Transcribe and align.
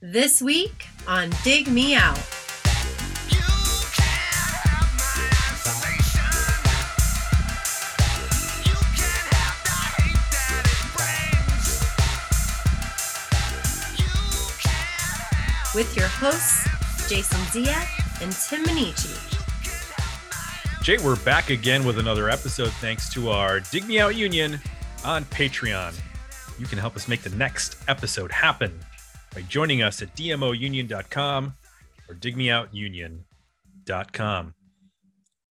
This 0.00 0.40
week 0.40 0.86
on 1.08 1.30
Dig 1.42 1.66
Me 1.66 1.96
Out. 1.96 2.14
With 15.74 15.92
your 15.96 16.06
hosts, 16.06 17.08
Jason 17.08 17.40
Zia 17.50 17.84
and 18.22 18.30
Tim 18.30 18.62
Minichi. 18.66 19.16
Jay, 20.84 20.98
we're 20.98 21.16
back 21.24 21.50
again 21.50 21.84
with 21.84 21.98
another 21.98 22.30
episode 22.30 22.70
thanks 22.74 23.12
to 23.14 23.30
our 23.30 23.58
Dig 23.58 23.84
Me 23.88 23.98
Out 23.98 24.14
Union 24.14 24.60
on 25.04 25.24
Patreon. 25.24 25.92
You 26.56 26.66
can 26.66 26.78
help 26.78 26.94
us 26.94 27.08
make 27.08 27.22
the 27.22 27.30
next 27.30 27.78
episode 27.88 28.30
happen 28.30 28.78
by 29.34 29.42
joining 29.42 29.82
us 29.82 30.00
at 30.02 30.14
dmounion.com 30.16 31.54
or 32.08 32.14
digmeoutunion.com. 32.14 34.54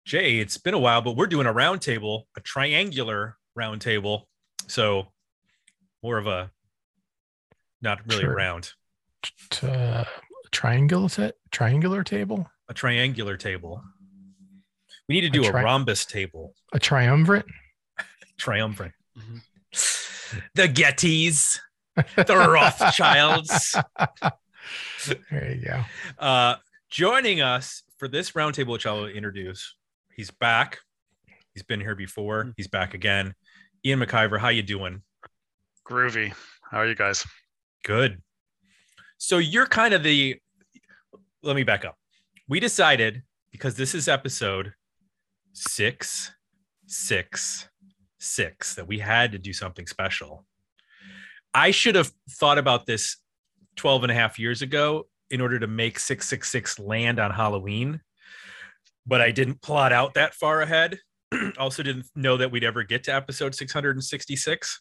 Jay, 0.05 0.38
it's 0.38 0.59
been 0.59 0.74
a 0.74 0.79
while, 0.79 1.02
but 1.02 1.16
we're 1.16 1.27
doing 1.27 1.46
a 1.46 1.52
roundtable, 1.55 2.24
a 2.37 2.41
triangular 2.41 3.37
roundtable. 3.59 4.23
So 4.66 5.09
more 6.02 6.19
of 6.19 6.27
a 6.27 6.51
not 7.83 8.01
really 8.06 8.23
Sure. 8.23 8.33
a 8.33 8.37
round, 8.37 8.73
t- 9.51 9.66
uh, 9.66 10.05
triangular 10.51 11.09
set, 11.09 11.34
triangular 11.51 12.02
table, 12.05 12.51
a 12.68 12.74
triangular 12.74 13.37
table. 13.37 13.82
We 15.09 15.15
need 15.16 15.23
to 15.23 15.30
do 15.30 15.45
a, 15.46 15.51
tri- 15.51 15.62
rhombus 15.65 16.05
table. 16.05 16.55
a 16.73 16.79
triumvirate. 16.79 17.46
triumvirate. 18.38 18.93
The 20.55 20.68
Gettys, 20.68 21.59
the 22.16 22.36
Rothschilds. 22.36 23.77
There 25.30 25.52
you 25.52 25.64
go. 25.64 25.82
Uh, 26.18 26.56
joining 26.90 27.40
us 27.40 27.82
for 27.98 28.09
this 28.09 28.32
roundtable, 28.32 28.73
which 28.73 28.87
I'll 28.87 29.07
introduce. 29.07 29.74
He's 30.15 30.30
back. 30.30 30.79
He's 31.54 31.62
been 31.62 31.80
here 31.80 31.95
before. 31.95 32.52
He's 32.57 32.68
back 32.68 32.95
again. 32.95 33.34
Ian 33.84 34.01
McIver, 34.01 34.38
how 34.38 34.48
you 34.48 34.62
doing? 34.62 35.02
Groovy. 35.87 36.32
How 36.70 36.79
are 36.79 36.87
you 36.87 36.95
guys? 36.95 37.26
Good. 37.84 38.23
So 39.18 39.38
you're 39.38 39.66
kind 39.66 39.95
of 39.95 40.02
the. 40.02 40.37
Let 41.42 41.57
me 41.57 41.62
back 41.62 41.85
up. 41.85 41.96
We 42.48 42.60
decided 42.60 43.23
because 43.51 43.74
this 43.74 43.95
is 43.95 44.09
episode 44.09 44.73
six, 45.52 46.32
six, 46.87 47.68
six 48.18 48.74
that 48.74 48.87
we 48.87 48.98
had 48.98 49.32
to 49.32 49.38
do 49.38 49.52
something 49.52 49.87
special. 49.87 50.45
I 51.54 51.70
should 51.70 51.95
have 51.95 52.12
thought 52.30 52.59
about 52.59 52.87
this 52.87 53.16
12 53.76 54.04
and 54.04 54.12
a 54.12 54.15
half 54.15 54.38
years 54.38 54.62
ago 54.62 55.06
in 55.30 55.40
order 55.40 55.59
to 55.59 55.66
make 55.66 55.98
666 55.98 56.79
land 56.79 57.18
on 57.18 57.30
Halloween, 57.30 58.01
but 59.07 59.20
I 59.20 59.30
didn't 59.30 59.62
plot 59.62 59.92
out 59.92 60.15
that 60.15 60.34
far 60.34 60.60
ahead. 60.60 60.98
also, 61.59 61.82
didn't 61.82 62.07
know 62.16 62.37
that 62.37 62.51
we'd 62.51 62.65
ever 62.65 62.82
get 62.82 63.04
to 63.04 63.15
episode 63.15 63.54
666. 63.54 64.81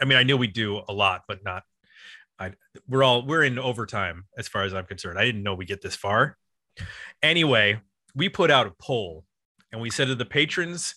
I 0.00 0.04
mean, 0.04 0.16
I 0.16 0.22
knew 0.22 0.36
we'd 0.36 0.52
do 0.52 0.82
a 0.88 0.92
lot, 0.92 1.22
but 1.28 1.44
not. 1.44 1.64
I 2.38 2.52
we're 2.88 3.02
all 3.02 3.26
we're 3.26 3.42
in 3.42 3.58
overtime 3.58 4.24
as 4.36 4.48
far 4.48 4.62
as 4.62 4.72
I'm 4.72 4.86
concerned. 4.86 5.18
I 5.18 5.24
didn't 5.24 5.42
know 5.42 5.54
we 5.54 5.64
get 5.64 5.82
this 5.82 5.96
far. 5.96 6.36
Anyway, 7.22 7.80
we 8.14 8.28
put 8.28 8.50
out 8.50 8.66
a 8.66 8.72
poll 8.80 9.24
and 9.72 9.80
we 9.80 9.90
said 9.90 10.08
to 10.08 10.14
the 10.14 10.24
patrons, 10.24 10.94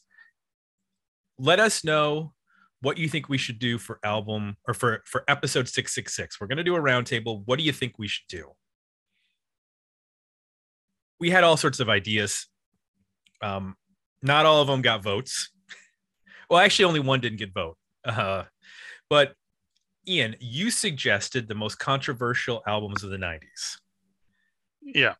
let 1.37 1.59
us 1.59 1.83
know 1.83 2.33
what 2.81 2.95
do 2.95 3.01
you 3.01 3.09
think 3.09 3.29
we 3.29 3.37
should 3.37 3.59
do 3.59 3.77
for 3.77 3.99
album 4.03 4.57
or 4.67 4.73
for 4.73 5.01
for 5.05 5.23
episode 5.27 5.67
666 5.67 6.39
we're 6.41 6.47
going 6.47 6.57
to 6.57 6.63
do 6.63 6.75
a 6.75 6.79
roundtable. 6.79 7.43
What 7.45 7.57
do 7.59 7.63
you 7.65 7.71
think 7.71 7.97
we 7.99 8.07
should 8.07 8.27
do? 8.27 8.51
We 11.19 11.29
had 11.29 11.43
all 11.43 11.57
sorts 11.57 11.79
of 11.79 11.89
ideas. 11.89 12.47
Um 13.41 13.75
not 14.21 14.45
all 14.45 14.61
of 14.61 14.67
them 14.67 14.81
got 14.81 15.03
votes. 15.03 15.49
Well 16.49 16.59
actually 16.59 16.85
only 16.85 16.99
one 16.99 17.21
didn't 17.21 17.39
get 17.39 17.53
vote. 17.53 17.77
Uh 18.03 18.43
but 19.09 19.35
ian 20.07 20.35
you 20.39 20.69
suggested 20.71 21.47
the 21.47 21.55
most 21.55 21.75
controversial 21.79 22.61
albums 22.67 23.03
of 23.03 23.09
the 23.11 23.17
90s 23.17 23.77
Yeah. 24.81 25.13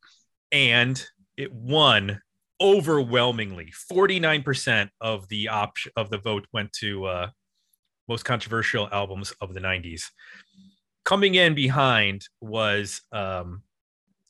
and 0.51 1.03
it 1.37 1.53
won 1.53 2.21
overwhelmingly. 2.59 3.71
49% 3.91 4.89
of 4.99 5.27
the 5.29 5.47
option 5.47 5.91
of 5.95 6.09
the 6.09 6.17
vote 6.17 6.47
went 6.51 6.73
to 6.73 7.05
uh 7.05 7.29
most 8.11 8.25
controversial 8.25 8.89
albums 8.91 9.33
of 9.41 9.53
the 9.53 9.61
90s 9.61 10.03
coming 11.03 11.35
in 11.35 11.55
behind 11.55 12.27
was 12.39 13.01
um 13.11 13.63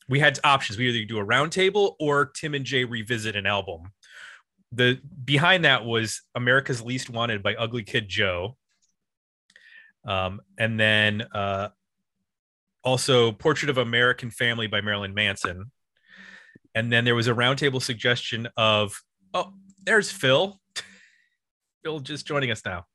we 0.09 0.19
had 0.19 0.37
options. 0.43 0.77
We 0.77 0.89
either 0.89 1.07
do 1.07 1.19
a 1.19 1.25
roundtable 1.25 1.95
or 1.99 2.25
tim 2.25 2.53
and 2.53 2.65
jay 2.65 2.83
revisit 2.83 3.35
an 3.35 3.45
album. 3.45 3.93
The 4.71 4.99
behind 5.23 5.65
that 5.65 5.85
was 5.85 6.21
america's 6.35 6.81
least 6.81 7.09
wanted 7.09 7.43
by 7.43 7.55
ugly 7.55 7.83
kid 7.83 8.07
joe. 8.07 8.57
Um 10.05 10.41
and 10.57 10.79
then 10.79 11.21
uh 11.33 11.69
also 12.83 13.31
portrait 13.31 13.69
of 13.69 13.77
american 13.77 14.31
family 14.31 14.67
by 14.67 14.81
marilyn 14.81 15.13
manson. 15.13 15.71
And 16.73 16.91
then 16.91 17.03
there 17.03 17.15
was 17.15 17.27
a 17.27 17.33
roundtable 17.33 17.81
suggestion 17.81 18.47
of, 18.55 18.93
oh, 19.33 19.51
there's 19.83 20.09
Phil. 20.09 20.57
Phil 21.83 21.99
just 21.99 22.25
joining 22.25 22.49
us 22.49 22.61
now. 22.63 22.85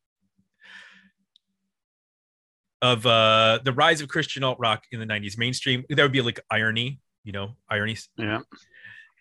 Of 2.82 3.06
uh, 3.06 3.60
the 3.64 3.72
rise 3.72 4.00
of 4.00 4.08
Christian 4.08 4.44
alt 4.44 4.58
rock 4.60 4.84
in 4.92 5.00
the 5.00 5.06
90s 5.06 5.38
mainstream. 5.38 5.84
That 5.88 6.02
would 6.02 6.12
be 6.12 6.20
like 6.20 6.40
irony, 6.50 7.00
you 7.24 7.32
know, 7.32 7.56
irony. 7.70 7.96
Yeah. 8.18 8.40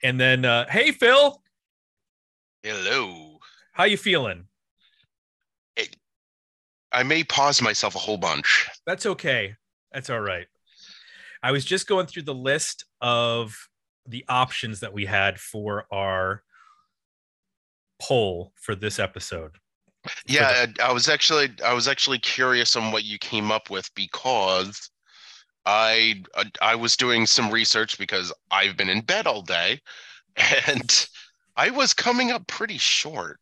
And 0.04 0.20
then, 0.20 0.44
uh, 0.44 0.66
hey, 0.70 0.92
Phil, 0.92 1.42
Hello. 2.64 3.40
how 3.72 3.86
you 3.86 3.98
feeling? 3.98 4.46
I 6.92 7.04
may 7.04 7.26
pause 7.26 7.62
myself 7.62 7.96
a 7.96 8.00
whole 8.00 8.18
bunch. 8.18 8.70
That's 8.86 9.06
okay. 9.06 9.56
That's 9.92 10.10
all 10.10 10.22
right. 10.22 10.48
I 11.44 11.52
was 11.52 11.66
just 11.66 11.88
going 11.88 12.06
through 12.06 12.24
the 12.24 12.34
list 12.34 12.86
of 13.02 13.54
the 14.08 14.24
options 14.30 14.80
that 14.80 14.94
we 14.94 15.06
had 15.06 15.38
for 15.38 15.88
our 15.92 16.44
poll 18.02 18.54
for 18.56 18.76
this 18.76 18.98
episode. 18.98 19.58
Yeah, 20.28 20.66
I, 20.80 20.90
I 20.90 20.92
was 20.92 21.08
actually 21.10 21.50
I 21.64 21.74
was 21.74 21.88
actually 21.88 22.20
curious 22.20 22.76
on 22.76 22.92
what 22.92 23.04
you 23.04 23.18
came 23.18 23.52
up 23.52 23.70
with 23.70 23.90
because 23.96 24.90
I 25.66 26.24
I, 26.36 26.44
I 26.62 26.76
was 26.76 26.98
doing 26.98 27.26
some 27.26 27.52
research 27.52 27.98
because 27.98 28.34
I've 28.52 28.78
been 28.78 28.90
in 28.90 29.02
bed 29.02 29.28
all 29.28 29.42
day 29.42 29.82
and 30.68 31.08
I 31.56 31.70
was 31.70 31.94
coming 31.94 32.32
up 32.32 32.48
pretty 32.48 32.78
short. 32.78 33.40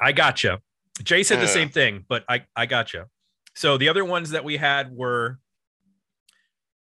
I 0.00 0.12
gotcha. 0.12 0.60
Jay 1.02 1.22
said 1.22 1.40
the 1.40 1.48
same 1.48 1.68
thing, 1.68 2.04
but 2.08 2.24
I 2.28 2.44
I 2.56 2.66
gotcha. 2.66 3.08
So 3.54 3.76
the 3.76 3.88
other 3.88 4.04
ones 4.04 4.30
that 4.30 4.44
we 4.44 4.56
had 4.56 4.94
were 4.94 5.38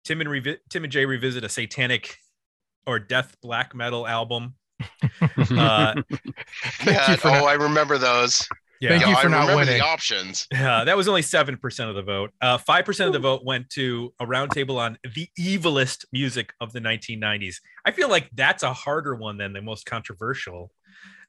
Tim 0.05 0.21
and 0.21 0.31
revi- 0.31 0.59
Tim 0.69 0.84
and 0.84 0.93
Jay 0.93 1.05
revisit 1.05 1.44
a 1.44 1.49
satanic 1.49 2.19
or 2.87 2.99
death 2.99 3.37
black 3.43 3.75
metal 3.75 4.06
album. 4.06 4.55
Uh, 5.23 5.95
Thank 6.81 6.97
yeah, 6.97 7.11
you 7.11 7.17
for 7.17 7.29
oh, 7.29 7.33
not, 7.33 7.45
I 7.45 7.53
remember 7.55 7.99
those. 7.99 8.47
yeah, 8.81 8.91
Thank 8.91 9.03
Yeah, 9.03 9.09
you 9.11 9.17
I 9.17 9.23
for 9.23 9.29
not 9.29 9.55
winning. 9.55 9.79
the 9.79 9.85
options. 9.85 10.47
Uh, 10.55 10.85
that 10.85 10.97
was 10.97 11.09
only 11.09 11.23
seven 11.23 11.57
percent 11.57 11.91
of 11.91 11.97
the 11.97 12.03
vote. 12.03 12.31
Uh, 12.41 12.57
Five 12.59 12.85
percent 12.85 13.09
of 13.09 13.13
the 13.13 13.19
vote 13.19 13.45
went 13.45 13.69
to 13.71 14.13
a 14.21 14.27
roundtable 14.27 14.77
on 14.79 14.97
the 15.15 15.29
evilest 15.39 16.05
music 16.13 16.53
of 16.61 16.73
the 16.73 16.81
1990s. 16.81 17.57
I 17.85 17.91
feel 17.91 18.09
like 18.09 18.31
that's 18.35 18.63
a 18.63 18.73
harder 18.73 19.15
one 19.15 19.37
than 19.39 19.53
the 19.53 19.63
most 19.63 19.87
controversial. 19.87 20.71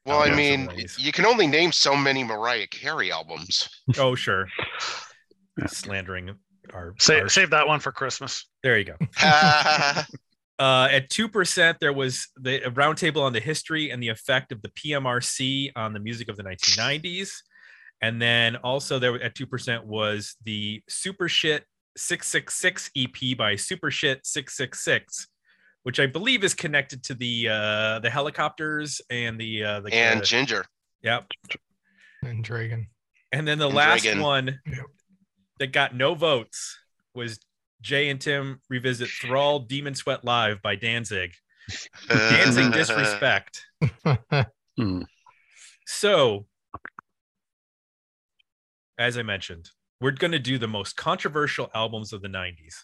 Well, 0.06 0.18
I 0.18 0.28
albums 0.28 0.32
of 0.32 0.36
the 0.76 0.76
mean, 0.76 0.86
you 0.98 1.12
can 1.12 1.26
only 1.26 1.46
name 1.46 1.70
so 1.72 1.94
many 1.96 2.24
Mariah 2.24 2.66
Carey 2.68 3.12
albums. 3.12 3.68
Oh, 3.98 4.14
sure. 4.14 4.48
Slandering 5.66 6.34
our, 6.72 6.94
Save, 6.98 7.22
our- 7.24 7.28
save 7.28 7.50
that 7.50 7.66
one 7.68 7.80
for 7.80 7.92
Christmas. 7.92 8.46
There 8.62 8.78
you 8.78 8.84
go. 8.84 8.96
Uh, 10.58 10.88
at 10.90 11.08
two 11.10 11.28
percent, 11.28 11.78
there 11.80 11.92
was 11.92 12.28
the 12.36 12.60
roundtable 12.60 13.22
on 13.22 13.32
the 13.32 13.40
history 13.40 13.90
and 13.90 14.02
the 14.02 14.08
effect 14.08 14.52
of 14.52 14.62
the 14.62 14.68
PMRC 14.70 15.72
on 15.74 15.92
the 15.92 16.00
music 16.00 16.28
of 16.28 16.36
the 16.36 16.42
1990s, 16.44 17.30
and 18.00 18.20
then 18.20 18.56
also 18.56 18.98
there 18.98 19.20
at 19.22 19.34
two 19.34 19.46
percent 19.46 19.86
was 19.86 20.36
the 20.44 20.82
Super 20.88 21.28
Shit 21.28 21.64
666 21.96 22.90
EP 22.96 23.36
by 23.36 23.56
Super 23.56 23.90
Shit 23.90 24.24
666, 24.26 25.26
which 25.82 25.98
I 25.98 26.06
believe 26.06 26.44
is 26.44 26.54
connected 26.54 27.02
to 27.04 27.14
the 27.14 27.48
uh, 27.48 27.98
the 28.00 28.08
Hellacopters 28.08 29.00
and 29.10 29.40
the 29.40 29.64
uh, 29.64 29.80
the 29.80 29.92
and 29.92 30.20
uh, 30.20 30.24
Ginger. 30.24 30.64
yep, 31.02 31.26
and 32.22 32.44
Dregen. 32.44 32.86
and 33.32 33.48
then 33.48 33.58
the 33.58 33.66
And 33.66 33.74
last 33.74 34.04
Dregen. 34.04 34.22
one 34.22 34.60
Yep. 34.66 34.86
that 35.58 35.72
got 35.72 35.94
no 35.94 36.14
votes 36.14 36.78
was 37.14 37.38
Jay 37.82 38.08
and 38.08 38.20
Tim 38.20 38.60
revisit 38.70 39.08
Thrall 39.08 39.58
Demon 39.58 39.94
Sweat 39.94 40.24
Live 40.24 40.62
by 40.62 40.76
Danzig. 40.76 41.32
Dancing 42.08 42.70
disrespect. 42.70 43.64
Hmm. 44.78 45.02
So, 45.86 46.46
as 48.96 49.18
I 49.18 49.22
mentioned, 49.22 49.68
we're 50.00 50.12
going 50.12 50.32
to 50.32 50.38
do 50.38 50.56
the 50.56 50.66
most 50.66 50.96
controversial 50.96 51.70
albums 51.74 52.14
of 52.14 52.22
the 52.22 52.28
90s. 52.28 52.74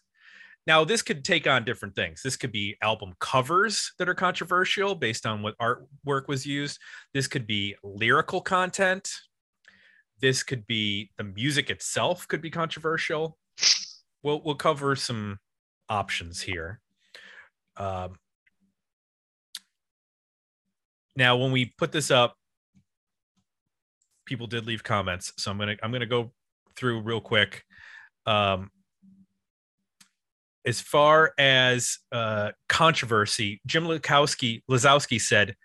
now 0.66 0.84
this 0.84 1.00
could 1.00 1.24
take 1.24 1.46
on 1.46 1.64
different 1.64 1.94
things. 1.94 2.20
This 2.22 2.36
could 2.36 2.52
be 2.52 2.76
album 2.82 3.14
covers 3.20 3.92
that 3.98 4.06
are 4.06 4.14
controversial 4.14 4.94
based 4.94 5.24
on 5.24 5.40
what 5.40 5.56
artwork 5.56 6.28
was 6.28 6.44
used. 6.44 6.78
This 7.14 7.26
could 7.26 7.46
be 7.46 7.74
lyrical 7.82 8.42
content. 8.42 9.10
This 10.20 10.42
could 10.42 10.66
be 10.66 11.10
the 11.16 11.24
music 11.24 11.70
itself 11.70 12.28
could 12.28 12.42
be 12.42 12.50
controversial. 12.50 13.38
We'll 14.22 14.42
we'll 14.44 14.54
cover 14.56 14.96
some 14.96 15.38
options 15.88 16.40
here. 16.42 16.80
Um, 17.76 18.16
now, 21.16 21.36
when 21.36 21.52
we 21.52 21.66
put 21.78 21.92
this 21.92 22.10
up, 22.10 22.36
people 24.24 24.46
did 24.46 24.66
leave 24.66 24.82
comments, 24.84 25.32
so 25.36 25.50
I'm 25.50 25.58
gonna 25.58 25.76
I'm 25.82 25.92
gonna 25.92 26.06
go 26.06 26.32
through 26.76 27.00
real 27.00 27.20
quick. 27.20 27.64
Um, 28.26 28.70
as 30.66 30.80
far 30.80 31.32
as 31.38 31.98
uh, 32.12 32.50
controversy, 32.68 33.60
Jim 33.66 33.84
Lukowski 33.84 34.62
Lazowski 34.70 35.20
said 35.20 35.56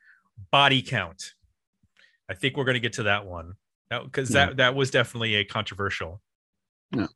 body 0.52 0.82
count. 0.82 1.34
I 2.30 2.36
think 2.36 2.56
we're 2.56 2.64
going 2.64 2.76
to 2.76 2.80
get 2.80 2.94
to 2.94 3.04
that 3.04 3.26
one 3.26 3.54
because 3.90 4.32
Yeah. 4.34 4.46
that 4.48 4.58
that 4.58 4.76
was 4.76 4.92
definitely 4.92 5.36
a 5.36 5.44
controversial. 5.44 6.22
Yeah. 6.96 7.08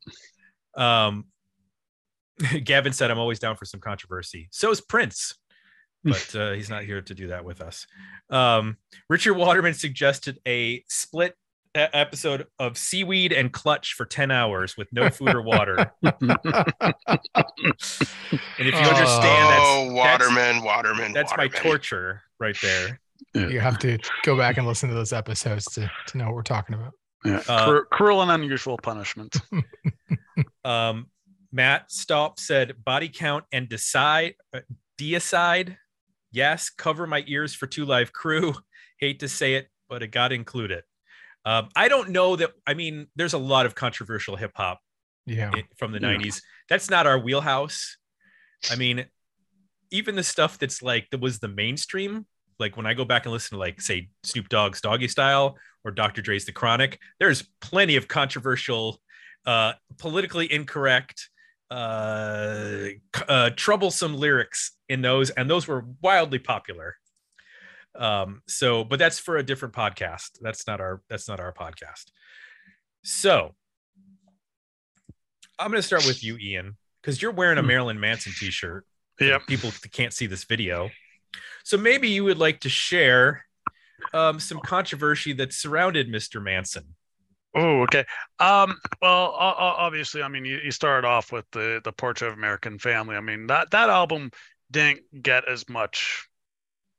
Um, 0.78 1.26
Gavin 2.64 2.94
said, 2.94 3.12
"I'm 3.12 3.20
always 3.20 3.40
down 3.40 3.56
for 3.56 3.66
some 3.66 3.80
controversy." 3.80 4.48
So 4.52 4.70
is 4.72 4.80
Prince, 4.80 5.36
but 6.04 6.36
uh, 6.36 6.52
he's 6.52 6.70
not 6.70 6.84
here 6.84 7.02
to 7.02 7.14
do 7.16 7.28
that 7.28 7.44
with 7.44 7.62
us. 7.62 7.88
Um, 8.30 8.78
Richard 9.10 9.34
Waterman 9.34 9.74
suggested 9.74 10.40
a 10.48 10.84
split 10.88 11.36
episode 11.76 12.48
of 12.58 12.76
seaweed 12.78 13.32
and 13.32 13.52
clutch 13.54 13.94
for 13.94 14.04
10 14.06 14.32
hours 14.32 14.76
with 14.78 14.88
no 14.92 15.10
food 15.12 15.36
or 15.36 15.42
water. 15.44 15.92
And 18.60 18.68
if 18.68 18.74
you 18.74 18.80
Oh. 18.80 18.90
understand, 18.90 19.62
oh, 19.62 19.94
that's 19.96 20.22
Waterman, 20.28 20.64
Waterman. 20.64 21.14
that's 21.14 21.36
my 21.38 21.48
torture 21.48 22.22
right 22.40 22.58
there. 22.62 23.00
You 23.34 23.60
have 23.60 23.78
to 23.80 24.00
go 24.24 24.36
back 24.36 24.58
and 24.58 24.66
listen 24.66 24.90
to 24.90 24.96
those 24.96 25.14
episodes 25.14 25.66
to, 25.74 25.90
to 26.08 26.18
know 26.18 26.26
what 26.26 26.36
we're 26.36 26.42
talking 26.44 26.76
about. 26.76 26.94
Yeah. 27.26 27.42
Uh, 27.48 27.66
Cru- 27.66 27.86
cruel 27.92 28.22
and 28.24 28.32
unusual 28.32 28.78
punishment. 28.78 29.36
Um, 30.66 31.08
Matt 31.52 31.92
Stop 31.92 32.40
said 32.40 32.84
body 32.84 33.10
count 33.10 33.46
and 33.52 33.68
decide, 33.70 34.36
uh, 34.54 34.60
deicide. 35.00 35.78
Yes, 36.32 36.70
cover 36.70 37.08
my 37.08 37.24
ears 37.28 37.54
for 37.54 37.68
two 37.68 37.86
live 37.86 38.12
crew. 38.14 38.54
Hate 39.00 39.20
to 39.20 39.28
say 39.28 39.56
it, 39.56 39.68
but 39.90 40.04
it 40.04 40.08
got 40.08 40.32
included. 40.32 40.84
Um, 41.46 41.70
I 41.76 41.88
don't 41.88 42.10
know 42.10 42.36
that. 42.36 42.52
I 42.66 42.74
mean, 42.74 43.08
there's 43.16 43.34
a 43.34 43.38
lot 43.38 43.66
of 43.66 43.76
controversial 43.76 44.36
hip 44.36 44.52
hop 44.56 44.80
Yeah. 45.26 45.52
from 45.78 45.92
the 45.94 46.00
Yeah. 46.02 46.08
90s. 46.18 46.42
That's 46.68 46.90
not 46.90 47.08
our 47.08 47.18
wheelhouse. 47.18 47.96
I 48.70 48.76
mean, 48.76 49.06
even 49.92 50.16
the 50.16 50.24
stuff 50.24 50.58
that's 50.60 50.82
like 50.82 51.08
that 51.12 51.22
was 51.22 51.40
the 51.40 51.48
mainstream, 51.48 52.26
like 52.60 52.76
when 52.76 52.86
I 52.86 52.94
go 52.94 53.06
back 53.06 53.26
and 53.26 53.32
listen 53.32 53.56
to 53.56 53.60
like 53.60 53.80
say 53.80 54.10
Snoop 54.24 54.50
Dogg's 54.50 54.82
Doggy 54.82 55.08
Style 55.08 55.58
or 55.86 55.92
Dr. 55.92 56.22
Dre's 56.22 56.44
The 56.46 56.52
Chronic, 56.52 57.00
there's 57.20 57.48
plenty 57.62 57.96
of 57.96 58.08
controversial, 58.10 59.00
uh, 59.48 59.74
politically 59.98 60.52
incorrect, 60.52 61.30
uh, 61.72 62.90
uh, 63.28 63.50
troublesome 63.56 64.16
lyrics 64.16 64.74
in 64.90 65.02
those, 65.02 65.32
and 65.32 65.50
those 65.50 65.68
were 65.68 65.86
wildly 66.02 66.38
popular. 66.40 66.96
Um, 67.96 68.44
so, 68.48 68.84
but 68.84 69.00
that's 69.00 69.18
for 69.18 69.38
a 69.38 69.44
different 69.44 69.74
podcast. 69.74 70.38
That's 70.42 70.68
not 70.68 70.80
our 70.80 71.02
that's 71.10 71.28
not 71.28 71.40
our 71.40 71.54
podcast. 71.54 72.12
So 73.04 73.56
I'm 75.58 75.72
going 75.72 75.82
to 75.82 75.88
start 75.88 76.06
with 76.06 76.24
you, 76.24 76.38
Ian, 76.38 76.78
because 77.02 77.22
you're 77.22 77.32
wearing 77.32 77.58
a 77.58 77.62
Hmm. 77.62 77.68
Marilyn 77.68 78.00
Manson 78.00 78.34
t-shirt. 78.38 78.86
Yeah. 79.20 79.40
People 79.40 79.72
can't 79.92 80.14
see 80.14 80.28
this 80.28 80.44
video. 80.44 80.92
So 81.64 81.78
maybe 81.78 82.10
you 82.10 82.24
would 82.26 82.38
like 82.38 82.60
to 82.62 82.70
share 82.70 83.46
um, 84.14 84.40
some 84.40 84.60
controversy 84.60 85.34
that 85.34 85.54
surrounded 85.54 86.08
Mr. 86.08 86.42
Manson. 86.42 86.97
Oh, 87.60 87.82
okay. 87.84 88.06
Um, 88.40 88.78
well, 89.02 89.32
obviously, 89.40 90.22
I 90.22 90.28
mean, 90.28 90.46
you, 90.46 90.60
you 90.64 90.70
started 90.72 91.08
off 91.08 91.32
with 91.32 91.50
the 91.52 91.82
the 91.84 91.92
Portrait 91.92 92.28
of 92.28 92.36
American 92.36 92.78
Family. 92.78 93.16
I 93.16 93.22
mean, 93.22 93.48
that 93.48 93.72
that 93.72 93.90
album 93.90 94.30
didn't 94.70 95.02
get 95.24 95.48
as 95.50 95.68
much 95.68 96.28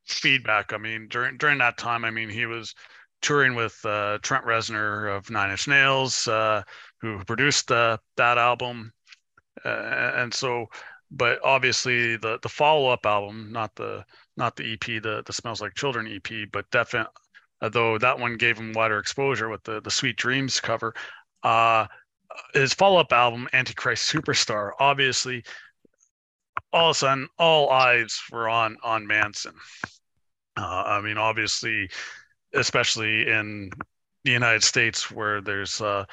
feedback. 0.07 0.73
I 0.73 0.79
mean, 0.79 1.09
during 1.09 1.39
during 1.39 1.59
that 1.59 1.79
time, 1.79 2.05
I 2.05 2.11
mean, 2.11 2.31
he 2.31 2.47
was 2.47 2.75
touring 3.23 3.55
with 3.57 3.79
uh, 3.87 4.19
Trent 4.23 4.45
Reznor 4.47 5.17
of 5.17 5.31
Nine 5.31 5.51
Inch 5.53 5.69
Nails, 5.69 6.29
uh, 6.29 6.63
who 7.01 7.25
produced 7.25 7.73
uh, 7.73 7.99
that 8.17 8.39
album, 8.39 8.93
uh, 9.65 9.69
and 10.17 10.33
so. 10.35 10.67
But 11.11 11.41
obviously, 11.45 12.17
the 12.19 12.39
the 12.43 12.49
follow 12.51 12.89
up 12.91 13.07
album, 13.07 13.51
not 13.53 13.75
the 13.77 14.05
not 14.37 14.57
the 14.57 14.73
EP, 14.75 15.01
the 15.01 15.23
the 15.27 15.33
Smells 15.33 15.61
Like 15.63 15.75
Children 15.75 16.07
EP, 16.09 16.47
but 16.53 16.71
definitely 16.71 17.13
although 17.61 17.99
that 17.99 18.19
one 18.19 18.37
gave 18.37 18.59
him 18.59 18.73
wider 18.73 18.99
exposure 18.99 19.49
with 19.49 19.63
the 19.65 19.81
the 19.81 19.91
Sweet 19.91 20.17
Dreams 20.17 20.61
cover. 20.61 20.95
Uh, 21.43 21.87
his 22.55 22.75
follow 22.75 23.01
up 23.01 23.13
album, 23.13 23.49
Antichrist 23.53 24.13
Superstar, 24.13 24.73
obviously, 24.79 25.45
all 26.73 26.91
of 26.91 26.97
a 26.97 26.99
sudden, 26.99 27.29
all 27.39 27.71
eyes 27.71 28.21
were 28.31 28.49
on 28.49 28.77
on 28.83 29.07
Manson. 29.07 29.55
Uh, 30.57 30.83
I 30.87 31.01
mean, 31.01 31.19
obviously, 31.19 31.89
especially 32.55 33.29
in 33.29 33.71
the 34.25 34.33
United 34.33 34.65
States, 34.65 35.11
where 35.11 35.41
there's, 35.41 35.81
uh, 35.81 36.05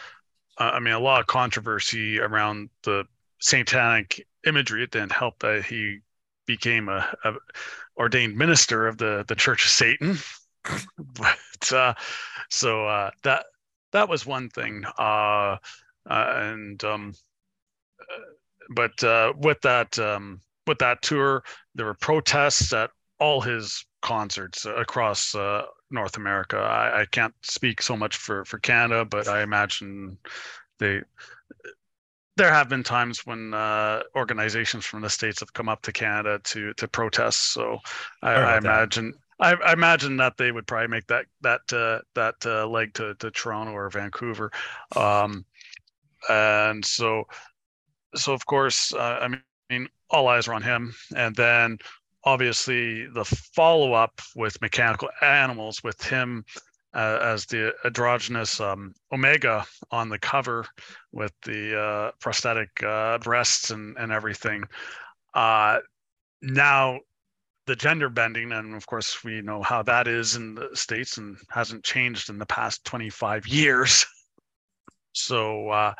I 0.58 0.80
mean, 0.80 0.94
a 0.94 1.00
lot 1.00 1.20
of 1.20 1.28
controversy 1.28 2.20
around 2.20 2.70
the 2.84 3.06
satanic 3.40 4.26
imagery. 4.46 4.84
It 4.84 4.92
didn't 4.92 5.12
help 5.12 5.40
that 5.40 5.66
he 5.66 6.00
became 6.46 6.90
a, 6.90 7.12
a 7.24 7.34
ordained 7.98 8.38
minister 8.38 8.88
of 8.88 8.98
the 8.98 9.26
the 9.28 9.36
Church 9.36 9.66
of 9.66 9.72
Satan. 9.72 10.18
But 10.98 11.74
uh, 11.74 11.94
so 12.50 12.88
uh, 12.88 13.12
that 13.24 13.46
that 13.92 14.10
was 14.10 14.26
one 14.26 14.50
thing. 14.50 14.84
Uh, 14.98 15.58
uh, 16.10 16.34
and 16.38 16.84
um, 16.84 17.14
uh, 18.02 18.20
but 18.76 19.04
uh, 19.04 19.34
with 19.38 19.62
that 19.62 19.98
um, 20.00 20.42
with 20.68 20.78
that 20.80 21.02
tour, 21.02 21.44
there 21.76 21.86
were 21.86 21.94
protests 21.94 22.74
at 22.74 22.90
all 23.20 23.42
his 23.42 23.86
concerts 24.02 24.66
across 24.66 25.34
uh, 25.34 25.64
North 25.90 26.18
America. 26.18 26.58
I, 26.58 27.02
I 27.02 27.06
can't 27.06 27.34
speak 27.42 27.82
so 27.82 27.96
much 27.96 28.18
for 28.18 28.46
for 28.46 28.60
Canada, 28.60 29.06
but 29.06 29.28
I 29.28 29.42
imagine 29.42 30.18
they. 30.80 31.02
There 32.38 32.52
have 32.52 32.68
been 32.68 32.84
times 32.84 33.26
when 33.26 33.54
uh, 33.54 34.02
organizations 34.18 34.86
from 34.86 35.02
the 35.02 35.10
states 35.10 35.40
have 35.40 35.54
come 35.54 35.70
up 35.70 35.82
to 35.84 35.94
Canada 35.94 36.40
to 36.44 36.74
to 36.74 36.88
protest. 36.88 37.54
So 37.54 37.80
I, 38.22 38.34
I 38.34 38.58
imagine 38.58 39.14
I, 39.40 39.54
I 39.54 39.74
imagine 39.74 40.18
that 40.18 40.38
they 40.38 40.52
would 40.52 40.68
probably 40.68 40.88
make 40.88 41.08
that 41.08 41.26
that 41.42 41.74
uh, 41.74 42.02
that 42.14 42.36
uh, 42.46 42.68
leg 42.68 42.94
to, 42.96 43.16
to 43.16 43.32
Toronto 43.32 43.74
or 43.74 43.90
Vancouver, 43.90 44.52
um, 44.96 45.46
and 46.30 46.84
so 46.84 47.26
so 48.16 48.34
of 48.34 48.46
course 48.46 48.94
uh, 48.94 49.20
I 49.22 49.40
mean 49.70 49.88
all 50.10 50.28
eyes 50.28 50.48
are 50.48 50.54
on 50.54 50.62
him, 50.62 50.94
and 51.16 51.36
then 51.36 51.78
obviously 52.24 53.08
the 53.08 53.26
follow 53.26 53.94
up 53.94 54.22
with 54.36 54.62
Mechanical 54.62 55.10
Animals 55.22 55.84
with 55.84 56.02
him 56.02 56.46
uh, 56.94 57.20
as 57.22 57.46
the 57.46 57.74
androgynous 57.84 58.62
um, 58.62 58.94
Omega 59.12 59.66
on 59.92 60.08
the 60.10 60.20
cover 60.20 60.66
with 61.12 61.34
the 61.44 61.78
uh, 61.78 62.12
prosthetic 62.22 62.82
uh, 62.84 63.18
breasts 63.18 63.72
and 63.72 63.98
and 63.98 64.14
everything. 64.14 64.64
Uh, 65.34 65.80
now 66.42 67.00
the 67.66 67.76
gender 67.76 68.10
bending 68.10 68.52
and 68.52 68.76
of 68.76 68.86
course 68.86 69.24
we 69.24 69.42
know 69.42 69.62
how 69.62 69.82
that 69.84 70.08
is 70.08 70.36
in 70.36 70.56
the 70.56 70.70
states 70.74 71.18
and 71.18 71.38
hasn't 71.50 71.84
changed 71.84 72.30
in 72.30 72.38
the 72.38 72.46
past 72.46 72.86
25 72.86 73.48
years. 73.48 74.06
So 75.14 75.70
uh, 75.70 75.94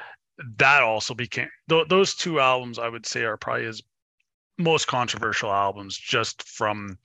that 0.58 0.84
also 0.84 1.14
became 1.14 1.50
th- 1.70 1.88
those 1.88 2.14
two 2.14 2.42
albums 2.42 2.78
i 2.78 2.90
would 2.90 3.06
say 3.06 3.24
are 3.24 3.38
probably 3.38 3.66
his 3.66 3.82
most 4.58 4.88
controversial 4.88 5.52
albums 5.52 5.98
just 5.98 6.44
from 6.44 6.98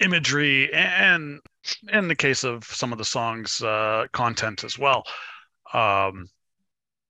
imagery 0.00 0.72
and 0.72 1.40
in 1.92 2.08
the 2.08 2.14
case 2.14 2.44
of 2.44 2.64
some 2.64 2.92
of 2.92 2.98
the 2.98 3.04
songs 3.04 3.62
uh, 3.62 4.06
content 4.12 4.64
as 4.64 4.78
well. 4.78 5.04
Um, 5.72 6.28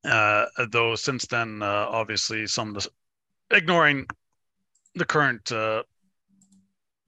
uh, 0.05 0.47
though 0.71 0.95
since 0.95 1.27
then 1.27 1.63
uh, 1.63 1.87
obviously 1.89 2.47
some 2.47 2.75
of 2.75 2.83
the 2.83 3.57
ignoring 3.57 4.07
the 4.95 5.05
current 5.05 5.51
uh, 5.53 5.83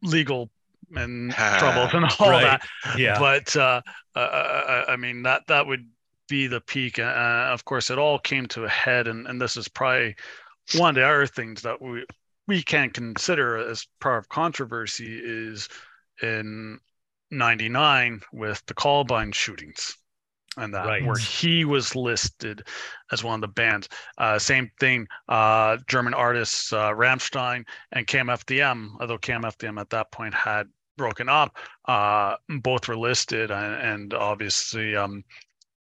legal 0.04 0.50
and 0.94 1.32
troubles 1.58 1.90
and 1.94 2.04
all 2.20 2.30
Right. 2.30 2.61
that. 2.84 2.99
Yeah. 2.99 3.18
But 3.18 3.56
uh, 3.56 3.82
uh, 4.14 4.18
I, 4.18 4.92
I 4.92 4.96
mean 4.96 5.23
that 5.25 5.46
that 5.49 5.66
would 5.66 5.88
be 6.28 6.46
the 6.46 6.61
peak. 6.61 6.99
Uh, 6.99 7.49
of 7.50 7.64
course, 7.64 7.90
it 7.90 7.99
all 7.99 8.18
came 8.18 8.46
to 8.49 8.64
a 8.64 8.68
head, 8.68 9.08
and, 9.08 9.26
and 9.26 9.40
this 9.40 9.56
is 9.56 9.68
probably 9.68 10.14
one 10.76 10.90
of 10.90 10.94
the 10.94 11.06
other 11.06 11.26
things 11.26 11.62
that 11.62 11.80
we 11.82 12.04
we 12.46 12.62
can 12.62 12.90
consider 12.90 13.56
as 13.56 13.87
part 14.00 14.18
of 14.18 14.28
controversy 14.28 15.20
is 15.23 15.68
in 16.23 16.78
'99 17.30 18.20
with 18.32 18.64
the 18.66 18.75
Columbine 18.75 19.32
shootings. 19.32 19.96
And 20.56 20.73
that 20.75 20.87
Right. 20.87 21.04
where 21.04 21.18
he 21.18 21.64
was 21.64 21.94
listed 21.96 22.66
as 23.12 23.25
one 23.25 23.37
of 23.37 23.40
the 23.40 23.49
bands. 23.49 23.88
Uh, 24.18 24.38
same 24.38 24.70
thing, 24.80 25.06
uh, 25.28 25.78
German 25.88 26.14
artists 26.14 26.73
uh, 26.73 26.90
Rammstein 26.90 27.64
and 27.92 28.06
KMFDM, 28.06 28.96
although 29.00 29.18
KMFDM 29.18 29.80
at 29.80 29.90
that 29.90 30.11
point 30.12 30.34
had 30.34 30.68
broken 30.96 31.28
up, 31.28 31.56
uh, 31.87 32.37
both 32.61 32.88
were 32.88 32.96
listed, 32.96 33.50
and, 33.50 33.75
and 33.82 34.14
obviously 34.14 34.94
um, 34.94 35.25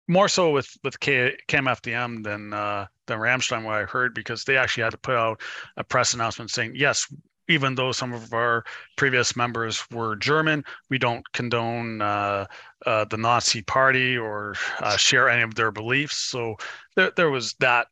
more 0.07 0.27
so 0.27 0.51
with 0.51 0.69
with 0.83 0.99
K, 0.99 1.37
KMFDM 1.47 2.23
than 2.23 2.53
uh, 2.53 2.85
than 3.07 3.19
Rammstein, 3.19 3.63
what 3.63 3.75
I 3.75 3.83
heard, 3.83 4.13
because 4.13 4.43
they 4.43 4.57
actually 4.57 4.83
had 4.83 4.91
to 4.91 4.97
put 4.97 5.15
out 5.15 5.41
a 5.77 5.83
press 5.83 6.13
announcement 6.13 6.51
saying, 6.51 6.73
yes, 6.75 7.07
even 7.47 7.75
though 7.75 7.91
some 7.91 8.13
of 8.13 8.33
our 8.33 8.63
previous 8.95 9.35
members 9.35 9.83
were 9.91 10.15
German, 10.15 10.63
we 10.89 10.97
don't 10.97 11.23
condone 11.33 12.01
uh, 12.01 12.45
uh, 12.85 13.05
the 13.05 13.17
Nazi 13.17 13.61
Party 13.61 14.17
or 14.17 14.55
uh, 14.79 14.97
share 14.97 15.29
any 15.29 15.43
of 15.43 15.55
their 15.55 15.71
beliefs. 15.71 16.17
So 16.17 16.55
there, 16.95 17.11
there 17.15 17.29
was 17.29 17.53
that 17.59 17.87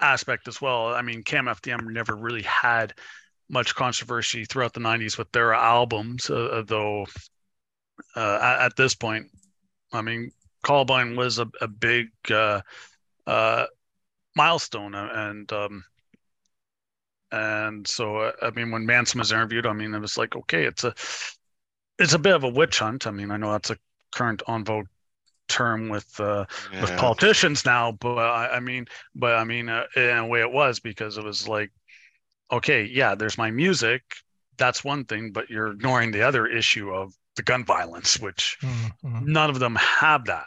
aspect 0.00 0.48
as 0.48 0.60
well. 0.60 0.88
I 0.88 1.02
mean, 1.02 1.22
KMFDM 1.22 1.86
never 1.86 2.14
really 2.14 2.42
had 2.42 2.94
much 3.48 3.74
controversy 3.74 4.44
throughout 4.44 4.74
the 4.74 4.80
90s 4.80 5.16
with 5.16 5.30
their 5.32 5.54
albums, 5.54 6.28
uh, 6.28 6.62
though 6.66 7.06
uh, 8.14 8.38
at, 8.42 8.66
at, 8.66 8.76
this 8.76 8.94
point, 8.94 9.26
I 9.92 10.02
mean, 10.02 10.32
Columbine 10.62 11.16
was 11.16 11.38
a, 11.38 11.48
a 11.60 11.68
big 11.68 12.08
uh, 12.30 12.60
uh, 13.26 13.66
milestone. 14.34 14.94
And 14.94 15.50
um, 15.52 15.84
and 17.32 17.86
so 17.86 18.18
uh, 18.18 18.32
I 18.42 18.50
mean, 18.50 18.70
when 18.70 18.86
Manson 18.86 19.18
was 19.18 19.32
interviewed, 19.32 19.66
I 19.66 19.72
mean, 19.72 19.94
it 19.94 20.00
was 20.00 20.18
like, 20.18 20.36
okay, 20.36 20.64
it's 20.64 20.84
a 20.84 20.94
it's 21.98 22.14
a 22.14 22.18
bit 22.18 22.34
of 22.34 22.44
a 22.44 22.48
witch 22.48 22.78
hunt. 22.78 23.06
I 23.06 23.10
mean, 23.10 23.30
I 23.30 23.36
know 23.36 23.52
that's 23.52 23.70
a 23.70 23.78
current 24.12 24.42
on 24.46 24.64
vote 24.64 24.86
term 25.48 25.88
with 25.88 26.18
uh, 26.20 26.44
yeah. 26.72 26.82
with 26.82 26.96
politicians 26.96 27.64
now, 27.64 27.92
but 27.92 28.18
I, 28.18 28.56
I, 28.56 28.60
mean, 28.60 28.86
but 29.14 29.34
I 29.34 29.44
mean, 29.44 29.68
uh, 29.68 29.84
in 29.94 30.16
a 30.16 30.26
way, 30.26 30.40
it 30.40 30.52
was 30.52 30.80
because 30.80 31.18
it 31.18 31.24
was 31.24 31.48
like, 31.48 31.70
okay, 32.50 32.84
yeah, 32.84 33.14
there's 33.14 33.38
my 33.38 33.50
music, 33.50 34.02
that's 34.56 34.84
one 34.84 35.04
thing, 35.04 35.32
but 35.32 35.50
you're 35.50 35.72
ignoring 35.72 36.10
the 36.10 36.22
other 36.22 36.46
issue 36.46 36.90
of 36.90 37.14
the 37.36 37.42
gun 37.42 37.64
violence, 37.64 38.18
which 38.18 38.58
mm-hmm. 38.62 39.32
none 39.32 39.50
of 39.50 39.58
them 39.58 39.76
have 39.76 40.26
that. 40.26 40.46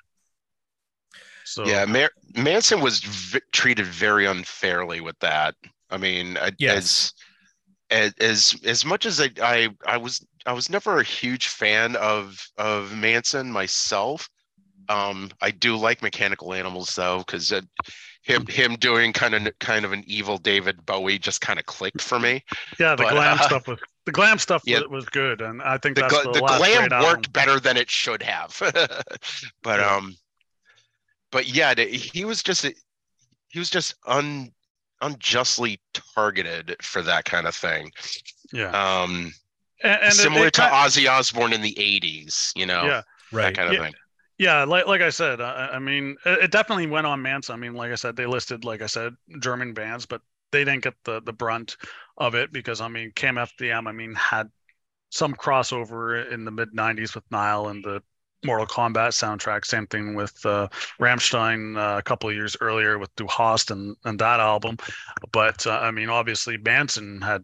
So 1.46 1.66
yeah, 1.66 1.86
Mar- 1.86 2.12
Manson 2.36 2.82
was 2.82 3.00
v- 3.00 3.42
treated 3.52 3.86
very 3.86 4.26
unfairly 4.26 5.02
with 5.02 5.18
that. 5.20 5.56
I 5.90 5.98
mean, 5.98 6.38
yes. 6.58 7.14
as 7.90 8.14
as 8.22 8.56
as 8.64 8.86
much 8.86 9.06
as 9.06 9.20
I, 9.20 9.30
I 9.42 9.70
I 9.86 9.98
was 9.98 10.26
I 10.46 10.54
was 10.54 10.70
never 10.70 11.00
a 11.00 11.04
huge 11.04 11.48
fan 11.48 11.96
of 11.96 12.40
of 12.58 12.96
Manson 12.96 13.52
myself. 13.52 14.30
Um, 14.88 15.30
I 15.42 15.52
do 15.52 15.76
like 15.76 16.02
Mechanical 16.02 16.54
Animals 16.54 16.96
though, 16.96 17.20
because 17.20 17.54
him 18.24 18.46
him 18.48 18.76
doing 18.76 19.14
kind 19.14 19.34
of 19.34 19.60
kind 19.60 19.86
of 19.86 19.92
an 19.92 20.04
evil 20.06 20.38
David 20.38 20.86
Bowie 20.86 21.20
just 21.20 21.42
kind 21.42 21.60
of 21.60 21.66
clicked 21.66 22.02
for 22.02 22.20
me. 22.20 22.44
Yeah, 22.80 22.96
the 22.96 23.04
but, 23.04 23.14
glam 23.14 23.40
uh, 23.40 23.42
stuff 23.42 23.68
was 23.68 23.80
the 24.06 24.12
glam 24.12 24.40
stuff 24.40 24.64
yeah, 24.66 24.82
was, 24.90 25.06
good, 25.06 25.42
and 25.42 25.62
I 25.62 25.78
think 25.78 25.96
the, 25.96 26.02
that's 26.02 26.24
the, 26.24 26.32
the 26.32 26.40
glam 26.40 26.84
worked 26.84 26.94
album. 26.94 27.32
better 27.32 27.60
than 27.60 27.78
it 27.78 27.90
should 27.90 28.24
have. 28.24 28.58
but 29.64 29.80
yeah. 29.80 29.96
um, 29.96 30.16
but 31.32 31.48
yeah, 31.48 31.76
he 31.76 32.26
was 32.26 32.42
just 32.42 32.66
he 33.50 33.60
was 33.60 33.70
just 33.70 33.96
un 34.06 34.52
unjustly 35.02 35.80
targeted 36.16 36.76
for 36.82 37.02
that 37.02 37.26
kind 37.26 37.48
of 37.48 37.56
thing. 37.56 37.92
Yeah. 38.52 38.70
Um, 38.72 39.34
and, 39.84 40.00
and 40.04 40.14
similar 40.14 40.46
it, 40.46 40.48
it 40.48 40.54
to 40.56 40.62
Ozzy 40.62 41.10
Osbourne 41.10 41.54
in 41.54 41.62
the 41.62 41.74
'80s, 41.74 42.52
you 42.56 42.66
know. 42.66 42.86
Yeah. 42.86 43.02
Right. 43.32 43.44
That 43.44 43.56
kind 43.56 43.68
of 43.70 43.74
yeah. 43.76 43.84
thing. 43.84 43.94
Yeah, 44.38 44.64
like 44.64 44.88
like 44.88 45.02
I 45.02 45.10
said, 45.10 45.42
I, 45.42 45.72
I 45.74 45.80
mean, 45.80 46.16
it, 46.26 46.46
it 46.46 46.52
definitely 46.52 46.88
went 46.88 47.06
on 47.06 47.22
Manson. 47.22 47.54
I 47.54 47.58
mean, 47.58 47.74
like 47.74 47.92
I 47.92 47.96
said, 47.96 48.16
they 48.16 48.26
listed, 48.26 48.64
like 48.64 48.82
I 48.82 48.88
said, 48.88 49.14
German 49.40 49.74
bands, 49.74 50.06
but 50.06 50.22
they 50.52 50.64
didn't 50.64 50.84
get 50.84 50.96
the 51.04 51.22
the 51.22 51.34
brunt 51.34 51.76
of 52.18 52.36
it 52.36 52.52
because 52.54 52.80
I 52.80 52.88
mean, 52.88 53.12
KMFDM, 53.12 53.88
I 53.88 53.92
mean, 53.92 54.14
had 54.16 54.50
some 55.10 55.34
crossover 55.34 56.32
in 56.32 56.46
the 56.46 56.52
mid 56.52 56.74
'90s 56.74 57.16
with 57.16 57.26
Nihil 57.32 57.68
and 57.68 57.84
the 57.84 58.02
Mortal 58.46 58.68
Kombat 58.68 59.12
soundtrack. 59.12 59.66
Same 59.66 59.88
thing 59.88 60.16
with 60.16 60.46
uh, 60.46 60.68
Rammstein 61.00 61.78
uh, 61.78 61.98
a 61.98 62.02
couple 62.02 62.30
of 62.30 62.36
years 62.36 62.56
earlier 62.62 62.98
with 62.98 63.14
Du 63.16 63.28
Hast 63.28 63.72
and, 63.72 63.96
and 64.06 64.20
that 64.20 64.40
album. 64.40 64.78
But 65.32 65.66
uh, 65.68 65.80
I 65.80 65.92
mean, 65.92 66.10
obviously, 66.10 66.58
Manson 66.58 67.22
had 67.22 67.44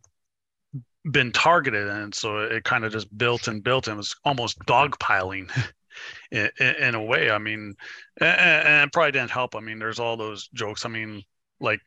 been 1.11 1.31
targeted, 1.31 1.87
and 1.87 2.13
so 2.13 2.39
it 2.39 2.63
kind 2.63 2.85
of 2.85 2.91
just 2.91 3.15
built 3.17 3.47
and 3.47 3.63
built 3.63 3.87
and 3.87 3.97
was 3.97 4.15
almost 4.23 4.59
dogpiling. 4.59 5.51
in, 6.31 6.49
in, 6.59 6.95
a 6.95 7.01
way, 7.01 7.29
I 7.29 7.37
mean, 7.37 7.75
and, 8.19 8.67
and 8.67 8.91
probably 8.91 9.11
didn't 9.13 9.31
help. 9.31 9.55
I 9.55 9.59
mean, 9.61 9.79
there's 9.79 9.99
all 9.99 10.17
those 10.17 10.47
jokes. 10.49 10.85
I 10.85 10.89
mean, 10.89 11.23
like 11.59 11.79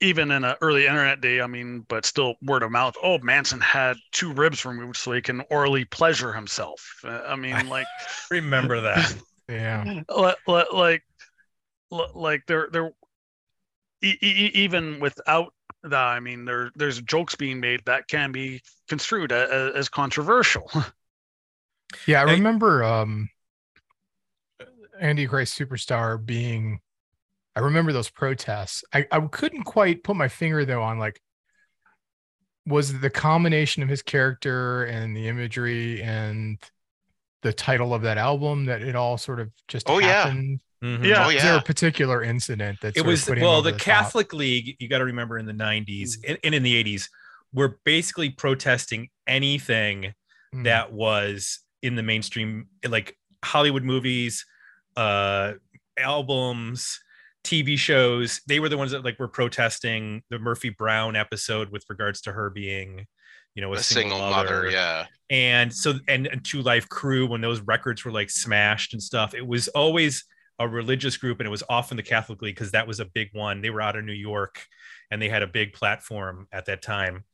even 0.00 0.30
in 0.30 0.44
an 0.44 0.56
early 0.60 0.86
internet 0.86 1.20
day, 1.20 1.40
I 1.40 1.46
mean, 1.46 1.84
but 1.88 2.04
still 2.04 2.34
word 2.42 2.62
of 2.62 2.70
mouth. 2.70 2.94
Oh, 3.02 3.18
Manson 3.18 3.60
had 3.60 3.96
two 4.12 4.32
ribs 4.32 4.64
removed 4.64 4.96
so 4.96 5.12
he 5.12 5.22
can 5.22 5.42
orally 5.50 5.84
pleasure 5.84 6.32
himself. 6.32 7.00
Uh, 7.04 7.22
I 7.26 7.36
mean, 7.36 7.68
like, 7.68 7.86
remember 8.30 8.80
that? 8.82 9.14
yeah. 9.48 10.02
Like, 10.08 10.36
like, 10.72 11.02
like 11.90 12.42
there, 12.46 12.68
there, 12.70 12.92
even 14.02 15.00
without 15.00 15.54
that, 15.82 15.94
I 15.94 16.20
mean, 16.20 16.44
there, 16.44 16.70
there's 16.74 17.00
jokes 17.02 17.34
being 17.34 17.60
made 17.60 17.80
that 17.86 18.08
can 18.08 18.32
be 18.32 18.60
construed 18.88 19.32
as, 19.32 19.74
as 19.74 19.88
controversial. 19.88 20.70
Yeah, 22.04 22.20
I 22.20 22.24
remember 22.24 22.82
um, 22.82 23.30
Antichrist 25.00 25.58
Superstar 25.58 26.24
being 26.24 26.80
I 27.56 27.60
remember 27.60 27.92
those 27.92 28.10
protests. 28.10 28.84
I, 28.92 29.06
I 29.10 29.20
couldn't 29.20 29.64
quite 29.64 30.04
put 30.04 30.14
my 30.14 30.28
finger 30.28 30.66
though 30.66 30.82
on 30.82 30.98
like 30.98 31.20
was 32.66 33.00
the 33.00 33.10
combination 33.10 33.82
of 33.82 33.88
his 33.88 34.02
character 34.02 34.84
and 34.84 35.16
the 35.16 35.28
imagery 35.28 36.02
and 36.02 36.58
the 37.42 37.52
title 37.52 37.94
of 37.94 38.02
that 38.02 38.18
album 38.18 38.66
that 38.66 38.82
it 38.82 38.94
all 38.94 39.16
sort 39.16 39.40
of 39.40 39.50
just 39.68 39.88
oh 39.88 39.98
happened? 39.98 40.60
yeah 40.82 40.88
mm-hmm. 40.88 41.04
yeah 41.04 41.26
oh, 41.26 41.28
yeah. 41.30 41.36
Is 41.36 41.42
there 41.44 41.56
a 41.56 41.62
particular 41.62 42.22
incident 42.22 42.80
that 42.82 42.96
it 42.96 43.06
was 43.06 43.28
well 43.28 43.62
the, 43.62 43.70
the 43.70 43.78
Catholic 43.78 44.32
League 44.34 44.76
you 44.78 44.88
got 44.88 44.98
to 44.98 45.04
remember 45.04 45.38
in 45.38 45.46
the 45.46 45.52
90s 45.52 46.18
mm. 46.18 46.38
and 46.42 46.54
in 46.54 46.62
the 46.62 46.84
80s 46.84 47.08
were 47.54 47.78
basically 47.84 48.30
protesting 48.30 49.08
anything 49.26 50.12
mm. 50.54 50.64
that 50.64 50.92
was 50.92 51.60
in 51.82 51.94
the 51.94 52.02
mainstream 52.02 52.66
like 52.86 53.16
Hollywood 53.42 53.84
movies 53.84 54.44
uh 54.96 55.52
albums 55.96 57.00
TV 57.46 57.78
shows, 57.78 58.40
they 58.46 58.60
were 58.60 58.68
the 58.68 58.76
ones 58.76 58.90
that 58.90 59.04
like 59.04 59.18
were 59.18 59.28
protesting 59.28 60.22
the 60.30 60.38
Murphy 60.38 60.70
Brown 60.70 61.16
episode 61.16 61.70
with 61.70 61.84
regards 61.88 62.20
to 62.22 62.32
her 62.32 62.50
being, 62.50 63.06
you 63.54 63.62
know, 63.62 63.72
a, 63.72 63.76
a 63.76 63.82
single, 63.82 64.18
single 64.18 64.30
mother. 64.30 64.56
mother. 64.56 64.70
Yeah. 64.70 65.06
And 65.30 65.72
so, 65.72 65.94
and, 66.08 66.26
and 66.26 66.44
Two 66.44 66.62
Live 66.62 66.88
Crew, 66.88 67.26
when 67.26 67.40
those 67.40 67.60
records 67.60 68.04
were 68.04 68.12
like 68.12 68.30
smashed 68.30 68.92
and 68.92 69.02
stuff, 69.02 69.34
it 69.34 69.46
was 69.46 69.68
always 69.68 70.24
a 70.58 70.68
religious 70.68 71.16
group 71.16 71.40
and 71.40 71.46
it 71.46 71.50
was 71.50 71.62
often 71.68 71.96
the 71.96 72.02
Catholic 72.02 72.42
League 72.42 72.54
because 72.54 72.72
that 72.72 72.86
was 72.86 73.00
a 73.00 73.04
big 73.04 73.28
one. 73.32 73.60
They 73.60 73.70
were 73.70 73.80
out 73.80 73.96
of 73.96 74.04
New 74.04 74.12
York 74.12 74.66
and 75.10 75.20
they 75.20 75.28
had 75.28 75.42
a 75.42 75.46
big 75.46 75.72
platform 75.72 76.48
at 76.52 76.66
that 76.66 76.82
time. 76.82 77.24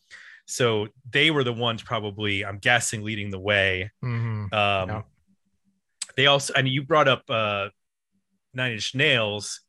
So 0.46 0.88
they 1.10 1.30
were 1.30 1.44
the 1.44 1.52
ones 1.52 1.82
probably, 1.82 2.44
I'm 2.44 2.58
guessing, 2.58 3.02
leading 3.02 3.30
the 3.30 3.38
way. 3.38 3.90
Mm-hmm. 4.04 4.52
Um, 4.52 4.88
yeah. 4.88 5.02
They 6.16 6.26
also, 6.26 6.52
and 6.54 6.68
you 6.68 6.82
brought 6.82 7.08
up 7.08 7.22
uh, 7.30 7.68
Nine 8.52 8.72
Inch 8.72 8.94
Nails 8.94 9.60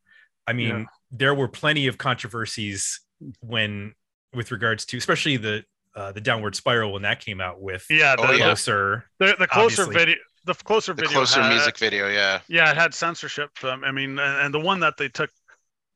I 0.47 0.53
mean, 0.53 0.67
yeah. 0.69 0.85
there 1.12 1.33
were 1.33 1.47
plenty 1.47 1.88
of 1.88 1.97
controversies 1.97 3.00
when, 3.41 3.93
with 4.33 4.51
regards 4.51 4.85
to, 4.88 4.97
especially 4.97 5.38
the 5.38 5.63
uh, 5.95 6.12
the 6.12 6.21
downward 6.21 6.55
spiral 6.55 6.93
when 6.93 7.03
that 7.03 7.19
came 7.19 7.39
out 7.39 7.62
with 7.62 7.85
yeah 7.89 8.15
the, 8.15 8.23
oh, 8.23 8.38
closer 8.38 9.05
the, 9.19 9.35
the 9.38 9.47
closer 9.47 9.83
obviously. 9.83 9.93
video 9.93 10.15
the 10.45 10.53
closer 10.55 10.93
the 10.93 11.03
video 11.03 11.17
closer 11.19 11.41
had, 11.41 11.53
music 11.53 11.77
video 11.77 12.09
yeah 12.09 12.39
yeah 12.47 12.71
it 12.71 12.77
had 12.77 12.93
censorship 12.93 13.51
um, 13.63 13.83
i 13.83 13.91
mean 13.91 14.17
and, 14.17 14.45
and, 14.45 14.53
the 14.53 14.59
one 14.59 14.79
that 14.79 14.97
they 14.97 15.07
took 15.07 15.29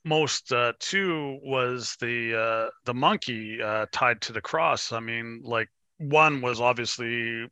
most 0.06 0.52
uh, 0.54 0.72
to 0.80 1.40
was 1.44 1.98
the 2.00 2.40
uh, 2.40 2.70
the 2.86 2.94
monkey 2.94 3.62
uh, 3.62 3.88
tied 3.92 4.22
to 4.22 4.32
the 4.32 4.42
cross 4.42 4.92
i 4.92 5.00
mean 5.00 5.42
like 5.44 5.70
one 5.98 6.42
was 6.42 6.62
obviously 6.62 7.48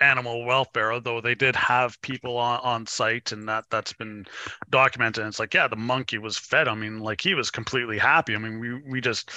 animal 0.00 0.44
welfare, 0.44 0.92
although 0.92 1.20
they 1.20 1.34
did 1.34 1.56
have 1.56 2.00
people 2.02 2.36
on, 2.36 2.60
on 2.60 2.86
site 2.86 3.32
and 3.32 3.48
that 3.48 3.64
that's 3.70 3.92
been 3.92 4.26
documented. 4.70 5.22
And 5.22 5.28
it's 5.28 5.38
like, 5.38 5.54
yeah, 5.54 5.68
the 5.68 5.76
monkey 5.76 6.18
was 6.18 6.38
fed. 6.38 6.68
I 6.68 6.74
mean, 6.74 7.00
like 7.00 7.20
he 7.20 7.34
was 7.34 7.50
completely 7.50 7.98
happy. 7.98 8.34
I 8.34 8.38
mean, 8.38 8.60
we 8.60 8.74
we 8.82 9.00
just 9.00 9.30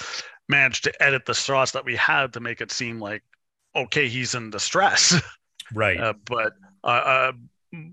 managed 0.48 0.84
to 0.84 1.02
edit 1.02 1.26
the 1.26 1.34
straws 1.34 1.72
that 1.72 1.84
we 1.84 1.96
had 1.96 2.32
to 2.34 2.40
make 2.40 2.60
it 2.60 2.70
seem 2.70 3.00
like 3.00 3.22
okay, 3.74 4.08
he's 4.08 4.34
in 4.34 4.50
distress. 4.50 5.20
Right. 5.74 5.98
Uh, 5.98 6.12
but 6.26 6.52
uh, 6.84 6.86
uh 6.86 7.32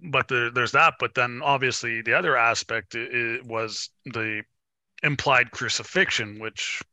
but 0.04 0.28
the, 0.28 0.52
there's 0.54 0.74
that. 0.74 0.94
But 1.00 1.16
then 1.16 1.42
obviously 1.44 2.04
the 2.04 2.14
other 2.14 2.38
aspect 2.38 2.96
was 2.96 3.90
the 4.06 4.44
implied 5.02 5.50
crucifixion, 5.50 6.38
which 6.40 6.84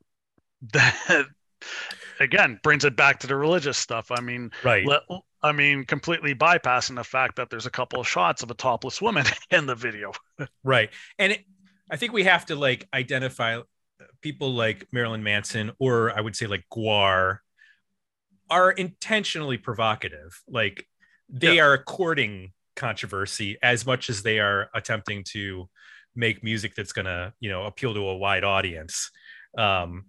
that 0.72 1.26
again 2.20 2.60
brings 2.62 2.86
it 2.86 2.96
back 2.96 3.18
to 3.20 3.26
the 3.26 3.36
religious 3.36 3.76
stuff. 3.76 4.10
I 4.10 4.22
mean, 4.22 4.50
right. 4.64 4.86
Let, 4.86 5.02
I 5.42 5.52
mean, 5.52 5.84
completely 5.84 6.34
bypassing 6.34 6.96
the 6.96 7.04
fact 7.04 7.36
that 7.36 7.48
there's 7.50 7.66
a 7.66 7.70
couple 7.70 8.00
of 8.00 8.06
shots 8.08 8.42
of 8.42 8.50
a 8.50 8.54
topless 8.54 9.00
woman 9.00 9.24
in 9.50 9.66
the 9.66 9.74
video. 9.74 10.12
Right. 10.62 10.90
And 11.18 11.32
it, 11.32 11.44
I 11.90 11.96
think 11.96 12.12
we 12.12 12.24
have 12.24 12.46
to 12.46 12.56
like 12.56 12.86
identify 12.92 13.60
people 14.20 14.52
like 14.54 14.86
Marilyn 14.92 15.22
Manson 15.22 15.72
or 15.78 16.16
I 16.16 16.20
would 16.20 16.36
say 16.36 16.46
like 16.46 16.64
Gwar 16.72 17.38
are 18.50 18.70
intentionally 18.70 19.56
provocative. 19.58 20.42
Like 20.48 20.86
they 21.28 21.56
Yeah. 21.56 21.64
are 21.64 21.78
courting 21.78 22.52
controversy 22.76 23.56
as 23.62 23.86
much 23.86 24.10
as 24.10 24.22
they 24.22 24.40
are 24.40 24.68
attempting 24.74 25.24
to 25.32 25.68
make 26.14 26.42
music 26.44 26.74
that's 26.74 26.92
going 26.92 27.06
to, 27.06 27.32
you 27.40 27.48
know, 27.50 27.64
appeal 27.64 27.94
to 27.94 28.00
a 28.08 28.16
wide 28.16 28.44
audience. 28.44 29.10
Um, 29.56 30.06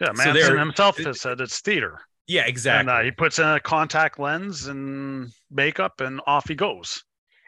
Yeah, 0.00 0.12
Manson 0.12 0.34
they're- 0.34 0.58
himself 0.58 0.98
has 0.98 1.20
said 1.20 1.40
it's 1.40 1.60
theater. 1.60 2.00
Yeah, 2.28 2.46
exactly. 2.46 2.92
And 2.92 3.00
uh, 3.00 3.02
he 3.02 3.10
puts 3.10 3.38
in 3.38 3.46
a 3.46 3.58
contact 3.58 4.20
lens 4.20 4.66
and 4.66 5.32
makeup, 5.50 6.00
and 6.00 6.20
off 6.26 6.48
he 6.48 6.54
goes. 6.54 7.02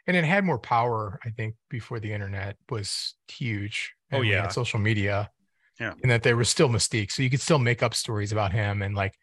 and 0.07 0.17
it 0.17 0.25
had 0.25 0.45
more 0.45 0.59
power, 0.59 1.21
I 1.25 1.31
think, 1.31 1.55
before 1.69 2.01
the 2.01 2.13
internet 2.13 2.57
was 2.71 3.15
huge. 3.29 3.93
Oh, 4.13 4.17
and 4.17 4.27
had 4.27 4.33
yeah. 4.33 4.49
social 4.49 4.81
media. 4.81 5.31
Yeah. 5.79 5.95
and 6.03 6.11
that 6.11 6.23
there 6.23 6.37
was 6.37 6.51
still 6.51 6.69
mystique, 6.69 7.11
so 7.11 7.23
you 7.23 7.31
could 7.31 7.41
still 7.41 7.59
make 7.59 7.83
up 7.83 7.95
stories 7.95 8.33
about 8.33 8.53
him, 8.53 8.83
and 8.83 8.95
like 8.95 9.15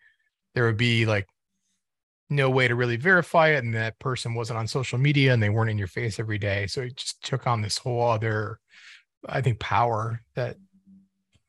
there 0.55 0.65
would 0.65 0.77
be 0.77 1.05
like 1.05 1.27
no 2.29 2.49
way 2.49 2.67
to 2.67 2.73
really 2.75 2.97
verify 2.97 3.49
it, 3.49 3.63
and 3.63 3.75
that 3.75 3.99
person 3.99 4.33
wasn't 4.33 4.57
on 4.57 4.67
social 4.67 4.97
media, 4.97 5.33
and 5.33 5.43
they 5.43 5.49
weren't 5.49 5.69
in 5.69 5.77
your 5.77 5.87
face 5.87 6.19
every 6.19 6.39
day, 6.39 6.65
so 6.67 6.81
it 6.81 6.95
just 6.95 7.23
took 7.23 7.45
on 7.45 7.61
this 7.61 7.77
whole 7.77 8.09
other, 8.09 8.59
I 9.27 9.41
think, 9.41 9.59
power 9.59 10.21
that 10.35 10.57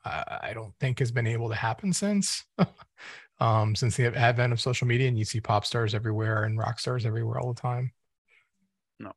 I 0.04 0.38
I 0.42 0.52
don't 0.52 0.74
think 0.78 0.98
has 0.98 1.10
been 1.10 1.26
able 1.26 1.48
to 1.48 1.54
happen 1.54 1.92
since. 1.92 2.44
Um, 3.40 3.76
since 3.76 3.96
the 3.96 4.06
advent 4.16 4.52
of 4.52 4.60
social 4.60 4.86
media, 4.88 5.06
and 5.08 5.16
you 5.18 5.24
see 5.24 5.40
pop 5.40 5.64
stars 5.64 5.94
everywhere 5.94 6.42
and 6.44 6.58
rock 6.58 6.80
stars 6.80 7.06
everywhere 7.06 7.38
all 7.38 7.52
the 7.52 7.60
time. 7.60 7.92
no, 8.98 9.12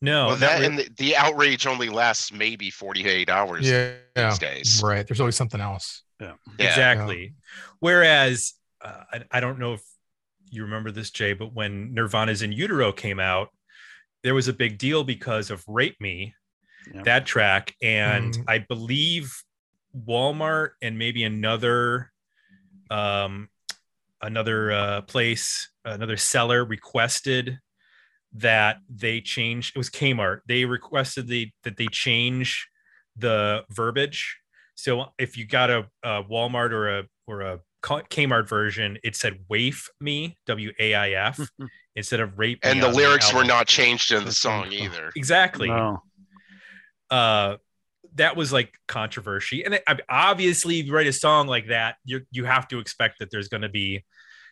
no. 0.00 0.26
well, 0.26 0.30
not 0.30 0.40
that 0.40 0.60
re- 0.60 0.66
and 0.66 0.78
the, 0.78 0.88
the 0.96 1.16
outrage 1.16 1.66
only 1.66 1.88
lasts 1.88 2.32
maybe 2.32 2.70
48 2.70 3.28
hours 3.30 3.68
Yeah, 3.70 3.92
yeah. 4.16 4.30
these 4.30 4.38
days. 4.40 4.82
Right. 4.82 5.06
There's 5.06 5.20
always 5.20 5.36
something 5.36 5.60
else. 5.60 6.02
Yeah. 6.20 6.32
exactly. 6.58 7.34
Whereas 7.80 8.54
uh, 8.84 9.02
I, 9.12 9.22
I 9.30 9.40
don't 9.40 9.58
know 9.60 9.74
if 9.74 9.82
you 10.50 10.62
remember 10.64 10.90
this, 10.90 11.10
Jay, 11.10 11.32
but 11.32 11.52
when 11.54 11.94
Nirvana's 11.94 12.42
in 12.42 12.50
Utero 12.52 12.90
came 12.92 13.20
out, 13.20 13.50
there 14.24 14.34
was 14.34 14.48
a 14.48 14.52
big 14.52 14.76
deal 14.78 15.04
because 15.04 15.50
of 15.50 15.62
Rape 15.68 16.00
Me, 16.00 16.34
Yeah. 16.92 17.02
that 17.04 17.26
track. 17.26 17.74
And 17.80 18.34
Mhm. 18.34 18.44
I 18.48 18.58
believe 18.58 19.32
Walmart 19.96 20.70
and 20.82 20.98
maybe 20.98 21.22
another 21.22 22.10
um 22.90 23.48
another 24.22 24.72
uh 24.72 25.00
place, 25.02 25.70
another 25.84 26.16
seller 26.16 26.64
requested 26.64 27.58
that 28.32 28.78
they 28.88 29.20
change 29.20 29.72
it 29.74 29.78
was 29.78 29.90
Kmart. 29.90 30.40
They 30.46 30.64
requested 30.64 31.28
the 31.28 31.50
that 31.64 31.76
they 31.76 31.86
change 31.86 32.68
the 33.16 33.64
verbiage. 33.70 34.38
So 34.74 35.06
if 35.18 35.36
you 35.38 35.46
got 35.46 35.70
a, 35.70 35.86
a 36.02 36.22
Walmart 36.24 36.72
or 36.72 36.98
a 36.98 37.04
or 37.26 37.40
a 37.40 37.60
K- 37.82 38.26
Kmart 38.26 38.48
version, 38.48 38.98
it 39.02 39.16
said 39.16 39.44
"waif 39.48 39.88
me" 40.00 40.36
W 40.46 40.72
A 40.78 40.94
I 40.94 41.10
F 41.10 41.40
instead 41.96 42.20
of 42.20 42.38
"rape." 42.38 42.64
me" 42.64 42.70
And 42.70 42.82
the 42.82 42.88
on 42.88 42.94
lyrics 42.94 43.32
were 43.32 43.44
not 43.44 43.66
changed 43.66 44.12
in 44.12 44.24
the 44.24 44.32
song 44.32 44.72
either. 44.72 45.12
exactly. 45.16 45.68
No. 45.68 46.02
Uh, 47.10 47.56
that 48.16 48.36
was 48.36 48.52
like 48.52 48.74
controversy, 48.88 49.64
and 49.64 49.74
it, 49.74 49.84
obviously, 50.08 50.80
if 50.80 50.86
you 50.86 50.94
write 50.94 51.06
a 51.06 51.12
song 51.12 51.46
like 51.46 51.68
that, 51.68 51.96
you 52.04 52.22
you 52.30 52.44
have 52.44 52.68
to 52.68 52.78
expect 52.78 53.18
that 53.20 53.30
there's 53.30 53.48
going 53.48 53.62
to 53.62 53.68
be 53.68 54.04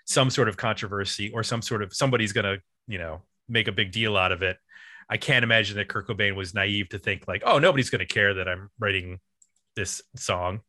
some 0.06 0.30
sort 0.30 0.48
of 0.48 0.56
controversy 0.56 1.30
or 1.32 1.42
some 1.42 1.62
sort 1.62 1.82
of 1.82 1.92
somebody's 1.94 2.32
going 2.32 2.44
to 2.44 2.62
you 2.86 2.98
know 2.98 3.22
make 3.48 3.68
a 3.68 3.72
big 3.72 3.92
deal 3.92 4.16
out 4.16 4.32
of 4.32 4.42
it. 4.42 4.56
I 5.08 5.16
can't 5.18 5.42
imagine 5.42 5.76
that 5.76 5.88
Kurt 5.88 6.08
Cobain 6.08 6.34
was 6.34 6.54
naive 6.54 6.88
to 6.90 6.98
think 6.98 7.28
like, 7.28 7.42
oh, 7.44 7.58
nobody's 7.58 7.90
going 7.90 8.00
to 8.00 8.06
care 8.06 8.34
that 8.34 8.48
I'm 8.48 8.70
writing 8.78 9.20
this 9.76 10.00
song 10.16 10.60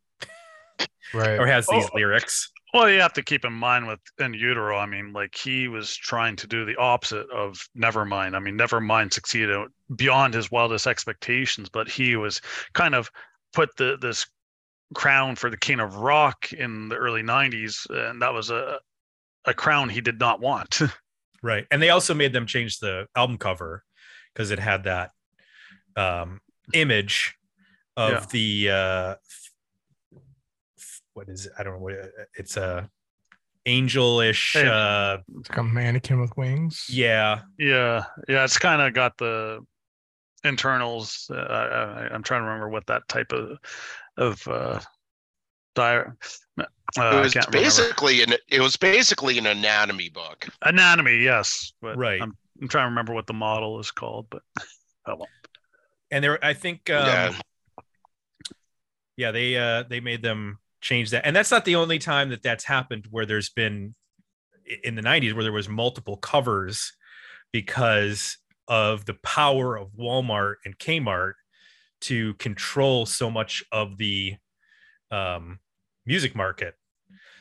Right. 1.14 1.40
or 1.40 1.48
has 1.48 1.68
these 1.68 1.86
Oh. 1.86 1.96
lyrics. 1.96 2.52
Well, 2.76 2.90
you 2.90 3.00
have 3.00 3.14
to 3.14 3.24
keep 3.24 3.46
in 3.46 3.54
mind 3.54 3.88
with 3.88 4.02
in 4.20 4.34
utero. 4.34 4.78
I 4.78 4.86
mean, 4.86 5.14
like 5.14 5.34
he 5.34 5.70
was 5.70 5.96
trying 5.96 6.36
to 6.36 6.46
do 6.46 6.66
the 6.66 6.76
opposite 6.76 7.26
of 7.30 7.66
Nevermind. 7.74 8.36
I 8.36 8.40
mean, 8.40 8.58
Nevermind 8.58 9.14
succeeded 9.14 9.70
beyond 9.96 10.34
his 10.34 10.52
wildest 10.52 10.86
expectations, 10.86 11.70
but 11.70 11.88
he 11.88 12.18
was 12.18 12.42
kind 12.74 12.94
of 12.94 13.10
put 13.54 13.70
the 13.78 13.98
this 14.02 14.26
crown 14.94 15.38
for 15.38 15.50
the 15.50 15.56
king 15.56 15.80
of 15.80 15.96
rock 15.96 16.52
in 16.52 16.90
the 16.90 16.98
early 16.98 17.22
'90s, 17.24 17.90
and 17.90 18.22
that 18.22 18.34
was 18.34 18.50
a 18.50 18.78
a 19.46 19.54
crown 19.54 19.88
he 19.88 20.02
did 20.02 20.20
not 20.20 20.42
want. 20.42 20.82
Right. 21.42 21.68
And 21.70 21.80
they 21.80 21.92
also 21.92 22.16
made 22.16 22.34
them 22.34 22.48
change 22.48 22.80
the 22.80 23.08
album 23.16 23.38
cover 23.38 23.84
because 24.34 24.50
it 24.50 24.58
had 24.58 24.86
that 24.86 25.12
um, 25.96 26.42
image 26.74 27.36
of 27.96 28.12
Yeah. 28.12 28.26
the 28.32 28.70
uh, 28.72 29.16
what 31.16 31.28
is 31.30 31.48
it? 31.48 31.54
I 31.58 31.64
don't 31.64 31.74
know 31.74 31.80
what 31.80 31.96
it's 32.38 32.56
a 32.58 32.88
angelish. 33.66 34.54
Hey. 34.54 34.68
Uh, 34.68 35.18
It's 35.40 35.50
like 35.50 35.58
a 35.58 35.64
mannequin 35.64 36.20
with 36.22 36.38
wings. 36.38 36.86
yeah. 36.90 37.42
yeah, 37.58 38.04
yeah, 38.28 38.44
it's 38.44 38.60
kind 38.60 38.82
of 38.82 38.94
got 38.94 39.18
the 39.18 39.66
internals. 40.44 41.28
Uh, 41.34 41.38
I, 41.38 41.64
I, 41.66 42.14
I'm 42.14 42.22
trying 42.22 42.42
to 42.42 42.46
remember 42.46 42.70
what 42.70 42.86
that 42.88 43.08
type 43.08 43.32
of 43.34 43.58
of 44.18 44.48
uh, 44.48 44.80
dire. 45.74 46.16
Uh, 46.60 46.64
It 47.18 47.22
was 47.22 47.34
can't 47.34 47.48
remember. 47.48 47.66
basically 47.66 48.22
an 48.24 48.34
it 48.50 48.60
was 48.62 48.78
basically 48.78 49.38
an 49.40 49.48
anatomy 49.48 50.10
book. 50.10 50.48
Anatomy, 50.62 51.18
yes. 51.24 51.74
But 51.82 51.98
Right. 51.98 52.22
I'm, 52.22 52.38
I'm 52.62 52.68
trying 52.68 52.86
to 52.86 52.90
remember 52.90 53.14
what 53.14 53.26
the 53.28 53.34
model 53.34 53.80
is 53.80 53.90
called, 53.92 54.28
but 54.30 54.44
oh 55.08 55.16
well. 55.16 55.28
And 56.12 56.24
there, 56.24 56.44
I 56.46 56.54
think, 56.54 56.90
um, 56.92 57.08
yeah. 57.08 57.34
yeah 59.18 59.32
they 59.32 59.58
uh 59.58 59.84
they 59.90 60.00
made 60.00 60.22
them 60.22 60.60
change 60.86 61.10
that. 61.10 61.26
And 61.26 61.36
that's 61.36 61.52
not 61.52 61.66
the 61.66 61.76
only 61.76 61.98
time 62.00 62.30
that 62.30 62.44
that's 62.44 62.64
happened 62.64 63.08
where 63.10 63.26
there's 63.26 63.50
been 63.50 63.96
in 64.84 64.96
the 64.96 65.02
90s 65.02 65.34
where 65.34 65.44
there 65.44 65.52
was 65.52 65.68
multiple 65.68 66.18
covers 66.18 66.94
because 67.52 68.38
of 68.68 69.06
the 69.06 69.16
power 69.16 69.78
of 69.78 69.92
walmart 69.94 70.56
and 70.64 70.78
kmart 70.80 71.34
to 72.02 72.34
control 72.36 73.06
so 73.06 73.30
much 73.32 73.64
of 73.72 73.98
the 73.98 74.36
um 75.12 75.60
music 76.06 76.36
market. 76.36 76.76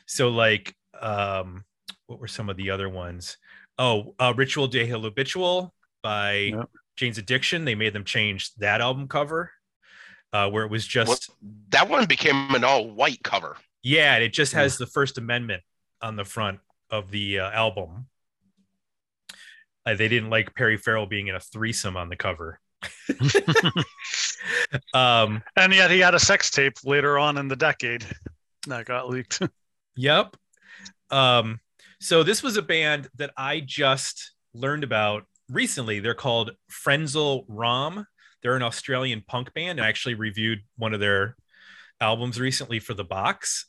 So 0.07 0.29
like 0.29 0.75
um 0.99 1.65
what 2.07 2.19
were 2.19 2.27
some 2.27 2.49
of 2.49 2.57
the 2.57 2.71
other 2.71 2.89
ones? 2.89 3.37
Oh 3.77 4.15
uh 4.19 4.33
ritual 4.35 4.67
de 4.67 4.87
habitual 4.87 5.73
by 6.01 6.57
Yep. 6.57 6.69
jane's 6.95 7.19
addiction. 7.19 7.65
They 7.65 7.75
made 7.75 7.93
them 7.93 8.05
change 8.05 8.53
that 8.55 8.81
album 8.81 9.07
cover 9.07 9.51
uh, 10.35 10.49
where 10.49 10.65
it 10.65 10.71
was 10.71 10.85
just 10.85 11.29
That 11.69 11.87
one 11.89 12.05
became 12.05 12.53
an 12.53 12.65
all 12.65 12.89
white 12.89 13.23
cover. 13.23 13.55
yeah, 13.83 14.17
it 14.17 14.33
just 14.33 14.51
has 14.53 14.77
the 14.77 14.85
First 14.85 15.17
Amendment 15.17 15.63
on 16.01 16.17
the 16.17 16.25
front 16.25 16.59
of 16.89 17.09
the 17.09 17.39
uh, 17.39 17.51
album. 17.51 18.07
Uh, 19.85 19.95
they 19.95 20.09
didn't 20.09 20.29
like 20.29 20.53
Perry 20.53 20.77
Farrell 20.77 21.05
being 21.05 21.27
in 21.27 21.35
a 21.35 21.39
threesome 21.39 21.95
on 21.95 22.09
the 22.09 22.15
cover. 22.17 22.59
um, 24.93 25.41
and 25.55 25.73
yet 25.73 25.89
he 25.89 25.99
had 25.99 26.15
a 26.15 26.19
sex 26.19 26.51
tape 26.51 26.73
later 26.83 27.17
on 27.17 27.37
in 27.37 27.47
the 27.47 27.55
decade 27.55 28.05
that 28.67 28.85
got 28.85 29.07
leaked. 29.07 29.41
yep. 29.95 30.35
Um, 31.11 31.59
so 32.01 32.23
this 32.23 32.43
was 32.43 32.57
a 32.57 32.61
band 32.61 33.07
that 33.15 33.31
I 33.37 33.61
just 33.61 34.33
learned 34.53 34.83
about 34.83 35.23
recently. 35.49 35.99
They're 36.01 36.13
called 36.13 36.51
Frenzal 36.69 37.45
Rhomb. 37.47 38.05
They're 38.41 38.55
an 38.55 38.63
Australian 38.63 39.23
punk 39.27 39.53
band. 39.53 39.81
I 39.81 39.87
actually 39.87 40.15
reviewed 40.15 40.59
one 40.77 40.93
of 40.93 40.99
their 40.99 41.35
albums 41.99 42.39
recently 42.39 42.79
for 42.79 42.93
the 42.93 43.03
box. 43.03 43.67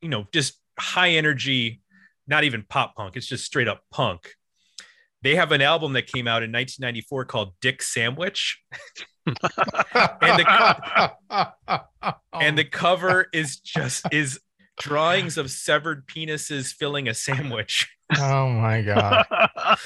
You 0.00 0.08
know, 0.08 0.26
just 0.32 0.58
high 0.78 1.10
energy, 1.10 1.80
not 2.26 2.44
even 2.44 2.64
pop 2.68 2.94
punk. 2.96 3.16
It's 3.16 3.26
just 3.26 3.44
straight 3.44 3.68
up 3.68 3.82
punk. 3.90 4.34
They 5.22 5.34
have 5.36 5.52
an 5.52 5.62
album 5.62 5.94
that 5.94 6.06
came 6.06 6.28
out 6.28 6.42
in 6.42 6.52
1994 6.52 7.24
called 7.24 7.54
Dick 7.60 7.82
Sandwich, 7.82 8.62
And 9.26 9.36
and 12.32 12.56
the 12.58 12.64
cover 12.64 13.26
is 13.32 13.58
just 13.58 14.06
is 14.12 14.40
drawings 14.78 15.36
of 15.38 15.50
severed 15.50 16.06
penises 16.06 16.72
filling 16.72 17.08
a 17.08 17.14
sandwich. 17.14 17.88
oh 18.18 18.48
my 18.50 18.82
god. 18.82 19.26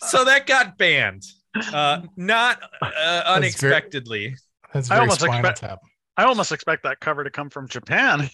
So 0.00 0.24
that 0.24 0.46
got 0.46 0.78
banned, 0.78 1.24
uh, 1.72 2.02
not 2.16 2.60
uh, 2.82 3.22
unexpectedly, 3.26 4.36
That's 4.72 4.90
I 4.90 4.94
very 4.96 5.00
almost 5.02 5.22
expect- 5.24 5.58
tap. 5.60 5.78
I 6.18 6.24
almost 6.24 6.50
expect 6.52 6.82
that 6.84 6.98
cover 7.00 7.24
to 7.24 7.30
come 7.30 7.50
from 7.50 7.68
Japan. 7.68 8.30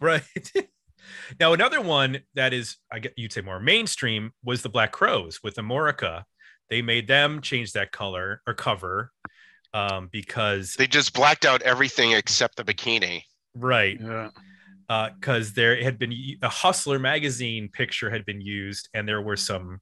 right? 0.00 0.22
now 1.40 1.52
another 1.52 1.80
one 1.80 2.20
that 2.34 2.52
is, 2.52 2.76
I 2.92 3.00
get 3.00 3.14
you'd 3.16 3.32
say 3.32 3.40
more 3.40 3.58
mainstream 3.60 4.32
was 4.44 4.62
the 4.62 4.68
Black 4.68 4.92
Crowes 4.92 5.40
with 5.42 5.56
Amorica. 5.56 6.24
They 6.70 6.80
made 6.80 7.08
them 7.08 7.40
change 7.42 7.72
that 7.72 7.90
color 7.92 8.40
or 8.46 8.54
cover 8.54 9.10
um, 9.72 10.08
because 10.12 10.74
They 10.74 10.86
just 10.86 11.12
blacked 11.12 11.44
out 11.44 11.60
everything 11.62 12.12
except 12.12 12.56
the 12.56 12.64
bikini. 12.64 13.22
right 13.56 13.98
Yeah. 14.00 14.30
because 15.18 15.52
there 15.54 15.82
had 15.82 15.98
been 15.98 16.12
a 16.40 16.48
Hustler 16.48 16.98
magazine 17.00 17.68
picture 17.68 18.10
had 18.10 18.24
been 18.24 18.40
used, 18.40 18.88
and 18.94 19.08
there 19.08 19.20
were 19.20 19.36
some 19.36 19.80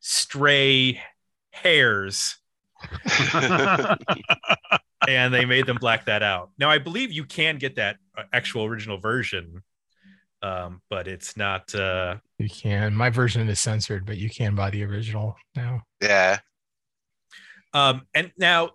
stray 0.00 1.00
hairs 1.52 2.36
and 5.08 5.32
they 5.34 5.44
made 5.44 5.66
them 5.66 5.76
black 5.80 6.06
that 6.06 6.22
out. 6.22 6.50
Now 6.58 6.70
I 6.70 6.78
believe 6.78 7.12
you 7.12 7.24
can 7.24 7.58
get 7.58 7.76
that 7.76 7.96
uh, 8.16 8.22
actual 8.32 8.64
original 8.64 8.98
version, 8.98 9.62
um, 10.42 10.80
but 10.90 11.06
it's 11.08 11.36
not. 11.36 11.74
Uh, 11.74 12.16
You 12.38 12.48
can. 12.48 12.94
My 12.94 13.10
version 13.10 13.48
is 13.48 13.60
censored, 13.60 14.06
but 14.06 14.16
you 14.16 14.30
can 14.30 14.54
buy 14.54 14.70
the 14.70 14.84
original 14.84 15.36
now. 15.56 15.82
yeah. 16.00 16.38
um, 17.74 18.02
and 18.14 18.32
now 18.38 18.70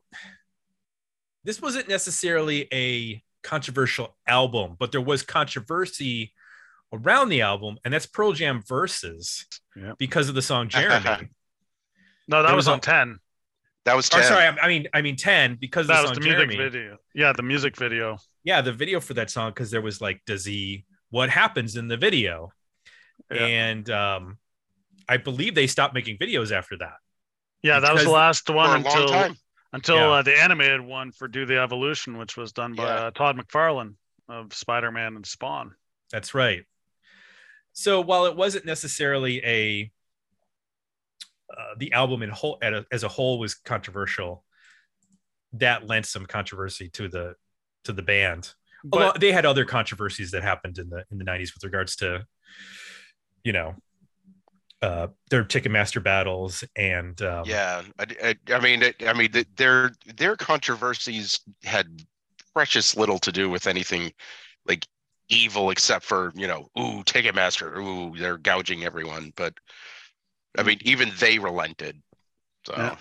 this 1.44 1.62
wasn't 1.62 1.88
necessarily 1.88 2.68
a 2.74 3.22
controversial 3.44 4.16
album, 4.28 4.76
but 4.80 4.92
there 4.92 5.02
was 5.02 5.22
controversy 5.24 6.34
around 6.94 7.30
the 7.30 7.42
album, 7.42 7.78
and 7.84 7.94
that's 7.94 8.06
Pearl 8.06 8.32
Jam 8.34 8.64
versus 8.68 9.46
Yeah. 9.76 9.94
because 9.98 10.30
of 10.30 10.36
the 10.36 10.42
song 10.42 10.70
Jeremy. 10.70 11.30
no, 12.28 12.42
that 12.44 12.50
was 12.56 12.66
was 12.66 12.68
on 12.68 12.74
on- 12.76 12.80
ten. 12.82 13.20
That 13.86 13.96
was 13.96 14.08
or 14.08 14.18
10. 14.20 14.24
sorry, 14.24 14.46
I 14.46 14.58
I 14.64 14.68
mean, 14.68 14.88
I 14.94 15.02
mean 15.04 15.16
ten 15.16 15.56
because 15.62 15.88
That 15.88 16.02
was 16.02 16.14
the 16.14 16.22
music 16.22 16.50
Jeremy. 16.50 16.58
video. 16.58 16.98
Yeah, 17.14 17.34
the 17.34 17.44
music 17.44 17.76
video. 17.78 18.18
Yeah, 18.44 18.62
the 18.62 18.74
video 18.74 19.00
for 19.00 19.14
that 19.16 19.30
song 19.30 19.52
because 19.52 19.70
there 19.72 19.82
was 19.82 20.02
like, 20.02 20.22
does 20.26 20.44
he? 20.46 20.86
What 21.12 21.30
happens 21.30 21.76
in 21.76 21.88
the 21.88 21.98
video? 21.98 22.52
Yeah. 23.32 23.46
And 23.46 23.90
um, 23.92 24.38
I 25.08 25.18
believe 25.18 25.54
they 25.56 25.68
stopped 25.68 25.94
making 25.94 26.18
videos 26.18 26.52
after 26.52 26.78
that. 26.80 26.96
Yeah, 27.62 27.80
that 27.80 27.94
was 27.94 28.04
the 28.06 28.10
last 28.12 28.50
one 28.50 28.78
until 28.86 29.36
until 29.72 29.96
Yeah. 29.98 30.10
uh, 30.10 30.22
the 30.24 30.42
animated 30.42 30.82
one 30.82 31.12
for 31.12 31.28
Do 31.28 31.46
the 31.46 31.60
Evolution, 31.60 32.18
which 32.18 32.36
was 32.38 32.54
done 32.54 32.74
by 32.74 32.86
Yeah. 32.86 32.94
uh, 33.06 33.12
Todd 33.12 33.38
McFarlane 33.38 33.96
of 34.28 34.54
Spider-Man 34.54 35.16
and 35.16 35.26
Spawn. 35.26 35.76
That's 36.12 36.34
right. 36.34 36.64
So 37.74 38.02
while 38.02 38.26
it 38.26 38.36
wasn't 38.36 38.66
necessarily 38.66 39.44
a 39.46 39.92
uh, 41.58 41.76
the 41.78 41.94
album 41.94 42.24
in 42.24 42.30
whole 42.30 42.58
at 42.62 42.74
a, 42.74 42.86
as 42.92 43.04
a 43.04 43.08
whole 43.08 43.40
was 43.40 43.56
controversial, 43.56 44.44
that 45.54 45.88
lent 45.88 46.06
some 46.06 46.26
controversy 46.26 46.90
to 46.90 47.08
the 47.08 47.36
to 47.86 47.94
the 47.94 48.02
band. 48.02 48.54
Although 48.92 49.14
they 49.20 49.32
had 49.32 49.46
other 49.46 49.66
controversies 49.66 50.32
that 50.32 50.44
happened 50.44 50.78
in 50.78 50.90
the 50.90 51.04
in 51.12 51.18
the 51.18 51.26
90s 51.26 51.54
with 51.54 51.64
regards 51.64 51.96
to 51.98 52.26
you 53.44 53.54
know 53.54 53.76
uh 54.82 55.08
their 55.30 55.44
Ticketmaster 55.44 56.04
battles 56.04 56.64
and 56.76 57.20
um, 57.22 57.44
Yeah, 57.46 57.84
I, 57.98 58.06
I, 58.24 58.54
I 58.54 58.60
mean, 58.60 58.84
it, 58.84 58.96
I 59.06 59.14
mean, 59.14 59.32
th- 59.32 59.48
their 59.56 59.92
their 60.16 60.36
controversies 60.36 61.40
had 61.64 61.88
precious 62.54 62.96
little 62.96 63.20
to 63.20 63.32
do 63.32 63.50
with 63.50 63.68
anything 63.68 64.12
like 64.68 64.86
evil, 65.30 65.72
except 65.72 66.06
for 66.06 66.32
you 66.36 66.48
know, 66.48 66.68
ooh, 66.78 67.04
Ticketmaster, 67.04 67.78
ooh, 67.78 68.16
they're 68.18 68.38
gouging 68.38 68.84
everyone. 68.84 69.34
But 69.36 69.54
I 70.58 70.64
mean, 70.64 70.80
even 70.82 71.12
they 71.20 71.40
relented. 71.40 72.02
So 72.66 72.74
Yeah. 72.78 72.96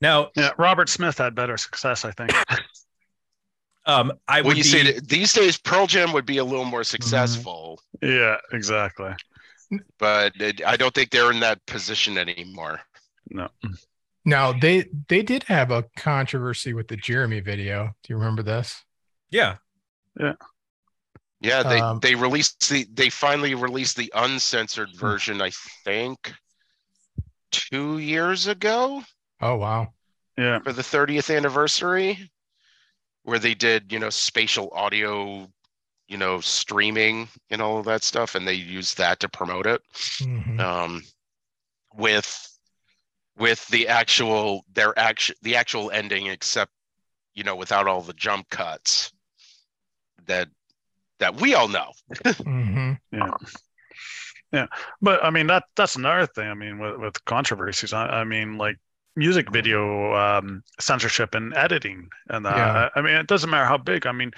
now 0.00 0.30
yeah, 0.36 0.50
Robert 0.58 0.88
Smith 0.88 1.18
had 1.18 1.34
better 1.34 1.56
success, 1.56 2.04
I 2.04 2.12
think. 2.12 2.32
um 3.86 4.12
I 4.28 4.42
when 4.42 4.48
would 4.48 4.56
you 4.58 4.62
be, 4.64 4.68
say 4.68 4.82
that 4.92 5.08
these 5.08 5.32
days, 5.32 5.56
Pearl 5.58 5.86
Jam 5.86 6.12
would 6.12 6.26
be 6.26 6.38
a 6.38 6.44
little 6.44 6.64
more 6.64 6.84
successful, 6.84 7.80
yeah, 8.02 8.36
exactly. 8.52 9.12
but 9.98 10.32
it, 10.40 10.64
I 10.66 10.76
don't 10.76 10.94
think 10.94 11.10
they're 11.10 11.30
in 11.32 11.40
that 11.40 11.64
position 11.66 12.18
anymore. 12.18 12.80
No. 13.30 13.48
Now 14.24 14.52
they 14.52 14.86
they 15.08 15.22
did 15.22 15.44
have 15.44 15.70
a 15.70 15.84
controversy 15.96 16.72
with 16.72 16.88
the 16.88 16.96
Jeremy 16.96 17.40
video. 17.40 17.94
Do 18.02 18.12
you 18.12 18.16
remember 18.16 18.42
this? 18.42 18.84
yeah 19.30 19.56
Yeah, 20.18 20.34
Yeah, 21.40 21.62
they 21.62 21.78
Um, 21.80 22.00
they 22.00 22.14
released 22.14 22.68
the 22.70 22.86
they 22.92 23.10
finally 23.10 23.54
released 23.54 23.96
the 23.96 24.12
uncensored 24.14 24.90
Hmm. 24.90 24.98
version. 24.98 25.42
I 25.42 25.50
think 25.84 26.32
two 27.60 27.98
years 27.98 28.46
ago. 28.46 29.02
Oh 29.40 29.56
wow. 29.56 29.92
Yeah. 30.38 30.58
for 30.60 30.72
the 30.72 30.82
30th 30.82 31.30
anniversary 31.30 32.30
where 33.22 33.38
they 33.38 33.54
did 33.54 33.90
you 33.90 33.98
know 33.98 34.10
spatial 34.10 34.70
audio 34.74 35.48
you 36.08 36.16
know 36.18 36.40
streaming 36.40 37.28
and 37.50 37.62
all 37.62 37.78
of 37.78 37.86
that 37.86 38.04
stuff 38.04 38.34
and 38.34 38.46
they 38.46 38.52
used 38.54 38.98
that 38.98 39.18
to 39.20 39.28
promote 39.28 39.66
it 39.66 39.80
Mhm. 40.20 40.60
um 40.60 41.02
with 41.94 42.58
with 43.38 43.66
the 43.68 43.88
actual 43.88 44.64
their 44.74 44.96
action 44.98 45.34
the 45.42 45.56
actual 45.56 45.90
ending 45.90 46.26
except 46.26 46.70
you 47.34 47.42
know 47.42 47.56
without 47.56 47.86
all 47.88 48.02
the 48.02 48.12
jump 48.12 48.48
cuts 48.50 49.10
that 50.26 50.48
that 51.18 51.34
we 51.40 51.54
all 51.54 51.68
know 51.68 51.92
Mhm. 52.14 52.98
Yeah. 53.10 53.30
Yeah. 54.52 54.66
But 55.02 55.24
I 55.24 55.30
mean 55.30 55.48
that 55.48 55.64
that's 55.76 55.96
another 55.96 56.26
thing. 56.26 56.48
I 56.48 56.54
mean 56.54 56.78
with, 56.78 56.98
with 56.98 57.24
controversies. 57.24 57.92
I, 57.92 58.06
I 58.20 58.24
mean 58.24 58.58
like 58.58 58.76
music 59.16 59.50
video 59.50 60.14
um 60.14 60.62
censorship 60.78 61.34
and 61.34 61.54
editing 61.54 62.08
and 62.28 62.46
uh, 62.46 62.50
Yeah. 62.54 62.86
I, 62.94 62.98
I 62.98 63.02
mean 63.02 63.14
it 63.14 63.26
doesn't 63.26 63.50
matter 63.50 63.64
how 63.66 63.78
big. 63.78 64.06
I 64.06 64.12
mean 64.12 64.32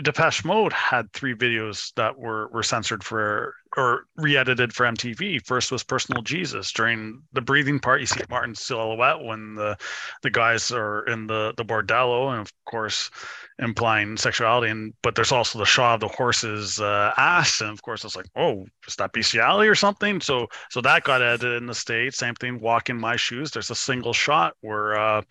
Depeche 0.00 0.44
Mode 0.44 0.72
had 0.72 1.12
three 1.12 1.34
videos 1.34 1.92
that 1.94 2.16
were 2.16 2.48
were 2.48 2.62
censored 2.62 3.02
for 3.02 3.54
or 3.76 4.04
re-edited 4.16 4.72
for 4.72 4.86
MTV. 4.86 5.44
First 5.44 5.72
was 5.72 5.82
Personal 5.82 6.22
Jesus 6.22 6.72
during 6.72 7.22
the 7.32 7.40
breathing 7.40 7.80
part. 7.80 8.00
You 8.00 8.06
see 8.06 8.22
Martin's 8.30 8.60
silhouette 8.60 9.20
when 9.20 9.54
the 9.56 9.76
the 10.22 10.30
guys 10.30 10.70
are 10.70 11.04
in 11.06 11.26
the 11.26 11.54
the 11.56 11.64
bordello, 11.64 12.30
and 12.30 12.40
of 12.40 12.52
course 12.66 13.10
implying 13.58 14.16
sexuality. 14.16 14.70
And 14.70 14.94
but 15.02 15.16
there's 15.16 15.32
also 15.32 15.58
the 15.58 15.64
shot 15.64 15.94
of 15.94 16.00
the 16.00 16.08
horse's 16.08 16.80
uh, 16.80 17.12
ass, 17.16 17.60
and 17.60 17.70
of 17.70 17.82
course 17.82 18.04
it's 18.04 18.16
like, 18.16 18.28
oh, 18.36 18.66
is 18.86 18.96
that 18.96 19.12
bestiality 19.12 19.68
or 19.68 19.74
something? 19.74 20.20
So 20.20 20.46
so 20.70 20.80
that 20.82 21.02
got 21.02 21.20
edited 21.20 21.60
in 21.60 21.66
the 21.66 21.74
states. 21.74 22.16
Same 22.16 22.34
thing. 22.34 22.60
Walk 22.60 22.90
in 22.90 22.98
my 22.98 23.16
shoes. 23.16 23.50
There's 23.50 23.70
a 23.70 23.74
single 23.74 24.12
shot 24.12 24.54
where 24.60 24.96
uh, 24.96 25.22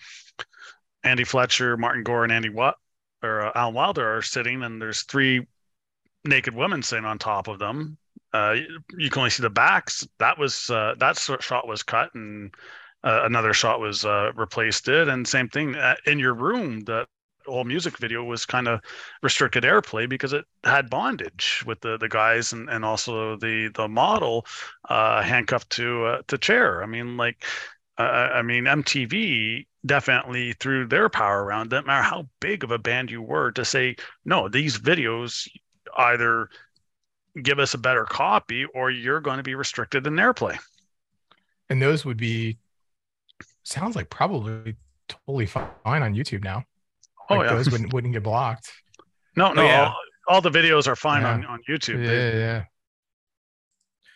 Andy 1.03 1.23
Fletcher, 1.23 1.77
Martin 1.77 2.03
Gore, 2.03 2.23
and 2.23 2.33
Andy 2.33 2.49
Watt 2.49 2.75
or 3.23 3.47
uh, 3.47 3.51
Alan 3.55 3.73
Wilder 3.73 4.17
are 4.17 4.21
sitting, 4.21 4.63
and 4.63 4.81
there's 4.81 5.03
three 5.03 5.45
naked 6.25 6.53
women 6.55 6.83
sitting 6.83 7.05
on 7.05 7.17
top 7.19 7.47
of 7.47 7.59
them. 7.59 7.97
Uh, 8.33 8.55
you- 8.97 9.09
can 9.09 9.19
only 9.19 9.29
see 9.31 9.43
the 9.43 9.49
backs. 9.49 10.07
That 10.19 10.37
was 10.37 10.69
uh, 10.69 10.95
that 10.99 11.17
shot 11.17 11.67
was 11.67 11.83
cut, 11.83 12.13
and 12.13 12.53
uh, 13.03 13.21
another 13.23 13.53
shot 13.53 13.79
was 13.79 14.05
uh, 14.05 14.31
replaced. 14.35 14.87
It 14.87 15.07
and 15.07 15.27
same 15.27 15.49
thing 15.49 15.75
uh, 15.75 15.95
in 16.05 16.19
your 16.19 16.33
room. 16.33 16.81
That 16.81 17.07
whole 17.47 17.63
music 17.63 17.97
video 17.97 18.23
was 18.23 18.45
kind 18.45 18.67
of 18.67 18.81
restricted 19.23 19.63
airplay 19.63 20.07
because 20.07 20.33
it 20.33 20.45
had 20.63 20.89
bondage 20.89 21.63
with 21.65 21.81
the 21.81 21.97
the 21.97 22.09
guys 22.09 22.53
and 22.53 22.69
and 22.69 22.85
also 22.85 23.35
the 23.37 23.69
the 23.73 23.87
model 23.87 24.45
uh, 24.89 25.23
handcuffed 25.23 25.69
to 25.71 26.05
uh, 26.05 26.21
to 26.27 26.37
chair. 26.37 26.83
I 26.83 26.85
mean, 26.85 27.17
like, 27.17 27.43
I 27.97 28.41
mean, 28.43 28.67
MTV 28.67 29.67
definitely 29.85 30.53
threw 30.53 30.85
their 30.87 31.09
power 31.09 31.43
around. 31.43 31.69
Didn't 31.69 31.87
matter 31.87 32.03
how 32.03 32.27
big 32.39 32.63
of 32.63 32.71
a 32.71 32.77
band 32.77 33.09
you 33.11 33.21
were 33.21 33.51
to 33.53 33.63
say 33.65 33.95
no. 34.25 34.49
These 34.49 34.77
videos 34.79 35.47
either 35.97 36.49
give 37.41 37.59
us 37.59 37.73
a 37.73 37.77
better 37.77 38.05
copy 38.05 38.65
or 38.73 38.91
you're 38.91 39.21
going 39.21 39.37
to 39.37 39.43
be 39.43 39.55
restricted 39.55 40.05
in 40.07 40.13
airplay. 40.15 40.57
And 41.69 41.81
those 41.81 42.03
would 42.05 42.17
be 42.17 42.57
sounds 43.63 43.95
like 43.95 44.09
probably 44.09 44.75
totally 45.07 45.45
fine 45.45 45.67
on 45.85 46.13
YouTube 46.15 46.43
now. 46.43 46.63
Oh 47.29 47.35
Like 47.35 47.49
yeah, 47.49 47.55
those 47.55 47.69
wouldn't 47.71 47.93
wouldn't 47.93 48.13
get 48.13 48.23
blocked. 48.23 48.71
no, 49.35 49.49
oh, 49.51 49.53
no, 49.53 49.63
yeah. 49.63 49.85
all, 49.85 49.95
all 50.27 50.41
the 50.41 50.49
videos 50.49 50.87
are 50.87 50.95
fine 50.95 51.21
Yeah. 51.21 51.33
on 51.33 51.45
on 51.45 51.59
YouTube. 51.69 52.01
Yeah, 52.03 52.07
They- 52.09 52.39
yeah. 52.39 52.63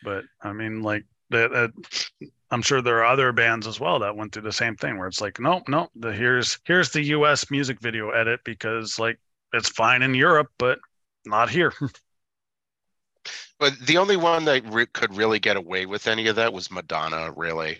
but 0.04 0.24
I 0.42 0.52
mean, 0.54 0.82
like 0.82 1.06
that. 1.30 1.52
that 1.52 1.72
I'm 2.54 2.62
sure 2.62 2.82
there 2.82 3.00
are 3.00 3.06
other 3.06 3.32
bands 3.32 3.68
as 3.68 3.80
well 3.80 4.00
that 4.00 4.16
went 4.16 4.32
through 4.34 4.44
the 4.44 4.52
same 4.54 4.76
thing, 4.76 4.98
where 4.98 5.08
it's 5.08 5.22
like, 5.22 5.40
nope, 5.40 5.64
nope. 5.68 5.90
The, 5.96 6.14
here's 6.14 6.60
here's 6.66 6.92
the 6.92 7.02
U.S. 7.06 7.50
music 7.52 7.80
video 7.82 8.12
edit 8.12 8.42
because 8.46 9.00
like 9.00 9.20
it's 9.54 9.70
fine 9.70 10.02
in 10.04 10.14
Europe, 10.16 10.50
but 10.58 10.80
not 11.26 11.50
here. 11.50 11.74
but 13.60 13.74
the 13.80 13.98
only 13.98 14.18
one 14.18 14.46
that 14.46 14.64
re- 14.72 14.86
could 14.86 15.16
really 15.16 15.40
get 15.40 15.58
away 15.58 15.86
with 15.86 16.08
any 16.08 16.28
of 16.28 16.36
that 16.36 16.54
was 16.54 16.72
madonna 16.72 17.32
really 17.36 17.80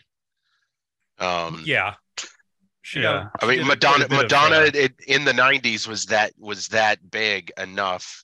um 1.20 1.62
yeah 1.66 1.96
She 2.82 3.02
Yeah. 3.02 3.30
I 3.42 3.46
mean, 3.48 3.60
did 3.60 3.68
a- 3.70 3.76
quite 3.78 3.96
a 3.96 4.00
Madonna, 4.00 4.04
of, 4.06 4.12
Madonna 4.12 4.72
it, 4.74 4.94
in 5.08 5.26
the 5.26 5.32
'90s 5.34 5.88
was 5.88 6.06
that 6.08 6.34
was 6.38 6.68
that 6.70 7.10
big 7.12 7.52
enough. 7.58 8.24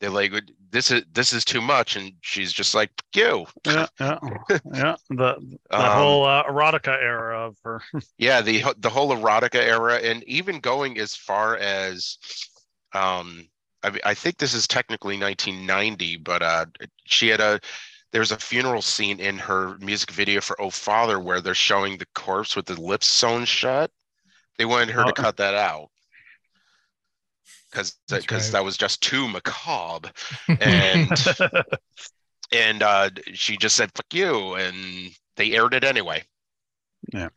They're 0.00 0.10
like, 0.10 0.32
this 0.72 0.90
is 0.90 1.04
this 1.12 1.32
is 1.32 1.44
too 1.44 1.60
much, 1.60 1.96
and 1.96 2.14
she's 2.22 2.52
just 2.52 2.74
like, 2.74 2.90
you. 3.14 3.46
yeah, 3.66 3.86
yeah, 4.00 4.18
yeah. 4.72 4.96
The 5.10 5.58
the 5.76 5.90
Um, 5.90 5.90
whole 5.90 6.24
uh, 6.24 6.44
erotica 6.44 6.88
era 7.00 7.46
of 7.46 7.56
her. 7.64 7.80
yeah, 8.18 8.40
the 8.40 8.62
the 8.78 8.90
whole 8.90 9.10
erotica 9.16 9.56
era, 9.56 9.96
and 9.96 10.22
even 10.24 10.60
going 10.60 10.98
as 10.98 11.16
far 11.16 11.56
as, 11.56 12.18
um, 12.92 13.48
I 13.82 13.98
I 14.04 14.14
think 14.14 14.38
this 14.38 14.54
is 14.54 14.66
technically 14.68 15.18
1990, 15.18 16.16
but 16.16 16.42
uh, 16.42 16.66
she 17.06 17.28
had 17.28 17.40
a. 17.40 17.60
There's 18.12 18.32
a 18.32 18.38
funeral 18.38 18.82
scene 18.82 19.20
in 19.20 19.38
her 19.38 19.78
music 19.78 20.10
video 20.12 20.40
for 20.42 20.60
"Oh 20.60 20.70
Father" 20.70 21.18
where 21.20 21.40
they're 21.40 21.54
showing 21.54 21.98
the 21.98 22.06
corpse 22.14 22.54
with 22.56 22.66
the 22.66 22.80
lips 22.80 23.06
sewn 23.08 23.44
shut. 23.46 23.90
They 24.58 24.66
wanted 24.66 24.90
her 24.92 25.04
to 25.06 25.12
Oh. 25.12 25.14
cut 25.14 25.38
that 25.38 25.54
out 25.56 25.91
because 27.72 27.96
because 28.08 28.46
right. 28.48 28.52
that 28.52 28.64
was 28.64 28.76
just 28.76 29.00
too 29.02 29.26
macabre, 29.28 30.10
and 30.60 31.10
and 32.52 32.82
uh, 32.82 33.10
she 33.32 33.56
just 33.56 33.76
said 33.76 33.90
"fuck 33.94 34.12
you," 34.12 34.54
and 34.54 35.10
they 35.36 35.52
aired 35.52 35.74
it 35.74 35.84
anyway. 35.84 36.22
Yeah. 37.12 37.28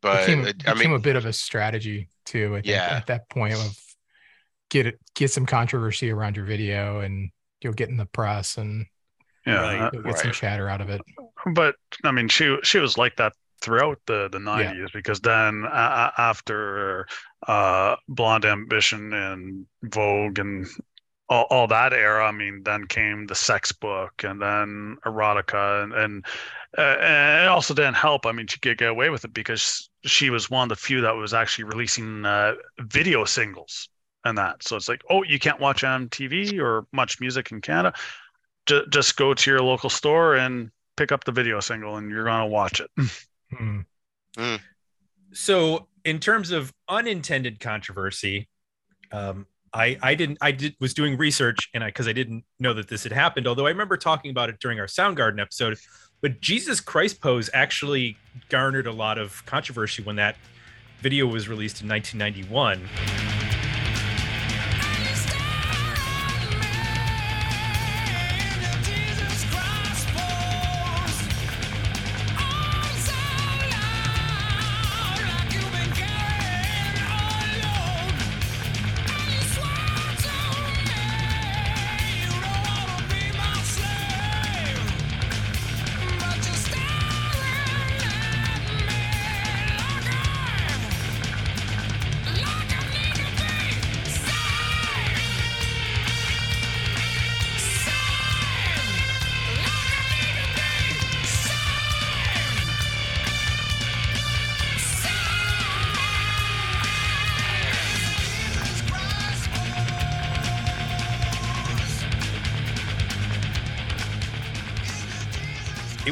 But 0.00 0.26
became, 0.26 0.46
it- 0.46 0.68
I 0.68 0.74
became 0.74 0.90
mean, 0.90 1.00
a 1.00 1.02
bit 1.02 1.16
of 1.16 1.24
a 1.26 1.32
strategy 1.32 2.08
too. 2.26 2.52
I 2.52 2.56
think, 2.58 2.66
Yeah. 2.66 2.88
At 2.90 3.06
that 3.06 3.28
point 3.28 3.54
of 3.54 3.76
get 4.70 4.86
it, 4.86 4.98
get 5.14 5.30
some 5.30 5.46
controversy 5.46 6.10
around 6.10 6.36
your 6.36 6.44
video, 6.44 7.00
and 7.00 7.30
you'll 7.60 7.72
get 7.72 7.88
in 7.88 7.96
the 7.96 8.06
press, 8.06 8.56
and 8.58 8.86
Yeah, 9.46 9.60
Right. 9.60 9.80
uh, 9.80 9.90
you'll 9.92 10.02
get 10.02 10.18
some 10.18 10.32
chatter 10.32 10.68
out 10.68 10.80
of 10.80 10.90
it. 10.90 11.00
but 11.54 11.76
I 12.04 12.10
mean, 12.12 12.28
she 12.28 12.56
she 12.62 12.78
was 12.78 12.98
like 12.98 13.16
that 13.16 13.32
throughout 13.60 14.00
the 14.06 14.28
the 14.30 14.40
nineties 14.40 14.90
because 14.92 15.20
then 15.20 15.64
uh, 15.64 16.10
after 16.18 17.06
uh, 17.46 17.96
Blonde 18.08 18.44
Ambition 18.44 19.12
and 19.12 19.66
Vogue 19.82 20.38
and 20.38 20.66
all, 21.28 21.46
all 21.50 21.66
that 21.68 21.92
era, 21.92 22.26
I 22.26 22.32
mean, 22.32 22.62
then 22.62 22.86
came 22.86 23.26
the 23.26 23.34
sex 23.34 23.72
book 23.72 24.22
and 24.22 24.40
then 24.40 24.98
erotica 25.06 25.82
and 25.82 25.92
and, 25.92 26.26
uh, 26.76 26.96
and 27.00 27.44
it 27.44 27.48
also 27.48 27.74
didn't 27.74 27.94
help. 27.94 28.26
I 28.26 28.32
mean, 28.32 28.46
she 28.46 28.60
could 28.60 28.78
get 28.78 28.90
away 28.90 29.08
with 29.10 29.24
it 29.24 29.32
because 29.32 29.88
she 30.04 30.30
was 30.30 30.50
one 30.50 30.64
of 30.64 30.68
the 30.68 30.82
few 30.82 31.00
that 31.00 31.14
was 31.16 31.32
actually 31.32 31.64
releasing 31.64 32.24
uh, 32.24 32.54
video 32.80 33.24
singles 33.24 33.88
and 34.24 34.36
that. 34.38 34.62
So 34.62 34.76
it's 34.76 34.88
like, 34.88 35.02
oh, 35.10 35.22
you 35.22 35.38
can't 35.38 35.60
watch 35.60 35.82
MTV 35.82 36.58
or 36.60 36.86
MuchMusic 36.94 37.50
in 37.50 37.60
Canada. 37.60 37.96
Ju- 38.66 38.86
just 38.90 39.16
go 39.16 39.34
to 39.34 39.50
your 39.50 39.62
local 39.62 39.90
store 39.90 40.36
and 40.36 40.70
pick 40.96 41.12
up 41.12 41.24
the 41.24 41.32
video 41.32 41.60
single 41.60 41.96
and 41.96 42.10
you're 42.10 42.24
gonna 42.24 42.46
watch 42.46 42.80
it. 42.80 42.90
Hmm. 43.54 43.80
so 45.34 45.86
in 46.04 46.18
terms 46.18 46.50
of 46.50 46.72
unintended 46.88 47.60
controversy 47.60 48.48
um 49.12 49.46
i 49.72 49.96
i 50.02 50.14
didn't 50.14 50.38
i 50.40 50.50
did 50.50 50.74
was 50.80 50.94
doing 50.94 51.16
research 51.16 51.68
and 51.74 51.84
i 51.84 51.88
because 51.88 52.08
i 52.08 52.12
didn't 52.12 52.44
know 52.58 52.74
that 52.74 52.88
this 52.88 53.02
had 53.02 53.12
happened 53.12 53.46
although 53.46 53.66
i 53.66 53.70
remember 53.70 53.96
talking 53.96 54.30
about 54.30 54.48
it 54.48 54.58
during 54.60 54.78
our 54.78 54.86
soundgarden 54.86 55.40
episode 55.40 55.78
but 56.20 56.40
jesus 56.40 56.80
christ 56.80 57.20
pose 57.20 57.48
actually 57.54 58.16
garnered 58.48 58.86
a 58.86 58.92
lot 58.92 59.18
of 59.18 59.44
controversy 59.46 60.02
when 60.02 60.16
that 60.16 60.36
video 61.00 61.26
was 61.26 61.48
released 61.48 61.82
in 61.82 61.88
1991 61.88 63.31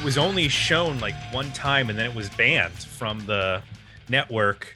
it 0.00 0.04
was 0.04 0.16
only 0.16 0.48
shown 0.48 0.98
like 0.98 1.14
one 1.30 1.52
time 1.52 1.90
and 1.90 1.98
then 1.98 2.06
it 2.06 2.14
was 2.16 2.30
banned 2.30 2.72
from 2.72 3.18
the 3.26 3.62
network 4.08 4.74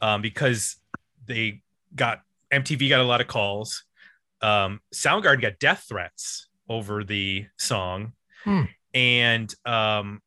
um, 0.00 0.22
because 0.22 0.76
they 1.26 1.60
got 1.94 2.22
MTV 2.50 2.88
got 2.88 3.00
a 3.00 3.04
lot 3.04 3.20
of 3.20 3.26
calls. 3.26 3.84
Um, 4.40 4.80
Soundgarden 4.94 5.42
got 5.42 5.58
death 5.58 5.84
threats 5.90 6.48
over 6.70 7.04
the 7.04 7.44
song, 7.58 8.14
Hmm. 8.44 8.62
and 8.94 9.54
um, 9.66 10.20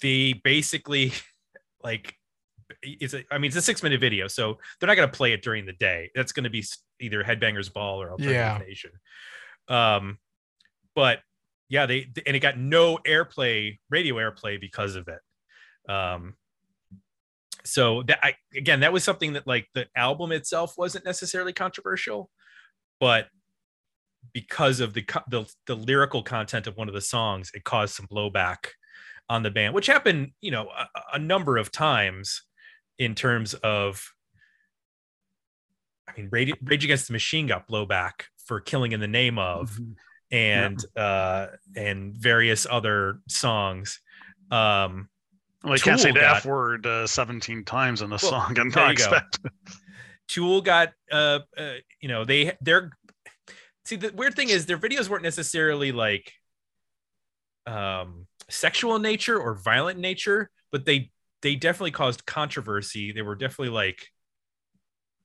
they 0.00 0.32
basically 0.32 1.12
like 1.84 2.14
it's 2.82 3.12
a, 3.12 3.22
I 3.30 3.36
mean 3.36 3.50
it's 3.50 3.56
a 3.56 3.62
six 3.62 3.82
minute 3.82 4.00
video, 4.00 4.28
so 4.28 4.56
they're 4.80 4.86
not 4.86 4.96
going 4.96 5.10
to 5.10 5.14
play 5.16 5.34
it 5.34 5.42
during 5.42 5.66
the 5.66 5.74
day. 5.74 6.10
That's 6.14 6.32
going 6.32 6.44
to 6.44 6.50
be 6.50 6.64
either 7.00 7.22
Headbangers 7.22 7.70
Ball 7.70 8.00
or 8.00 8.12
Alternative 8.12 8.34
Yeah. 8.34 8.58
Nation. 8.66 8.90
Um, 9.68 10.18
but 10.94 11.20
yeah, 11.72 11.86
they 11.86 12.06
and 12.26 12.36
it 12.36 12.40
got 12.40 12.58
no 12.58 12.98
airplay, 12.98 13.78
radio 13.88 14.16
airplay 14.16 14.60
because 14.60 14.94
of 14.94 15.08
it. 15.08 15.90
Um, 15.90 16.34
so 17.64 18.02
that 18.02 18.18
I 18.22 18.34
again, 18.54 18.80
that 18.80 18.92
was 18.92 19.02
something 19.02 19.32
that 19.32 19.46
like 19.46 19.68
the 19.72 19.86
album 19.96 20.32
itself 20.32 20.74
wasn't 20.76 21.06
necessarily 21.06 21.54
controversial, 21.54 22.28
but 23.00 23.28
because 24.34 24.80
of 24.80 24.92
the 24.92 25.06
the, 25.30 25.50
the 25.66 25.74
lyrical 25.74 26.22
content 26.22 26.66
of 26.66 26.76
one 26.76 26.88
of 26.88 26.94
the 26.94 27.00
songs, 27.00 27.50
it 27.54 27.64
caused 27.64 27.94
some 27.94 28.06
blowback 28.06 28.66
on 29.30 29.42
the 29.42 29.50
band, 29.50 29.72
which 29.72 29.86
happened, 29.86 30.32
you 30.42 30.50
know, 30.50 30.68
a, 30.68 30.86
a 31.14 31.18
number 31.18 31.56
of 31.56 31.72
times 31.72 32.42
in 32.98 33.14
terms 33.14 33.54
of. 33.54 34.12
I 36.06 36.20
mean, 36.20 36.28
Rage, 36.30 36.52
Rage 36.62 36.84
Against 36.84 37.06
the 37.06 37.14
Machine 37.14 37.46
got 37.46 37.66
blowback 37.66 38.24
for 38.44 38.60
killing 38.60 38.92
in 38.92 39.00
the 39.00 39.08
name 39.08 39.38
of 39.38 39.78
and 40.32 40.82
uh 40.96 41.46
and 41.76 42.14
various 42.16 42.66
other 42.68 43.20
songs. 43.28 44.00
Um 44.50 45.08
Well, 45.62 45.74
you 45.76 45.80
can't 45.80 46.00
say 46.00 46.08
Tool 46.08 46.14
the 46.14 46.20
got- 46.20 46.36
F 46.38 46.46
word 46.46 46.86
uh, 46.86 47.06
17 47.06 47.64
times 47.64 48.00
in 48.02 48.08
a 48.08 48.10
Well, 48.10 48.18
song 48.18 48.58
and 48.58 48.72
there 48.72 48.84
not 48.84 48.90
you 48.92 48.96
go. 48.98 49.04
expect 49.16 49.38
tool 50.28 50.62
got 50.62 50.92
uh, 51.10 51.40
uh 51.58 51.72
you 52.00 52.08
know 52.08 52.24
they 52.24 52.52
they're 52.62 52.90
see 53.84 53.96
the 53.96 54.10
weird 54.14 54.34
thing 54.34 54.48
is 54.48 54.64
their 54.66 54.78
videos 54.78 55.08
weren't 55.08 55.22
necessarily 55.24 55.92
like 55.92 56.32
um 57.66 58.26
sexual 58.48 58.96
in 58.96 59.02
nature 59.02 59.38
or 59.38 59.54
violent 59.54 59.96
in 59.96 60.02
nature 60.02 60.48
but 60.70 60.86
they 60.86 61.10
they 61.42 61.56
definitely 61.56 61.90
caused 61.90 62.24
controversy. 62.24 63.10
They 63.10 63.22
were 63.22 63.34
definitely 63.34 63.70
like 63.74 64.06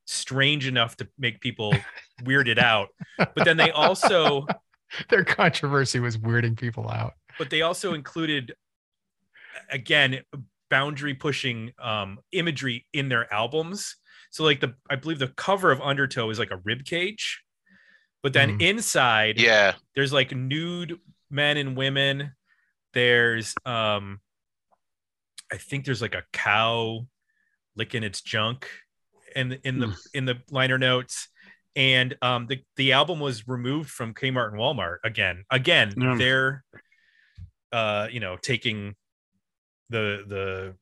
strange 0.05 0.65
enough 0.67 0.97
to 0.97 1.07
make 1.19 1.39
people 1.41 1.73
weirded 2.23 2.57
out. 2.57 2.87
But 3.19 3.45
then 3.45 3.55
they 3.57 3.69
also 3.69 4.47
Their 5.09 5.23
controversy 5.23 5.99
was 5.99 6.17
weirding 6.17 6.57
people 6.57 6.89
out. 6.89 7.13
but 7.37 7.49
they 7.49 7.61
also 7.61 7.93
included 7.93 8.53
again 9.71 10.21
boundary 10.69 11.13
pushing 11.13 11.71
um 11.79 12.19
imagery 12.31 12.85
in 12.93 13.09
their 13.09 13.31
albums. 13.33 13.95
So 14.31 14.43
like 14.43 14.59
the 14.59 14.75
i 14.89 14.95
believe 14.95 15.19
the 15.19 15.29
cover 15.29 15.71
of 15.71 15.81
undertow 15.81 16.29
is 16.29 16.39
like 16.39 16.51
a 16.51 16.57
rib 16.63 16.83
cage 16.85 17.41
but 18.23 18.33
then 18.33 18.57
Mhm. 18.57 18.61
inside 18.61 19.39
yeah, 19.39 19.75
there's 19.95 20.11
like 20.11 20.35
nude 20.35 20.99
men 21.29 21.57
and 21.57 21.77
women. 21.77 22.33
There's 22.93 23.53
um 23.65 24.19
i 25.51 25.57
think 25.57 25.85
there's 25.85 26.01
like 26.01 26.15
a 26.15 26.23
cow 26.33 27.07
licking 27.75 28.03
its 28.03 28.21
junk 28.21 28.69
in 29.35 29.53
in 29.63 29.79
the 29.79 29.95
in 30.13 30.25
the 30.25 30.37
liner 30.51 30.77
notes 30.77 31.29
and 31.77 32.17
um 32.21 32.47
the 32.47 32.59
the 32.75 32.91
album 32.91 33.19
was 33.21 33.47
removed 33.47 33.89
from 33.89 34.13
Kmart 34.13 34.49
and 34.51 34.59
Walmart 34.59 34.97
again 35.05 35.45
again 35.49 35.93
Yeah. 35.95 36.15
they're 36.17 36.63
uh 37.71 38.07
you 38.11 38.19
know 38.19 38.35
taking 38.41 38.95
the 39.89 40.23
the 40.27 40.75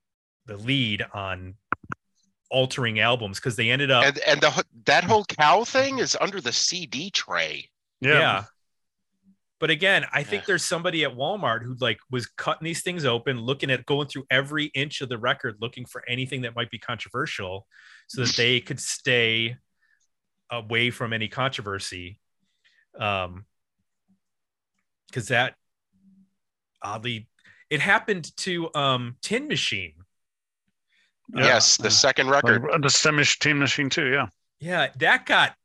the 0.48 0.58
lead 0.58 1.06
on 1.14 1.56
altering 2.50 3.00
albums 3.00 3.40
because 3.40 3.56
they 3.56 3.70
ended 3.70 3.92
up 3.92 4.06
and 4.06 4.18
and 4.20 4.42
the 4.42 4.64
that 4.86 5.04
whole 5.04 5.26
cow 5.26 5.64
thing 5.64 6.00
is 6.00 6.16
under 6.22 6.40
the 6.42 6.54
CD 6.54 7.10
tray. 7.12 7.70
yeah. 8.02 8.46
But 9.58 9.70
again, 9.70 10.06
I 10.14 10.22
think 10.24 10.44
Yeah. 10.44 10.48
there's 10.48 10.66
somebody 10.66 11.06
at 11.06 11.16
Walmart 11.16 11.64
who 11.64 11.76
like 11.80 11.98
was 12.12 12.28
cutting 12.28 12.66
these 12.66 12.84
things 12.84 13.06
open, 13.06 13.40
looking 13.40 13.72
at 13.72 13.86
going 13.86 14.08
through 14.08 14.26
every 14.30 14.66
inch 14.76 15.00
of 15.02 15.08
the 15.10 15.18
record, 15.18 15.56
looking 15.62 15.86
for 15.86 16.04
anything 16.08 16.42
that 16.42 16.56
might 16.56 16.70
be 16.70 16.78
controversial, 16.78 17.66
so 18.08 18.24
that 18.26 18.36
they 18.38 18.60
could 18.60 18.80
stay 18.82 19.56
away 20.52 20.92
from 20.92 21.14
any 21.14 21.28
controversy. 21.28 22.20
Um, 22.98 23.46
because 25.08 25.28
that 25.30 25.56
oddly, 26.82 27.28
it 27.70 27.80
happened 27.80 28.36
to 28.38 28.74
um 28.76 29.16
Tin 29.22 29.48
Machine. 29.48 29.94
Uh, 31.36 31.42
yes, 31.42 31.78
the 31.78 31.90
second 31.90 32.30
record. 32.30 32.64
Like, 32.64 32.82
the 32.82 32.90
Stem 32.90 33.20
Team 33.40 33.60
Machine 33.60 33.90
too, 33.90 34.08
yeah. 34.12 34.28
Yeah, 34.60 34.88
that 35.00 35.26
got 35.26 35.56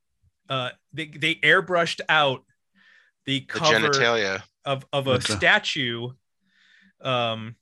uh 0.48 0.70
they 0.92 1.06
they 1.06 1.34
airbrushed 1.36 2.00
out 2.08 2.44
the 3.26 3.40
The 3.40 3.58
genitalia. 3.60 4.42
of 4.64 4.84
of 4.92 5.06
a 5.06 5.12
Okay. 5.12 5.34
statue 5.34 6.08
um 7.02 7.54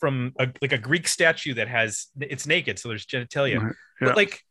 from 0.00 0.32
a, 0.38 0.48
like 0.60 0.72
a 0.72 0.78
greek 0.78 1.06
statue 1.06 1.54
that 1.54 1.68
has 1.68 2.08
it's 2.20 2.46
naked 2.46 2.78
so 2.78 2.88
there's 2.88 3.06
genitalia 3.06 3.60
Right, 3.62 3.74
yeah. 4.00 4.08
but 4.08 4.16
like 4.16 4.44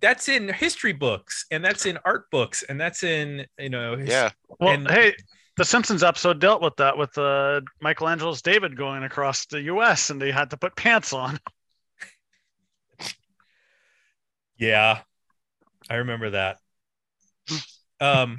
that's 0.00 0.28
in 0.28 0.48
history 0.48 0.92
books 0.92 1.46
and 1.50 1.64
that's 1.64 1.84
in 1.86 1.98
art 2.04 2.30
books 2.30 2.62
and 2.68 2.80
that's 2.80 3.02
in 3.02 3.46
you 3.58 3.68
know 3.70 3.96
his- 3.96 4.08
Yeah. 4.08 4.30
Well, 4.60 4.70
And- 4.74 4.88
hey, 4.90 5.14
the 5.56 5.64
Simpsons 5.64 6.02
episode 6.02 6.40
dealt 6.40 6.62
with 6.62 6.76
that 6.76 6.96
with 6.96 7.16
uh, 7.18 7.60
Michelangelo's 7.82 8.40
David 8.40 8.76
going 8.76 9.02
across 9.02 9.46
the 9.46 9.60
U.S. 9.62 10.08
and 10.10 10.22
they 10.22 10.30
had 10.30 10.50
to 10.50 10.56
put 10.56 10.76
pants 10.76 11.12
on. 11.12 11.38
Yeah, 14.56 15.00
I 15.88 15.94
remember 15.96 16.30
that. 16.30 16.58
Um, 18.02 18.38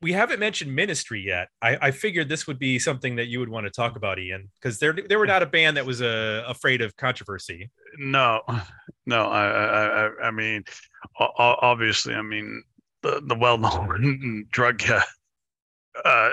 we 0.00 0.12
haven't 0.12 0.38
mentioned 0.38 0.74
Ministry 0.74 1.20
yet. 1.20 1.48
I, 1.60 1.76
I 1.80 1.90
figured 1.90 2.28
this 2.28 2.46
would 2.46 2.58
be 2.58 2.78
something 2.78 3.16
that 3.16 3.26
you 3.26 3.40
would 3.40 3.48
want 3.48 3.66
to 3.66 3.70
talk 3.70 3.96
about, 3.96 4.18
Ian, 4.18 4.50
because 4.60 4.78
they're 4.78 4.92
they 4.92 5.16
were 5.16 5.26
not 5.26 5.42
a 5.42 5.46
band 5.46 5.76
that 5.76 5.86
was 5.86 6.00
uh, 6.00 6.44
afraid 6.46 6.80
of 6.82 6.96
controversy. 6.96 7.70
No, 7.98 8.42
no. 9.06 9.26
I 9.26 9.46
I 9.46 10.26
I, 10.26 10.30
mean, 10.30 10.64
obviously, 11.18 12.14
I 12.14 12.22
mean 12.22 12.62
the 13.02 13.22
the 13.26 13.34
well 13.34 13.58
known 13.58 14.46
drug 14.52 14.82
uh, 14.88 15.02
uh, 16.04 16.30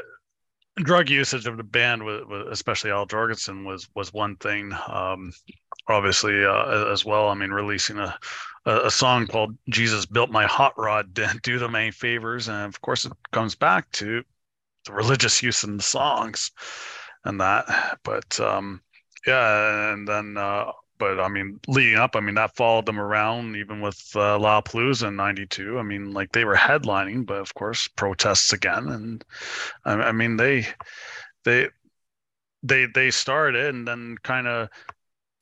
drug 0.77 1.09
usage 1.09 1.47
of 1.47 1.57
the 1.57 1.63
band, 1.63 2.03
especially 2.51 2.91
Al 2.91 3.07
Jourgensen, 3.07 3.65
was 3.65 3.87
was 3.95 4.13
one 4.13 4.35
thing. 4.37 4.73
Um, 4.87 5.33
obviously, 5.87 6.45
uh, 6.45 6.91
as 6.91 7.05
well. 7.05 7.29
I 7.29 7.33
mean, 7.33 7.51
releasing 7.51 7.97
a 7.97 8.17
a, 8.65 8.87
a 8.87 8.91
song 8.91 9.27
called 9.27 9.57
"Jesus 9.69 10.05
Built 10.05 10.29
My 10.29 10.45
Hot 10.45 10.73
Rod" 10.77 11.13
didn't 11.13 11.43
do 11.43 11.59
them 11.59 11.75
any 11.75 11.91
favors, 11.91 12.47
and 12.47 12.65
of 12.65 12.81
course, 12.81 13.05
it 13.05 13.13
comes 13.31 13.55
back 13.55 13.91
to 13.93 14.23
the 14.85 14.93
religious 14.93 15.41
use 15.41 15.63
in 15.63 15.77
the 15.77 15.83
songs 15.83 16.51
and 17.23 17.39
that. 17.41 17.99
But 18.03 18.39
um, 18.39 18.81
yeah, 19.25 19.93
and 19.93 20.07
then. 20.07 20.37
Uh, 20.37 20.71
but 20.97 21.19
I 21.19 21.27
mean, 21.27 21.59
leading 21.67 21.97
up, 21.97 22.15
I 22.15 22.19
mean, 22.19 22.35
that 22.35 22.55
followed 22.55 22.85
them 22.85 22.99
around 22.99 23.55
even 23.55 23.81
with 23.81 23.99
uh, 24.15 24.37
Lollapalooza 24.39 25.07
in 25.07 25.15
'92. 25.15 25.77
I 25.79 25.83
mean, 25.83 26.11
like 26.13 26.31
they 26.31 26.45
were 26.45 26.55
headlining, 26.55 27.25
but 27.25 27.37
of 27.37 27.53
course, 27.53 27.87
protests 27.87 28.53
again, 28.53 28.87
and 28.89 29.25
I, 29.83 29.93
I 29.93 30.11
mean, 30.11 30.37
they, 30.37 30.67
they, 31.43 31.69
they, 32.63 32.85
they 32.93 33.11
started, 33.11 33.75
and 33.75 33.87
then 33.87 34.17
kind 34.23 34.47
of 34.47 34.69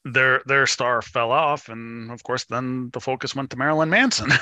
their 0.06 0.42
their 0.46 0.68
star 0.68 1.02
fell 1.02 1.32
off, 1.32 1.70
and 1.70 2.12
of 2.12 2.24
course, 2.24 2.46
then 2.46 2.90
the 2.92 3.00
focus 3.00 3.36
went 3.36 3.50
to 3.52 3.58
Marilyn 3.58 3.90
Manson. 3.90 4.30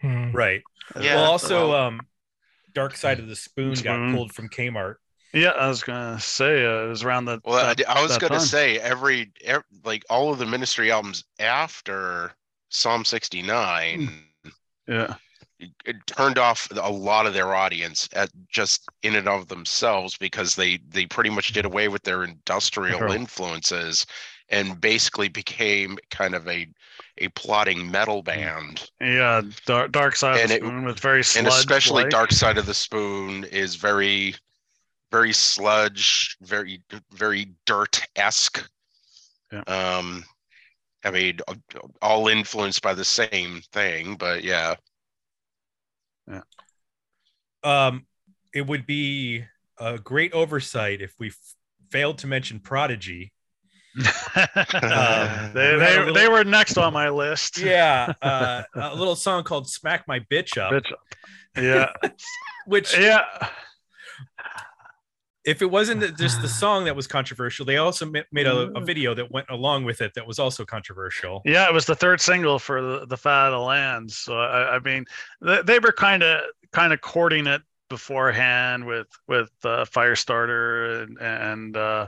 Hmm. 0.00 0.32
Right. 0.32 0.62
Yeah, 0.98 1.16
well, 1.16 1.32
also, 1.32 1.68
well- 1.68 1.88
um, 1.88 2.00
Dark 2.72 2.96
Side 2.96 3.18
of 3.18 3.28
the 3.28 3.36
Spoon, 3.36 3.74
got 3.74 4.14
pulled 4.14 4.32
from 4.32 4.48
Kmart. 4.48 4.94
Yeah, 5.32 5.50
I 5.50 5.68
was 5.68 5.82
gonna 5.82 6.18
say 6.20 6.64
uh, 6.66 6.84
it 6.84 6.88
was 6.88 7.02
around 7.04 7.24
the. 7.26 7.40
Well, 7.44 7.64
I, 7.64 7.74
that- 7.74 7.88
I 7.88 8.02
was 8.02 8.18
gonna 8.18 8.36
time. 8.38 8.40
say 8.46 8.78
every, 8.78 9.32
ev 9.44 9.62
like 9.84 10.04
all 10.10 10.32
of 10.32 10.38
the 10.38 10.46
Ministry 10.46 10.90
albums 10.90 11.24
after 11.38 12.32
Psalm 12.68 13.04
69 13.04 14.10
Yeah, 14.86 15.14
it, 15.58 15.70
it 15.84 15.96
turned 16.06 16.38
off 16.38 16.68
a 16.76 16.90
lot 16.90 17.26
of 17.26 17.34
their 17.34 17.54
audience 17.54 18.08
at 18.12 18.30
just 18.48 18.88
in 19.02 19.14
and 19.16 19.28
of 19.28 19.48
themselves 19.48 20.16
because 20.18 20.54
they 20.54 20.78
they 20.88 21.06
pretty 21.06 21.30
much 21.30 21.52
did 21.52 21.64
away 21.64 21.88
with 21.88 22.02
their 22.02 22.24
industrial 22.24 22.98
Sure. 22.98 23.08
influences 23.14 24.06
and 24.48 24.80
basically 24.80 25.28
became 25.28 25.96
kind 26.10 26.34
of 26.34 26.48
a 26.48 26.66
a 27.18 27.28
plotting 27.30 27.88
metal 27.90 28.22
band. 28.22 28.90
yeah. 29.00 29.42
Dark, 29.66 29.92
Dark 29.92 30.16
Side 30.16 30.36
of 30.36 30.40
And 30.42 30.50
the 30.50 30.54
it- 30.56 30.58
Spoon 30.60 30.84
was 30.84 30.98
very 31.00 31.18
and 31.36 31.46
especially 31.46 32.02
sludge-like. 32.02 32.10
Dark 32.10 32.32
Side 32.32 32.58
of 32.58 32.66
the 32.66 32.74
Spoon 32.74 33.44
is 33.44 33.76
very 33.76 34.34
very 35.10 35.32
sludge, 35.32 36.36
very 36.40 36.82
very 37.12 37.52
dirt 37.66 38.00
esque. 38.16 38.68
Yeah. 39.52 39.62
Um, 39.62 40.24
I 41.04 41.10
mean, 41.10 41.38
all 42.02 42.28
influenced 42.28 42.82
by 42.82 42.94
the 42.94 43.04
same 43.04 43.62
thing, 43.72 44.16
but 44.16 44.44
yeah. 44.44 44.74
Yeah. 46.28 46.42
Um, 47.62 48.06
it 48.54 48.66
would 48.66 48.86
be 48.86 49.44
a 49.78 49.98
great 49.98 50.32
oversight 50.32 51.00
if 51.00 51.14
we 51.18 51.28
f- 51.28 51.54
failed 51.90 52.18
to 52.18 52.26
mention 52.26 52.60
Prodigy. 52.60 53.32
they, 53.96 54.02
we 54.04 54.40
had 54.40 54.60
a 54.64 55.50
they, 55.54 55.98
little- 55.98 56.14
they 56.14 56.28
were 56.28 56.44
next 56.44 56.78
on 56.78 56.92
my 56.92 57.08
list. 57.08 57.58
Yeah, 57.62 58.12
uh, 58.22 58.62
a 58.74 58.94
little 58.94 59.16
song 59.16 59.42
called 59.42 59.68
"Smack 59.68 60.06
My 60.06 60.20
Bitch 60.20 60.56
Up," 60.58 60.72
Bitch. 60.72 60.92
Yeah, 61.56 61.90
which 62.66 62.96
yeah, 62.96 63.22
if 65.50 65.62
it 65.62 65.70
wasn't 65.70 66.00
just 66.16 66.40
the 66.42 66.48
song 66.48 66.84
that 66.86 66.94
was 66.94 67.06
controversial, 67.06 67.64
they 67.66 67.76
also 67.78 68.04
made 68.06 68.46
a, 68.46 68.54
Mm. 68.68 68.80
a 68.80 68.84
video 68.84 69.14
that 69.14 69.30
went 69.30 69.48
along 69.50 69.84
with 69.84 70.00
it 70.00 70.12
that 70.14 70.26
was 70.26 70.38
also 70.38 70.64
controversial. 70.64 71.42
yeah. 71.44 71.66
It 71.68 71.74
was 71.74 71.86
the 71.86 71.94
third 71.94 72.20
single 72.20 72.58
for 72.58 72.80
the, 72.80 73.06
the 73.06 73.16
Fat 73.16 73.46
of 73.48 73.52
the 73.52 73.58
Land. 73.58 74.10
So 74.10 74.38
I, 74.38 74.76
I 74.76 74.78
mean, 74.78 75.04
they, 75.40 75.62
they 75.62 75.78
were 75.78 75.92
kind 75.92 76.22
of 76.22 76.42
kind 76.72 76.92
of 76.92 77.00
courting 77.00 77.46
it 77.46 77.62
beforehand 77.88 78.86
with 78.86 79.08
with 79.26 79.50
uh, 79.64 79.84
Firestarter 79.84 81.02
and 81.02 81.18
and 81.20 81.76
uh, 81.76 82.06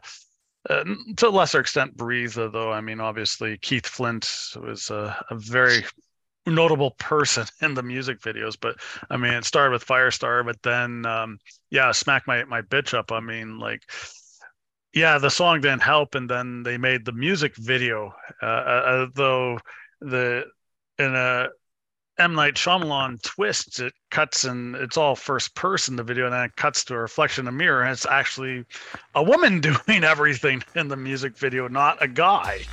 uh, 0.70 0.84
to 1.16 1.28
a 1.28 1.30
lesser 1.30 1.58
extent 1.60 1.96
Breathe. 1.96 2.34
Though 2.34 2.72
I 2.72 2.80
mean, 2.80 3.00
obviously 3.00 3.58
Keith 3.58 3.86
Flint 3.86 4.24
was 4.62 4.90
a, 4.90 5.16
a 5.30 5.34
very 5.34 5.82
notable 6.46 6.92
person 6.92 7.46
in 7.62 7.74
the 7.74 7.82
music 7.82 8.20
videos 8.20 8.56
but 8.60 8.76
i 9.10 9.16
mean 9.16 9.32
it 9.32 9.44
started 9.44 9.72
with 9.72 9.86
firestar 9.86 10.44
but 10.44 10.60
then 10.62 11.06
um 11.06 11.38
yeah 11.70 11.92
smack 11.92 12.26
my 12.26 12.44
my 12.44 12.62
bitch 12.62 12.94
up 12.94 13.12
i 13.12 13.20
mean 13.20 13.58
like 13.58 13.82
yeah 14.92 15.18
the 15.18 15.30
song 15.30 15.60
didn't 15.60 15.82
help 15.82 16.14
and 16.14 16.28
then 16.28 16.62
they 16.62 16.76
made 16.76 17.04
the 17.04 17.12
music 17.12 17.54
video 17.56 18.12
uh, 18.42 18.46
uh 18.46 19.06
though 19.14 19.58
the 20.00 20.44
in 20.98 21.14
a 21.14 21.48
M 22.18 22.34
Night 22.34 22.54
Shyamalan 22.54 23.22
twist, 23.22 23.80
it 23.80 23.94
cuts 24.10 24.44
and 24.44 24.76
it's 24.76 24.98
all 24.98 25.16
first 25.16 25.54
person 25.54 25.96
the 25.96 26.02
video, 26.02 26.26
and 26.26 26.34
then 26.34 26.44
it 26.44 26.56
cuts 26.56 26.84
to 26.84 26.94
a 26.94 26.98
reflection 26.98 27.42
in 27.42 27.46
the 27.46 27.52
mirror, 27.58 27.82
and 27.82 27.90
it's 27.90 28.04
actually 28.04 28.64
a 29.14 29.22
woman 29.22 29.60
doing 29.86 30.04
everything 30.04 30.62
in 30.74 30.88
the 30.88 30.96
music 30.96 31.36
video, 31.36 31.68
not 31.68 32.02
a 32.02 32.08
guy. 32.08 32.64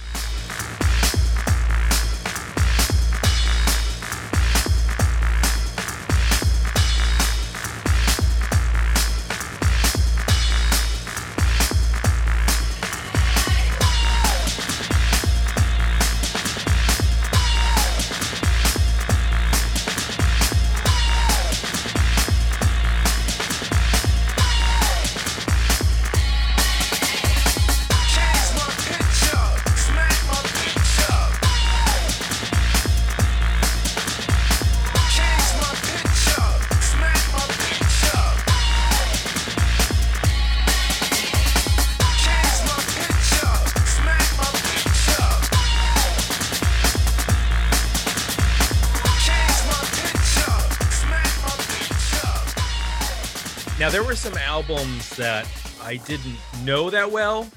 There 53.89 54.04
were 54.04 54.15
some 54.15 54.38
albums 54.38 55.10
that 55.15 55.47
I 55.82 55.97
didn't 55.97 56.38
know 56.63 56.89
that 56.89 57.12
well, 57.12 57.49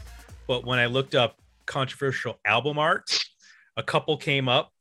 but 0.47 0.65
when 0.65 0.79
I 0.79 0.87
looked 0.87 1.15
up 1.15 1.39
controversial 1.67 2.39
album 2.45 2.79
art, 2.79 3.19
a 3.77 3.83
couple 3.83 4.17
came 4.17 4.49
up. 4.49 4.73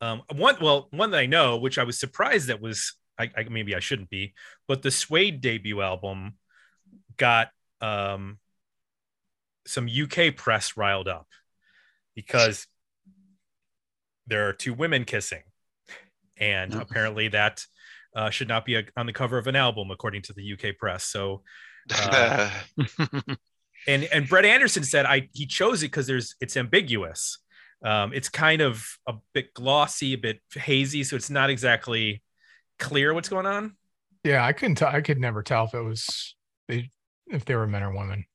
Um, 0.00 0.22
one, 0.34 0.56
well, 0.60 0.88
one 0.90 1.10
that 1.12 1.18
I 1.18 1.26
know, 1.26 1.56
which 1.58 1.78
I 1.78 1.84
was 1.84 1.98
surprised 1.98 2.48
that 2.48 2.60
was, 2.60 2.96
I, 3.18 3.30
I 3.36 3.44
maybe 3.48 3.74
I 3.74 3.80
shouldn't 3.80 4.10
be, 4.10 4.34
but 4.66 4.82
the 4.82 4.90
Suede 4.90 5.40
debut 5.40 5.80
album 5.80 6.34
got 7.16 7.50
um, 7.80 8.38
some 9.66 9.88
UK 9.88 10.34
press 10.36 10.76
riled 10.76 11.08
up 11.08 11.26
because 12.14 12.66
there 14.26 14.48
are 14.48 14.52
two 14.52 14.74
women 14.74 15.04
kissing, 15.04 15.42
and 16.36 16.74
Oh. 16.74 16.80
apparently 16.80 17.28
that 17.28 17.64
uh, 18.18 18.30
should 18.30 18.48
not 18.48 18.64
be 18.64 18.74
a, 18.74 18.84
on 18.96 19.06
the 19.06 19.12
cover 19.12 19.38
of 19.38 19.46
an 19.46 19.54
album 19.56 19.90
according 19.90 20.22
to 20.22 20.32
the 20.32 20.52
UK 20.52 20.76
press. 20.76 21.04
So 21.04 21.42
Uh, 22.00 22.50
and 23.86 24.04
and 24.04 24.28
Brett 24.28 24.44
Anderson 24.44 24.84
said 24.84 25.06
I 25.06 25.28
he 25.32 25.46
chose 25.46 25.82
it 25.82 25.86
because 25.86 26.06
there's 26.06 26.34
it's 26.40 26.56
ambiguous. 26.56 27.38
Um, 27.82 28.12
it's 28.12 28.28
kind 28.28 28.60
of 28.60 28.84
a 29.06 29.14
bit 29.32 29.54
glossy, 29.54 30.12
a 30.14 30.18
bit 30.18 30.40
hazy, 30.52 31.04
so 31.04 31.16
it's 31.16 31.30
not 31.30 31.48
exactly 31.48 32.22
clear 32.78 33.14
what's 33.14 33.28
going 33.28 33.46
on. 33.46 33.76
Yeah, 34.24 34.44
I 34.44 34.52
couldn't 34.52 34.74
tell. 34.74 34.88
I 34.88 35.00
could 35.00 35.18
never 35.18 35.42
tell 35.42 35.64
if 35.64 35.74
it 35.74 35.80
was 35.80 36.34
they 36.66 36.90
if 37.28 37.44
they 37.44 37.54
were 37.54 37.66
men 37.66 37.82
or 37.82 37.96
women. 37.96 38.26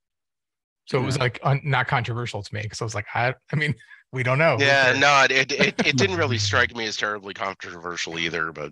So 0.86 0.98
it 0.98 1.06
was 1.06 1.20
like 1.20 1.40
un, 1.44 1.62
not 1.64 1.88
controversial 1.88 2.42
to 2.42 2.56
me 2.56 2.62
because 2.62 2.82
I 2.82 2.86
was 2.86 2.96
like, 2.96 3.06
I, 3.14 3.36
I 3.52 3.56
mean, 3.56 3.76
we 4.12 4.24
don't 4.24 4.38
know. 4.38 4.58
Yeah, 4.60 4.86
cares? 4.86 5.00
no, 5.00 5.28
it, 5.30 5.52
it 5.52 5.88
it 5.88 5.98
didn't 5.98 6.18
really 6.18 6.38
strike 6.38 6.76
me 6.76 6.88
as 6.88 6.98
terribly 6.98 7.34
controversial 7.34 8.18
either, 8.18 8.52
but 8.52 8.72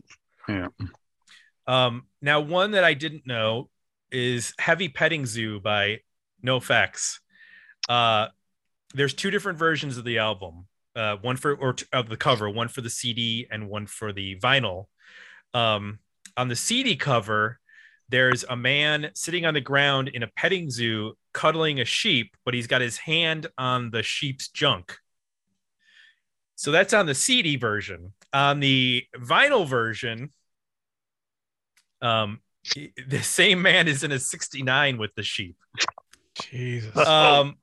Um, 1.68 2.04
now, 2.22 2.40
one 2.40 2.72
that 2.72 2.84
I 2.84 2.94
didn't 2.94 3.28
know 3.28 3.70
is 4.12 4.54
Heavy 4.60 4.90
Petting 4.90 5.26
Zoo 5.26 5.60
by 5.60 6.00
NoFX. 6.46 7.20
Uh, 7.88 8.28
there's 8.94 9.14
two 9.14 9.32
different 9.32 9.58
versions 9.58 9.98
of 9.98 10.04
the 10.04 10.18
album. 10.20 10.68
Uh, 10.96 11.16
one 11.22 11.38
for 11.38 11.56
or 11.56 11.74
t- 11.74 11.86
of 11.94 12.10
the 12.10 12.18
cover, 12.18 12.50
one 12.50 12.68
for 12.68 12.82
the 12.82 12.90
CD 12.90 13.48
and 13.50 13.70
one 13.70 13.88
for 13.88 14.12
the 14.12 14.38
vinyl. 14.40 14.88
Um, 15.54 16.00
on 16.36 16.50
the 16.50 16.56
CD 16.56 16.98
cover, 16.98 17.60
there's 18.10 18.44
a 18.44 18.58
man 18.58 19.12
sitting 19.14 19.46
on 19.46 19.54
the 19.54 19.62
ground 19.62 20.10
in 20.10 20.24
a 20.24 20.28
petting 20.28 20.70
zoo 20.70 21.14
cuddling 21.34 21.80
a 21.80 21.86
sheep, 21.86 22.36
but 22.44 22.54
he's 22.54 22.68
got 22.68 22.82
his 22.82 22.98
hand 22.98 23.48
on 23.58 23.92
the 23.92 24.04
sheep's 24.04 24.50
junk. 24.50 24.98
So 26.56 26.72
that's 26.72 26.94
on 26.94 27.06
the 27.06 27.16
CD 27.16 27.56
version. 27.56 28.14
On 28.34 28.60
the 28.60 29.06
vinyl 29.18 29.66
version, 29.66 30.32
um, 32.02 32.40
the 33.08 33.22
same 33.22 33.62
man 33.62 33.88
is 33.88 34.04
in 34.04 34.12
a 34.12 34.20
69 34.20 34.98
with 34.98 35.14
the 35.16 35.24
sheep. 35.24 35.56
Jesus. 36.42 36.96
Um, 36.96 37.58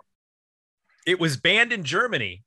it 1.06 1.18
was 1.18 1.36
banned 1.36 1.72
in 1.72 1.84
Germany. 1.84 2.44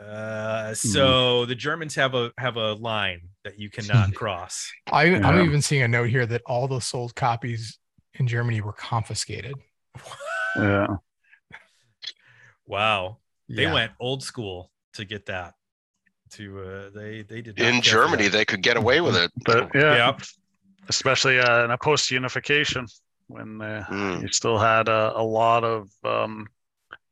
Uh, 0.00 0.74
so 0.74 1.44
the 1.46 1.56
Germans 1.56 1.94
have 1.96 2.14
a 2.14 2.30
have 2.38 2.56
a 2.56 2.74
line 2.74 3.22
that 3.42 3.58
you 3.58 3.68
cannot 3.68 4.14
cross. 4.14 4.70
I, 4.92 5.04
Yeah. 5.04 5.26
I'm 5.28 5.44
even 5.44 5.60
seeing 5.60 5.82
a 5.82 5.88
note 5.88 6.08
here 6.08 6.24
that 6.26 6.42
all 6.46 6.68
the 6.68 6.80
sold 6.80 7.16
copies 7.16 7.78
in 8.14 8.28
Germany 8.28 8.60
were 8.60 8.72
confiscated. 8.72 9.56
Yeah. 10.56 10.86
Wow, 12.64 13.18
they 13.48 13.62
Yeah. 13.62 13.72
went 13.72 13.92
old 13.98 14.22
school 14.22 14.70
to 14.94 15.04
get 15.04 15.26
that. 15.26 15.54
To 16.32 16.60
uh, 16.60 16.90
they 16.94 17.22
they 17.22 17.40
did 17.42 17.58
In 17.58 17.80
Germany, 17.82 18.24
that. 18.24 18.32
they 18.32 18.44
could 18.44 18.62
get 18.62 18.76
away 18.76 19.00
with 19.00 19.16
it. 19.16 19.30
But 19.44 19.70
yeah, 19.74 19.94
yeah, 19.96 20.16
especially 20.88 21.38
uh, 21.38 21.64
in 21.64 21.70
a 21.70 21.78
post 21.78 22.10
unification 22.10 22.86
when 23.28 23.60
uh, 23.60 23.84
Mm. 23.90 24.22
you 24.22 24.28
still 24.28 24.58
had 24.58 24.88
a, 24.88 25.12
a 25.16 25.22
lot 25.22 25.62
of 25.64 25.90
um, 26.04 26.46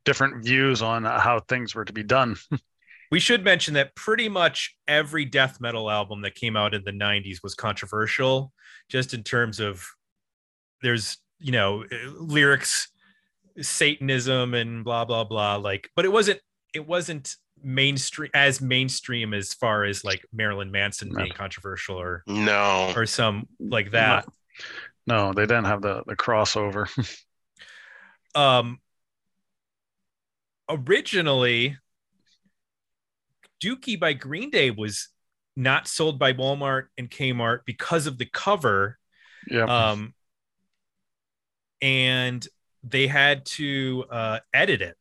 different 0.05 0.45
views 0.45 0.81
on 0.83 1.05
how 1.05 1.41
things 1.41 1.75
were 1.75 1.85
to 1.85 1.93
be 1.93 2.03
done. 2.03 2.37
we 3.11 3.21
should 3.21 3.45
mention 3.45 3.75
that 3.75 3.95
pretty 3.95 4.29
much 4.29 4.77
every 4.89 5.25
death 5.25 5.61
metal 5.61 5.91
album 5.91 6.23
that 6.23 6.35
came 6.35 6.57
out 6.57 6.75
in 6.75 6.83
the 6.85 6.91
90s 6.93 7.43
was 7.43 7.55
controversial 7.55 8.53
just 8.89 9.13
in 9.15 9.23
terms 9.23 9.61
of 9.61 9.85
there's 10.83 11.19
you 11.39 11.53
know 11.53 11.85
uh, 11.85 12.11
lyrics 12.19 12.89
satanism 13.61 14.55
and 14.55 14.85
blah 14.85 15.05
blah 15.05 15.25
blah 15.25 15.57
like 15.57 15.91
but 15.97 16.05
it 16.05 16.13
wasn't 16.13 16.41
it 16.75 16.87
wasn't 16.87 17.37
mainstream 17.63 18.31
as 18.35 18.61
mainstream 18.61 19.35
as 19.35 19.55
far 19.55 19.85
as 19.85 20.05
like 20.05 20.25
marilyn 20.33 20.71
manson 20.71 21.13
being 21.15 21.33
controversial 21.33 21.97
or 22.01 22.23
No. 22.27 22.93
or 22.95 23.07
some 23.07 23.49
like 23.59 23.91
that 23.93 24.27
No, 25.07 25.33
they 25.33 25.43
didn't 25.43 25.65
have 25.67 25.83
the, 25.83 26.03
the 26.07 26.17
crossover. 26.17 26.87
um 28.35 28.79
originally 30.69 31.77
dookie 33.63 33.99
by 33.99 34.13
green 34.13 34.51
day 34.51 34.71
was 34.71 35.09
not 35.57 35.89
sold 35.89 36.19
by 36.19 36.33
walmart 36.33 36.85
and 36.99 37.11
kmart 37.11 37.61
because 37.65 38.07
of 38.07 38.19
the 38.19 38.27
cover 38.27 38.99
yeah. 39.49 39.65
um 39.65 40.13
and 41.81 42.47
they 42.85 43.07
had 43.07 43.45
to 43.47 44.05
uh 44.11 44.39
edit 44.53 44.83
it 44.83 44.97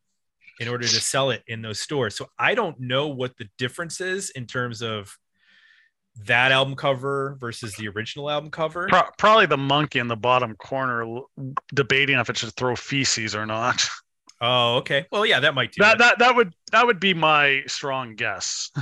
in 0.60 0.68
order 0.68 0.88
to 0.88 1.02
sell 1.02 1.30
it 1.32 1.44
in 1.48 1.62
those 1.62 1.80
stores 1.80 2.16
so 2.16 2.28
i 2.40 2.56
don't 2.56 2.80
know 2.80 3.08
what 3.08 3.36
the 3.38 3.48
difference 3.58 4.00
is 4.02 4.30
in 4.32 4.46
terms 4.46 4.82
of 4.82 5.18
that 6.24 6.52
album 6.54 6.76
cover 6.76 7.36
versus 7.42 7.76
the 7.76 7.88
original 7.90 8.30
album 8.30 8.50
cover 8.50 8.88
Pro- 8.88 9.10
probably 9.18 9.48
the 9.48 9.58
monkey 9.58 10.00
in 10.00 10.08
the 10.08 10.16
bottom 10.16 10.56
corner 10.56 11.20
debating 11.74 12.18
if 12.18 12.30
it 12.30 12.38
should 12.38 12.54
throw 12.56 12.74
feces 12.76 13.36
or 13.36 13.46
not. 13.46 13.86
oh 14.42 14.76
okay 14.78 15.06
well 15.12 15.26
yeah 15.26 15.42
that 15.42 15.54
might 15.56 15.74
do 15.74 15.82
That 15.82 15.96
it. 15.96 16.00
that 16.00 16.20
that 16.20 16.36
would 16.38 16.54
that 16.72 16.86
would 16.86 17.02
be 17.02 17.14
my 17.14 17.64
strong 17.68 18.16
guess. 18.16 18.72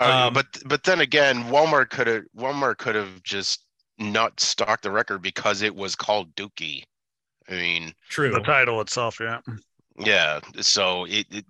Uh, 0.00 0.26
Um, 0.26 0.34
but 0.34 0.46
but 0.66 0.82
then 0.82 1.00
again, 1.00 1.44
Walmart 1.44 1.88
could 1.90 2.08
have 2.08 2.24
Walmart 2.36 2.78
could 2.78 2.96
have 2.96 3.22
just 3.22 3.64
not 3.96 4.40
stocked 4.40 4.82
the 4.82 4.90
record 4.90 5.22
because 5.22 5.62
it 5.62 5.72
was 5.74 5.94
called 5.94 6.34
Dookie. 6.34 6.82
I 7.48 7.52
mean, 7.52 7.94
true 8.08 8.32
The 8.32 8.40
title 8.40 8.80
itself, 8.80 9.18
yeah. 9.20 9.38
Yeah. 9.98 10.40
So 10.60 11.04
it, 11.04 11.26
it 11.30 11.46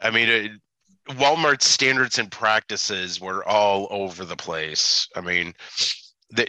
I 0.00 0.10
mean, 0.10 0.28
it, 0.28 0.52
Walmart's 1.10 1.66
standards 1.66 2.18
and 2.18 2.30
practices 2.30 3.20
were 3.20 3.46
all 3.46 3.86
over 3.90 4.24
the 4.24 4.36
place. 4.36 5.08
I 5.14 5.20
mean, 5.20 5.54
they, 6.32 6.48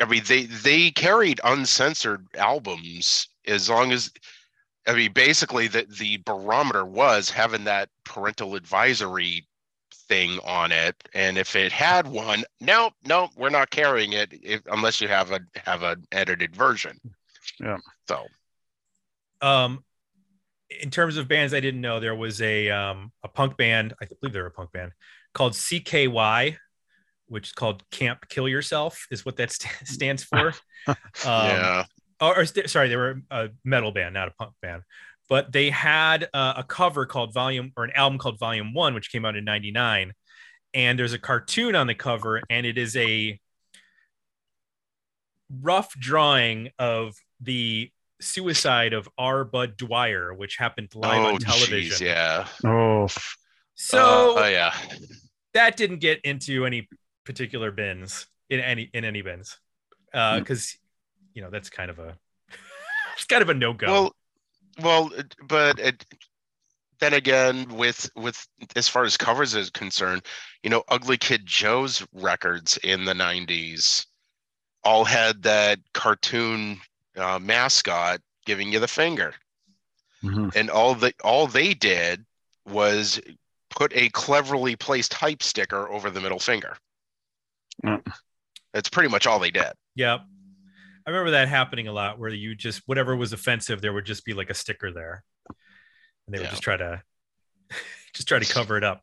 I 0.00 0.04
mean, 0.06 0.22
they 0.26 0.44
they 0.44 0.90
carried 0.90 1.40
uncensored 1.44 2.26
albums 2.36 3.28
as 3.46 3.68
long 3.68 3.92
as. 3.92 4.10
I 4.86 4.92
mean, 4.92 5.12
basically, 5.12 5.66
the 5.66 5.86
the 5.98 6.18
barometer 6.26 6.84
was 6.84 7.30
having 7.30 7.64
that 7.64 7.88
parental 8.04 8.54
advisory 8.54 9.46
thing 10.08 10.38
on 10.44 10.72
it, 10.72 10.94
and 11.14 11.38
if 11.38 11.56
it 11.56 11.72
had 11.72 12.06
one, 12.06 12.44
no, 12.60 12.90
no, 13.06 13.30
we're 13.36 13.48
not 13.48 13.70
carrying 13.70 14.12
it 14.12 14.28
if, 14.42 14.60
unless 14.66 15.00
you 15.00 15.08
have 15.08 15.30
a 15.30 15.40
have 15.56 15.82
an 15.82 16.06
edited 16.12 16.54
version. 16.54 17.00
Yeah. 17.58 17.78
So 18.08 18.26
um 19.40 19.84
in 20.80 20.90
terms 20.90 21.16
of 21.16 21.28
bands 21.28 21.54
i 21.54 21.60
didn't 21.60 21.80
know 21.80 22.00
there 22.00 22.14
was 22.14 22.40
a 22.42 22.70
um 22.70 23.12
a 23.22 23.28
punk 23.28 23.56
band 23.56 23.94
i 24.00 24.06
believe 24.20 24.32
they're 24.32 24.46
a 24.46 24.50
punk 24.50 24.72
band 24.72 24.92
called 25.32 25.52
cky 25.54 26.08
which 27.26 27.48
is 27.48 27.52
called 27.52 27.82
camp 27.90 28.28
kill 28.28 28.48
yourself 28.48 29.06
is 29.10 29.24
what 29.24 29.36
that 29.36 29.50
st- 29.50 29.72
stands 29.88 30.24
for. 30.24 30.54
Um, 30.86 30.96
yeah, 31.24 31.84
or, 32.20 32.40
or 32.40 32.44
sorry 32.44 32.90
they 32.90 32.96
were 32.96 33.22
a 33.30 33.48
metal 33.64 33.90
band 33.90 34.12
not 34.12 34.28
a 34.28 34.32
punk 34.32 34.52
band. 34.60 34.82
But 35.30 35.50
they 35.50 35.70
had 35.70 36.28
uh, 36.34 36.52
a 36.58 36.62
cover 36.62 37.06
called 37.06 37.32
volume 37.32 37.72
or 37.74 37.84
an 37.84 37.92
album 37.92 38.18
called 38.18 38.38
volume 38.38 38.74
one 38.74 38.92
which 38.92 39.10
came 39.10 39.24
out 39.24 39.34
in 39.34 39.46
99 39.46 40.12
and 40.74 40.98
there's 40.98 41.14
a 41.14 41.18
cartoon 41.18 41.74
on 41.74 41.86
the 41.86 41.94
cover 41.94 42.42
and 42.50 42.66
it 42.66 42.76
is 42.76 42.96
a 42.96 43.40
rough 45.62 45.98
drawing 45.98 46.68
of 46.78 47.14
the 47.40 47.90
suicide 48.24 48.92
of 48.92 49.08
R. 49.18 49.44
Bud 49.44 49.76
Dwyer, 49.76 50.34
which 50.34 50.56
happened 50.56 50.94
live 50.94 51.20
oh 51.20 51.34
on 51.34 51.38
television. 51.38 51.78
jeez, 51.78 52.00
yeah. 52.00 52.46
Oh, 52.64 53.08
So 53.74 54.36
uh, 54.36 54.42
oh 54.42 54.48
yeah. 54.48 54.74
that 55.52 55.76
didn't 55.76 55.98
get 55.98 56.20
into 56.22 56.66
any 56.66 56.88
particular 57.24 57.70
bins 57.70 58.26
in 58.50 58.60
any 58.60 58.90
in 58.92 59.04
any 59.04 59.22
bins 59.22 59.58
uh, 60.12 60.34
mm. 60.34 60.38
because 60.40 60.76
you 61.34 61.42
know 61.42 61.50
that's 61.50 61.70
kind 61.70 61.90
of 61.90 61.98
a 61.98 62.16
it's 63.14 63.24
kind 63.26 63.42
of 63.42 63.48
a 63.48 63.54
no 63.54 63.72
go. 63.72 63.86
Well, 63.86 64.16
well, 64.82 65.10
but 65.46 65.78
it, 65.78 66.04
then 67.00 67.14
again, 67.14 67.68
with 67.76 68.08
with 68.16 68.46
as 68.76 68.88
far 68.88 69.04
as 69.04 69.16
covers 69.16 69.54
is 69.54 69.70
concerned, 69.70 70.22
you 70.62 70.70
know, 70.70 70.82
Ugly 70.88 71.18
Kid 71.18 71.44
Joe's 71.44 72.06
records 72.12 72.78
in 72.82 73.04
the 73.04 73.12
'90s 73.12 74.06
all 74.84 75.04
had 75.04 75.42
that 75.42 75.78
cartoon 75.94 76.80
uh, 77.16 77.38
mascot 77.38 78.20
giving 78.46 78.72
you 78.72 78.78
the 78.78 78.88
finger, 78.88 79.34
Mhm. 80.22 80.54
and 80.56 80.70
all 80.70 80.94
the 80.94 81.12
all 81.22 81.46
they 81.46 81.74
did 81.74 82.24
was 82.66 83.20
put 83.70 83.92
a 83.94 84.08
cleverly 84.10 84.76
placed 84.76 85.12
hype 85.14 85.42
sticker 85.42 85.88
over 85.90 86.10
the 86.10 86.20
middle 86.20 86.38
finger. 86.38 86.76
Yeah. 87.82 87.98
That's 88.72 88.88
pretty 88.88 89.08
much 89.08 89.26
all 89.26 89.38
they 89.38 89.50
did. 89.50 89.72
Yep. 89.96 90.20
I 91.06 91.10
remember 91.10 91.32
that 91.32 91.48
happening 91.48 91.86
a 91.88 91.92
lot 91.92 92.18
where 92.18 92.30
you 92.30 92.54
just 92.54 92.82
whatever 92.86 93.14
was 93.14 93.32
offensive, 93.32 93.80
there 93.82 93.92
would 93.92 94.06
just 94.06 94.24
be 94.24 94.32
like 94.32 94.48
a 94.50 94.54
sticker 94.54 94.90
there, 94.92 95.22
and 96.26 96.34
they 96.34 96.38
would 96.38 96.50
just 96.50 96.62
try 96.62 96.76
to 96.76 97.02
just 98.14 98.26
try 98.28 98.38
to 98.38 98.50
cover 98.52 98.76
it 98.76 98.84
up. 98.84 99.02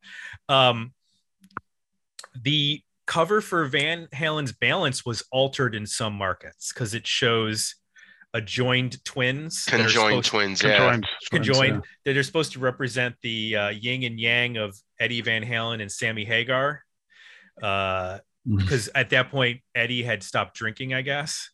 Um, 0.49 0.93
the 2.34 2.82
cover 3.07 3.41
for 3.41 3.66
Van 3.66 4.07
Halen's 4.14 4.51
Balance 4.53 5.05
was 5.05 5.24
altered 5.32 5.76
in 5.76 5.86
some 5.86 6.14
markets 6.14 6.72
because 6.74 6.93
it 6.93 7.05
shows 7.05 7.76
a 8.34 8.42
joined 8.42 9.04
twins 9.04 9.66
that 9.66 9.76
are 9.76 9.84
Conjoined 9.84 10.26
supposed- 10.26 10.30
twins, 10.30 10.64
yeah. 10.64 10.78
Conjoined. 10.78 11.08
conjoined 11.32 11.84
that 12.06 12.18
are 12.18 12.24
supposed 12.24 12.54
to 12.54 12.60
represent 12.60 13.16
the 13.22 13.56
uh, 13.56 13.70
yin 13.70 14.04
and 14.04 14.20
yang 14.20 14.58
of 14.58 14.76
Eddie 15.00 15.22
Van 15.22 15.44
Halen 15.44 15.82
and 15.82 15.92
Sammy 15.92 16.26
Hagar. 16.26 16.84
Uh, 17.62 18.20
because 18.48 18.90
at 18.96 19.10
that 19.12 19.30
point 19.30 19.62
Eddie 19.76 20.02
had 20.02 20.24
stopped 20.24 20.56
drinking, 20.56 20.94
I 20.94 21.02
guess, 21.04 21.52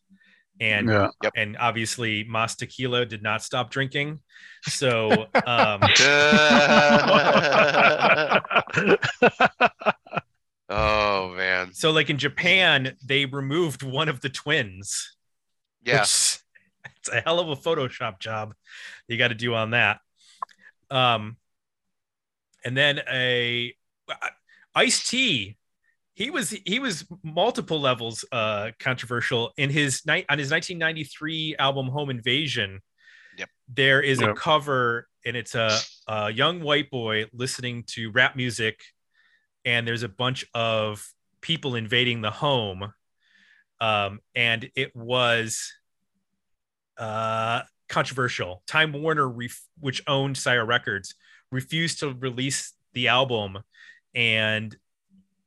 and 0.60 0.88
Yeah. 0.88 1.08
and 1.36 1.56
obviously 1.58 2.24
Mas 2.24 2.56
Tequila 2.56 3.04
did 3.04 3.22
not 3.22 3.42
stop 3.42 3.70
drinking. 3.70 4.20
So 4.62 5.26
um, 5.46 5.82
oh 10.68 11.34
man, 11.36 11.72
so 11.74 11.90
like 11.90 12.10
in 12.10 12.18
Japan, 12.18 12.96
they 13.04 13.24
removed 13.26 13.82
one 13.82 14.08
of 14.08 14.20
the 14.20 14.28
twins. 14.28 15.16
yeah. 15.84 16.04
Which- 17.08 17.16
it's 17.16 17.24
a 17.24 17.28
hell 17.28 17.40
of 17.40 17.48
a 17.48 17.56
Photoshop 17.56 18.18
job 18.20 18.54
you 19.08 19.16
got 19.18 19.28
to 19.28 19.34
do 19.34 19.54
on 19.54 19.70
that. 19.70 20.00
Um, 20.90 21.36
and 22.64 22.76
then 22.76 23.00
a 23.10 23.74
Ice 24.74 25.08
T, 25.08 25.56
he 26.14 26.30
was 26.30 26.50
he 26.64 26.78
was 26.78 27.06
multiple 27.22 27.80
levels 27.80 28.24
uh 28.32 28.70
controversial 28.80 29.52
in 29.56 29.70
his 29.70 30.04
night 30.06 30.26
on 30.28 30.38
his 30.38 30.50
1993 30.50 31.56
album 31.58 31.88
home 31.88 32.10
invasion 32.10 32.80
Yep. 33.38 33.48
there 33.72 34.00
is 34.00 34.20
a 34.20 34.34
cover 34.34 35.06
and 35.24 35.36
it's 35.36 35.54
a, 35.54 35.78
a 36.08 36.32
young 36.32 36.60
white 36.60 36.90
boy 36.90 37.26
listening 37.32 37.84
to 37.88 38.10
rap 38.10 38.34
music 38.34 38.80
and 39.64 39.86
there's 39.86 40.02
a 40.02 40.08
bunch 40.08 40.44
of 40.54 41.06
people 41.40 41.76
invading 41.76 42.20
the 42.20 42.32
home 42.32 42.92
um 43.80 44.18
and 44.34 44.68
it 44.74 44.96
was 44.96 45.72
uh 46.98 47.62
controversial 47.88 48.62
time 48.66 48.92
warner 48.92 49.28
ref- 49.28 49.62
which 49.80 50.02
owned 50.06 50.36
sire 50.36 50.64
records 50.66 51.14
refused 51.50 52.00
to 52.00 52.12
release 52.12 52.74
the 52.92 53.08
album 53.08 53.58
and 54.14 54.76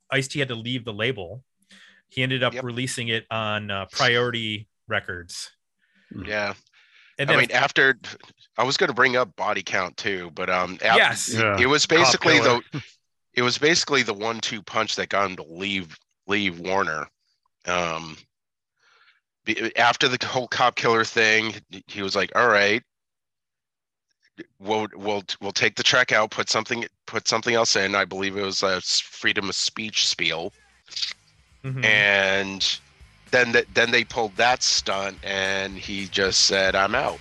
Ice 0.10 0.28
T 0.28 0.39
had 0.39 0.47
to 0.49 0.56
leave 0.56 0.84
the 0.86 0.93
label. 0.93 1.43
He 2.10 2.22
ended 2.24 2.43
up 2.43 2.54
Yep. 2.54 2.64
releasing 2.64 3.08
it 3.08 3.26
on 3.32 3.72
uh, 3.72 3.86
Priority 3.91 4.68
Records. 4.88 5.49
Yeah. 6.26 6.54
And 7.18 7.30
I 7.30 7.34
then, 7.34 7.39
mean, 7.41 7.52
after 7.52 7.97
I 8.58 8.64
was 8.64 8.76
going 8.76 8.89
to 8.89 8.93
bring 8.93 9.16
up 9.16 9.34
body 9.38 9.62
count 9.64 9.95
too, 9.95 10.32
but 10.34 10.49
um, 10.49 10.78
ap- 10.82 10.97
yes, 10.97 11.34
Yeah. 11.34 11.58
it 11.60 11.68
was 11.68 11.86
basically 11.86 12.39
the 12.39 12.62
it 13.36 13.41
was 13.43 13.58
basically 13.58 14.04
the 14.04 14.14
one-two 14.14 14.62
punch 14.64 14.95
that 14.97 15.08
got 15.10 15.30
him 15.30 15.38
to 15.38 15.43
leave 15.43 15.97
leave 16.28 16.60
Warner. 16.60 17.08
Um, 17.66 18.18
be- 18.18 18.26
after 19.76 20.08
the 20.08 20.26
whole 20.26 20.48
cop 20.48 20.76
killer 20.76 21.04
thing, 21.04 21.56
he 21.88 22.02
was 22.02 22.16
like, 22.16 22.32
"All 22.36 22.48
right, 22.48 22.84
we'll 24.60 24.88
we'll 24.96 25.24
we'll 25.42 25.52
take 25.52 25.76
the 25.76 25.84
track 25.84 26.12
out, 26.12 26.32
put 26.32 26.50
something 26.50 26.86
put 27.08 27.28
something 27.28 27.56
else 27.56 27.76
in." 27.76 27.96
I 27.96 28.06
believe 28.06 28.38
it 28.38 28.44
was 28.44 28.64
a 28.64 28.82
freedom 28.82 29.50
of 29.50 29.56
speech 29.56 30.08
spiel, 30.08 30.54
Mhm. 31.64 31.84
and 31.84 32.80
then 33.32 33.54
th- 33.54 33.68
then 33.74 33.92
they 33.92 34.04
pulled 34.04 34.36
that 34.36 34.62
stunt, 34.62 35.18
and 35.24 35.78
he 35.78 36.08
just 36.08 36.42
said, 36.42 36.76
"I'm 36.76 36.96
out." 36.96 37.20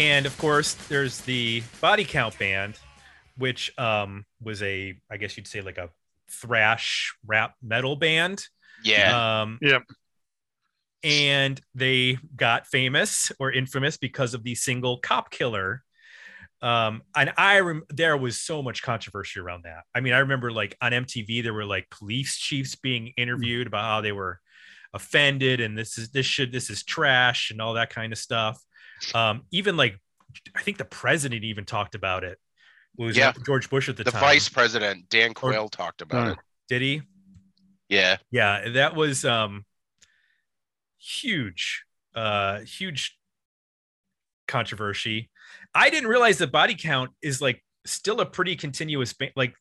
And 0.00 0.26
of 0.26 0.36
course, 0.38 0.74
there's 0.88 1.20
the 1.20 1.62
Body 1.80 2.04
Count 2.04 2.38
Band, 2.38 2.78
which 3.36 3.76
um, 3.78 4.24
was 4.42 4.62
a, 4.62 4.98
I 5.10 5.16
guess 5.18 5.36
you'd 5.36 5.46
say, 5.46 5.60
like 5.60 5.78
a 5.78 5.90
thrash 6.30 7.14
rap 7.26 7.54
metal 7.62 7.96
band. 7.96 8.44
Yeah, 8.82 9.42
Um, 9.42 9.58
Yep. 9.60 9.82
and 11.02 11.60
they 11.74 12.18
got 12.36 12.66
famous 12.66 13.30
or 13.38 13.52
infamous 13.52 13.96
because 13.96 14.34
of 14.34 14.42
the 14.42 14.54
single 14.54 14.98
"Cop 14.98 15.30
Killer." 15.30 15.82
Um, 16.62 17.02
and 17.16 17.32
I 17.38 17.60
rem- 17.60 17.84
there 17.88 18.16
was 18.16 18.38
so 18.40 18.62
much 18.62 18.82
controversy 18.82 19.40
around 19.40 19.64
that. 19.64 19.84
I 19.94 20.00
mean, 20.00 20.12
I 20.12 20.18
remember 20.18 20.50
like 20.50 20.76
on 20.82 20.92
MTV 20.92 21.42
there 21.42 21.54
were 21.54 21.64
like 21.64 21.88
police 21.90 22.36
chiefs 22.36 22.74
being 22.74 23.08
interviewed 23.16 23.66
about 23.66 23.84
how 23.84 24.00
they 24.02 24.12
were 24.12 24.40
offended 24.92 25.60
and 25.60 25.78
this 25.78 25.96
is 25.98 26.10
this 26.10 26.26
should 26.26 26.50
this 26.52 26.68
is 26.68 26.82
trash 26.82 27.50
and 27.50 27.62
all 27.62 27.74
that 27.74 27.90
kind 27.90 28.12
of 28.12 28.18
stuff. 28.18 28.58
Um, 29.14 29.42
even 29.50 29.76
like 29.76 29.98
I 30.56 30.62
think 30.62 30.78
the 30.78 30.84
president 30.84 31.44
even 31.44 31.64
talked 31.64 31.94
about 31.94 32.24
it. 32.24 32.38
It 32.98 33.04
was 33.04 33.16
Yeah. 33.16 33.32
George 33.46 33.68
Bush 33.70 33.88
at 33.88 33.96
the, 33.96 34.04
the 34.04 34.10
time. 34.10 34.20
The 34.20 34.26
vice 34.26 34.48
president 34.48 35.08
Dan 35.08 35.34
Quayle 35.34 35.68
talked 35.68 36.02
about 36.02 36.28
Oh. 36.28 36.30
it. 36.32 36.38
Did 36.68 36.82
he? 36.82 37.02
Yeah, 37.88 38.18
yeah 38.30 38.68
that 38.70 38.94
was 38.94 39.24
um 39.24 39.64
huge 40.98 41.84
uh 42.14 42.60
huge 42.60 43.16
controversy 44.46 45.30
i 45.74 45.88
didn't 45.90 46.08
realize 46.08 46.38
that 46.38 46.50
body 46.52 46.74
count 46.74 47.10
is 47.22 47.40
like 47.40 47.64
still 47.86 48.20
a 48.20 48.26
pretty 48.26 48.56
continuous 48.56 49.12
ba- 49.12 49.30
like 49.36 49.54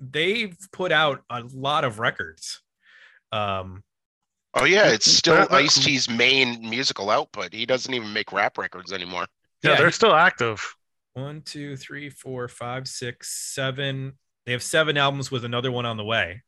they've 0.00 0.56
put 0.72 0.90
out 0.92 1.22
a 1.30 1.42
lot 1.54 1.84
of 1.84 1.98
records 2.00 2.60
um 3.30 3.82
Oh 4.54 4.64
yeah, 4.64 4.88
it's 4.88 5.10
still 5.10 5.34
That- 5.34 5.50
that- 5.50 5.56
Ice 5.56 5.82
T's 5.82 6.08
main 6.10 6.68
musical 6.68 7.08
output. 7.10 7.52
He 7.52 7.64
doesn't 7.66 7.92
even 7.94 8.12
make 8.12 8.32
rap 8.32 8.58
records 8.58 8.92
anymore. 8.92 9.26
Yeah, 9.62 9.70
Yeah, 9.72 9.76
they're 9.78 9.90
still 9.92 10.14
active. 10.14 10.74
one 11.14 11.42
two 11.42 11.76
three 11.76 12.10
four 12.10 12.48
five 12.48 12.88
six 12.88 13.30
seven 13.54 14.14
they 14.46 14.52
have 14.52 14.62
seven 14.62 14.96
albums 14.96 15.30
with 15.30 15.44
another 15.44 15.70
one 15.70 15.84
on 15.86 15.96
the 15.98 16.04
way 16.04 16.42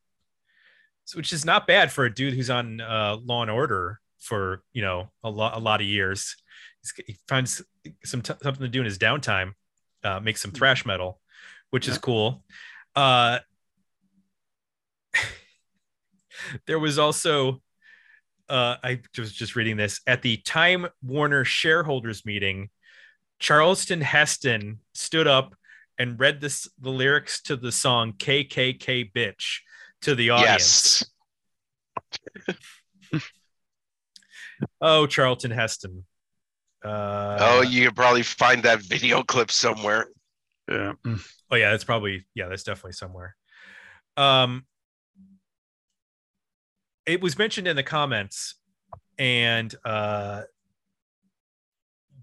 so, 1.05 1.17
which 1.17 1.31
is 1.31 1.45
not 1.45 1.67
bad 1.67 1.91
for 1.91 2.03
a 2.05 2.13
dude 2.13 2.33
who's 2.33 2.49
on 2.49 2.81
uh 2.81 3.15
law 3.23 3.41
and 3.43 3.51
order 3.51 3.99
for 4.19 4.63
you 4.73 4.81
know 4.81 5.11
a 5.23 5.29
lot 5.29 5.55
a 5.55 5.59
lot 5.59 5.81
of 5.81 5.87
years 5.87 6.35
He's, 6.81 6.93
he 7.05 7.15
finds 7.27 7.61
some 8.03 8.21
t- 8.23 8.33
something 8.41 8.63
to 8.63 8.67
do 8.67 8.79
in 8.79 8.85
his 8.85 8.97
downtime 8.97 9.53
uh 10.03 10.19
make 10.19 10.37
some 10.37 10.49
thrash 10.51 10.83
metal 10.85 11.21
which 11.69 11.87
is 11.87 11.99
cool 11.99 12.43
uh 12.95 13.37
there 16.65 16.79
was 16.79 16.97
also 16.97 17.61
uh 18.49 18.75
i 18.83 18.99
was 19.17 19.31
just 19.31 19.55
reading 19.55 19.77
this 19.77 20.01
at 20.05 20.21
the 20.21 20.37
time 20.37 20.87
warner 21.01 21.43
shareholders 21.43 22.25
meeting 22.25 22.69
Charleston 23.39 24.01
Heston 24.01 24.79
stood 24.93 25.27
up 25.27 25.55
and 25.97 26.19
read 26.19 26.41
this 26.41 26.67
the 26.79 26.89
lyrics 26.89 27.41
to 27.43 27.55
the 27.55 27.71
song 27.71 28.13
KKK 28.13 29.11
bitch 29.11 29.59
to 30.01 30.15
the 30.15 30.29
audience. 30.31 31.03
Yes. 32.47 32.57
Oh, 34.79 35.05
Charlton 35.05 35.51
Heston. 35.51 36.05
Uh, 36.83 37.37
oh, 37.41 37.61
you 37.61 37.85
could 37.85 37.95
probably 37.95 38.23
find 38.23 38.63
that 38.63 38.81
video 38.81 39.21
clip 39.21 39.51
somewhere. 39.51 40.07
Yeah. 40.69 40.93
oh 41.05 41.55
yeah, 41.55 41.71
that's 41.71 41.83
probably 41.83 42.25
yeah, 42.35 42.47
that's 42.47 42.63
definitely 42.63 42.93
somewhere. 42.93 43.35
Um, 44.15 44.65
it 47.05 47.21
was 47.21 47.37
mentioned 47.37 47.67
in 47.67 47.75
the 47.75 47.83
comments, 47.83 48.55
and 49.17 49.73
uh, 49.85 50.41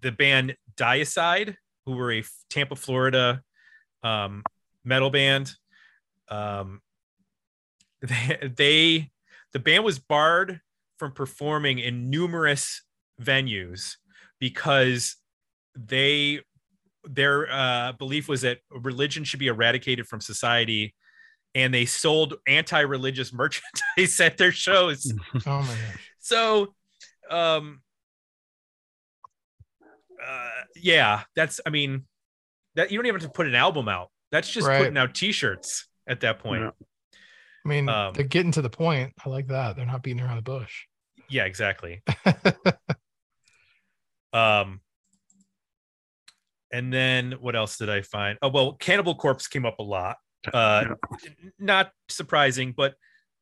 the 0.01 0.13
band 0.13 0.57
Deicide, 0.77 1.57
who 1.87 1.93
were 1.93 2.13
a 2.13 2.25
Tampa, 2.51 2.77
Florida 2.77 3.43
um, 4.03 4.43
metal 4.85 5.11
band, 5.11 5.53
um, 6.29 6.81
they, 8.03 8.53
they 8.57 9.11
the 9.53 9.59
band 9.59 9.85
was 9.85 9.99
barred 9.99 10.61
from 10.99 11.13
performing 11.13 11.79
in 11.79 12.11
numerous 12.11 12.83
venues 13.21 13.97
because 14.39 15.17
they 15.77 16.41
their 17.05 17.51
uh, 17.51 17.93
belief 17.93 18.29
was 18.29 18.43
that 18.43 18.59
religion 18.71 19.25
should 19.25 19.41
be 19.41 19.49
eradicated 19.49 20.07
from 20.07 20.21
society 20.21 20.95
and 21.55 21.75
they 21.75 21.85
sold 21.85 22.35
anti-religious 22.47 23.33
merchandise 23.33 24.21
at 24.21 24.37
their 24.39 24.53
shows 24.53 25.13
Oh 25.47 25.61
my 25.63 25.67
gosh. 25.67 26.11
so 26.21 26.75
um 27.31 27.81
uh 30.25 30.49
yeah 30.77 31.23
that's 31.37 31.61
i 31.67 31.71
mean 31.71 32.05
that 32.75 32.91
you 32.91 32.99
don't 32.99 33.07
even 33.07 33.21
have 33.21 33.29
to 33.31 33.35
put 33.35 33.47
an 33.47 33.55
album 33.55 33.89
out 33.89 34.09
that's 34.31 34.51
just 34.51 34.67
Right. 34.67 34.79
putting 34.79 34.97
out 34.97 35.15
t-shirts 35.15 35.87
at 36.07 36.21
that 36.21 36.39
point 36.39 36.63
Yeah. 36.63 36.71
I 37.65 37.69
mean, 37.69 37.89
Um, 37.89 38.13
they're 38.15 38.25
getting 38.25 38.51
to 38.53 38.61
the 38.63 38.69
point. 38.69 39.13
I 39.25 39.29
like 39.29 39.47
that. 39.47 39.77
They're 39.77 39.87
not 39.87 40.03
beating 40.03 40.21
around 40.21 40.35
the 40.35 40.43
bush. 40.43 40.87
yeah 41.31 41.45
exactly 41.45 42.03
um 44.33 44.81
and 46.73 46.93
then 46.93 47.33
what 47.41 47.55
else 47.55 47.77
did 47.77 47.91
i 47.91 48.01
find 48.03 48.39
oh 48.43 48.49
well 48.49 48.73
cannibal 48.75 49.15
corpse 49.15 49.47
came 49.47 49.67
up 49.67 49.79
a 49.79 49.83
lot 49.83 50.17
uh 50.53 50.85
not 51.59 51.93
surprising 52.09 52.75
but 52.77 52.95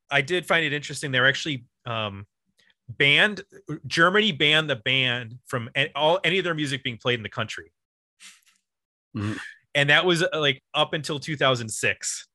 i 0.09 0.21
did 0.21 0.45
find 0.45 0.65
it 0.65 0.73
interesting 0.73 1.11
they're 1.11 1.27
actually 1.27 1.65
um 1.85 2.25
banned 2.97 3.41
Germany 3.87 4.31
banned 4.31 4.69
the 4.69 4.75
band 4.75 5.39
from 5.45 5.69
all 5.95 6.19
any 6.23 6.37
of 6.37 6.43
their 6.43 6.53
music 6.53 6.83
being 6.83 6.97
played 6.97 7.19
in 7.19 7.23
the 7.23 7.29
country. 7.29 7.71
Mhm. 9.15 9.39
And 9.73 9.89
that 9.89 10.05
was 10.05 10.23
uh, 10.23 10.27
like 10.33 10.61
up 10.73 10.93
until 10.93 11.19
2006. 11.19 12.27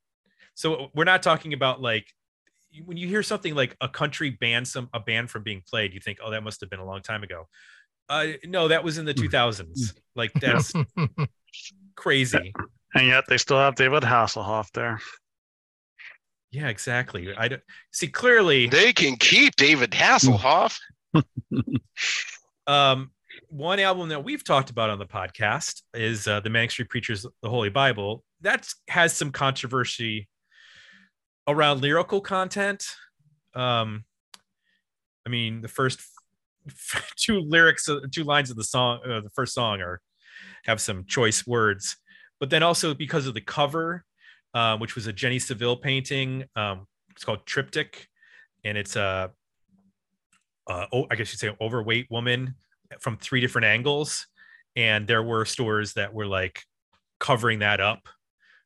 So 0.55 0.91
we're 0.95 1.05
not 1.05 1.23
talking 1.23 1.53
about 1.53 1.81
like 1.81 2.07
when 2.85 2.97
you 2.97 3.09
hear 3.09 3.23
something 3.23 3.55
like 3.55 3.77
a 3.81 3.89
country 3.89 4.31
banned 4.31 4.69
some 4.69 4.89
a 4.93 5.01
band 5.01 5.31
from 5.31 5.43
being 5.43 5.62
played, 5.67 5.95
you 5.95 6.01
think, 6.01 6.19
oh, 6.23 6.31
that 6.31 6.43
must 6.43 6.61
have 6.61 6.71
been 6.71 6.81
a 6.81 6.85
long 6.85 7.03
time 7.03 7.23
ago. 7.23 7.49
Uh, 8.09 8.29
no, 8.45 8.69
that 8.69 8.85
was 8.85 8.99
in 8.99 9.05
the 9.05 9.14
2000s. 9.14 9.95
Like 10.14 10.33
that's 10.41 10.73
crazy. 11.95 12.55
And 12.97 13.07
yet 13.07 13.25
they 13.29 13.37
still 13.37 13.59
have 13.59 13.75
David 13.75 14.03
Hasselhoff 14.03 14.71
there. 14.73 15.01
Yeah, 16.51 16.69
exactly. 16.69 17.35
I 17.37 17.49
don't 17.49 17.63
see 17.93 18.09
clearly. 18.09 18.69
They 18.69 18.93
can 18.93 19.17
keep 19.17 19.55
David 19.57 19.91
Hasselhoff. 19.91 20.79
Um, 22.67 23.13
one 23.49 23.79
album 23.79 24.09
that 24.09 24.25
we've 24.25 24.43
talked 24.43 24.71
about 24.71 24.91
on 24.91 24.99
the 24.99 25.07
podcast 25.07 25.83
is 25.95 26.27
uh, 26.27 26.41
the 26.41 26.51
Manic 26.51 26.73
Street 26.73 26.89
Preachers, 26.89 27.25
The 27.43 27.49
Holy 27.49 27.71
Bible. 27.71 28.25
That 28.41 28.69
has 28.89 29.13
some 29.13 29.31
controversy 29.31 30.29
around 31.47 31.81
lyrical 31.81 32.21
content. 32.21 32.85
Um, 33.55 34.05
I 35.25 35.29
mean, 35.29 35.61
the 35.61 35.69
first 35.69 36.01
two 37.17 37.41
lyrics, 37.41 37.89
uh, 37.89 38.01
two 38.11 38.25
lines 38.25 38.51
of 38.51 38.57
the 38.57 38.65
song, 38.65 39.01
uh, 39.09 39.21
the 39.21 39.31
first 39.31 39.55
song, 39.55 39.81
are 39.81 40.01
have 40.65 40.81
some 40.81 41.05
choice 41.07 41.47
words, 41.47 41.97
but 42.41 42.51
then 42.51 42.62
also 42.62 42.95
because 42.95 43.26
of 43.26 43.34
the 43.34 43.41
cover, 43.41 44.05
uh, 44.55 44.76
which 44.78 44.95
was 44.95 45.07
a 45.07 45.12
Jenny 45.12 45.39
Saville 45.39 45.76
painting. 45.76 46.45
Um, 46.55 46.87
it's 47.11 47.24
called 47.24 47.47
Triptych, 47.47 48.09
and 48.64 48.76
it's 48.76 48.97
a, 48.97 49.30
uh, 50.66 50.87
oh, 50.93 51.07
I 51.11 51.14
guess 51.14 51.32
you'd 51.32 51.39
say, 51.39 51.49
an 51.49 51.57
overweight 51.61 52.11
woman 52.11 52.55
from 53.01 53.16
three 53.16 53.41
different 53.41 53.66
angles, 53.66 54.26
and 54.74 55.07
there 55.07 55.22
were 55.22 55.45
stores 55.45 55.95
that 55.95 56.12
were 56.12 56.26
like 56.26 56.62
covering 57.18 57.61
that 57.61 57.80
up 57.80 58.09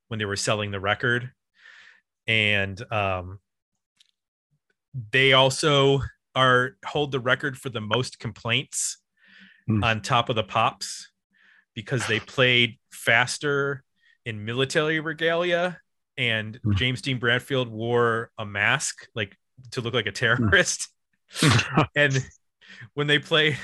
when 0.08 0.18
they 0.18 0.24
were 0.24 0.36
selling 0.36 0.70
the 0.70 0.80
record, 0.80 1.30
and 2.26 2.80
um, 2.92 3.38
they 5.12 5.32
also 5.32 6.02
are 6.34 6.76
hold 6.84 7.12
the 7.12 7.20
record 7.20 7.56
for 7.56 7.68
the 7.68 7.80
most 7.80 8.18
complaints 8.18 8.98
Hmm. 9.70 9.84
on 9.84 10.00
top 10.00 10.28
of 10.28 10.34
the 10.36 10.42
pops 10.42 11.10
because 11.74 12.04
they 12.08 12.18
played 12.18 12.78
faster 13.05 13.82
in 14.26 14.44
military 14.44 15.01
regalia 15.01 15.78
and 16.18 16.61
Hmm. 16.62 16.72
James 16.74 17.01
Dean 17.01 17.18
Bradfield 17.18 17.68
wore 17.68 18.30
a 18.38 18.44
mask 18.44 19.07
like 19.14 19.36
to 19.72 19.80
look 19.80 19.94
like 19.94 20.07
a 20.07 20.12
terrorist. 20.12 20.88
And 21.96 22.12
when 22.94 23.07
they 23.07 23.18
play 23.20 23.57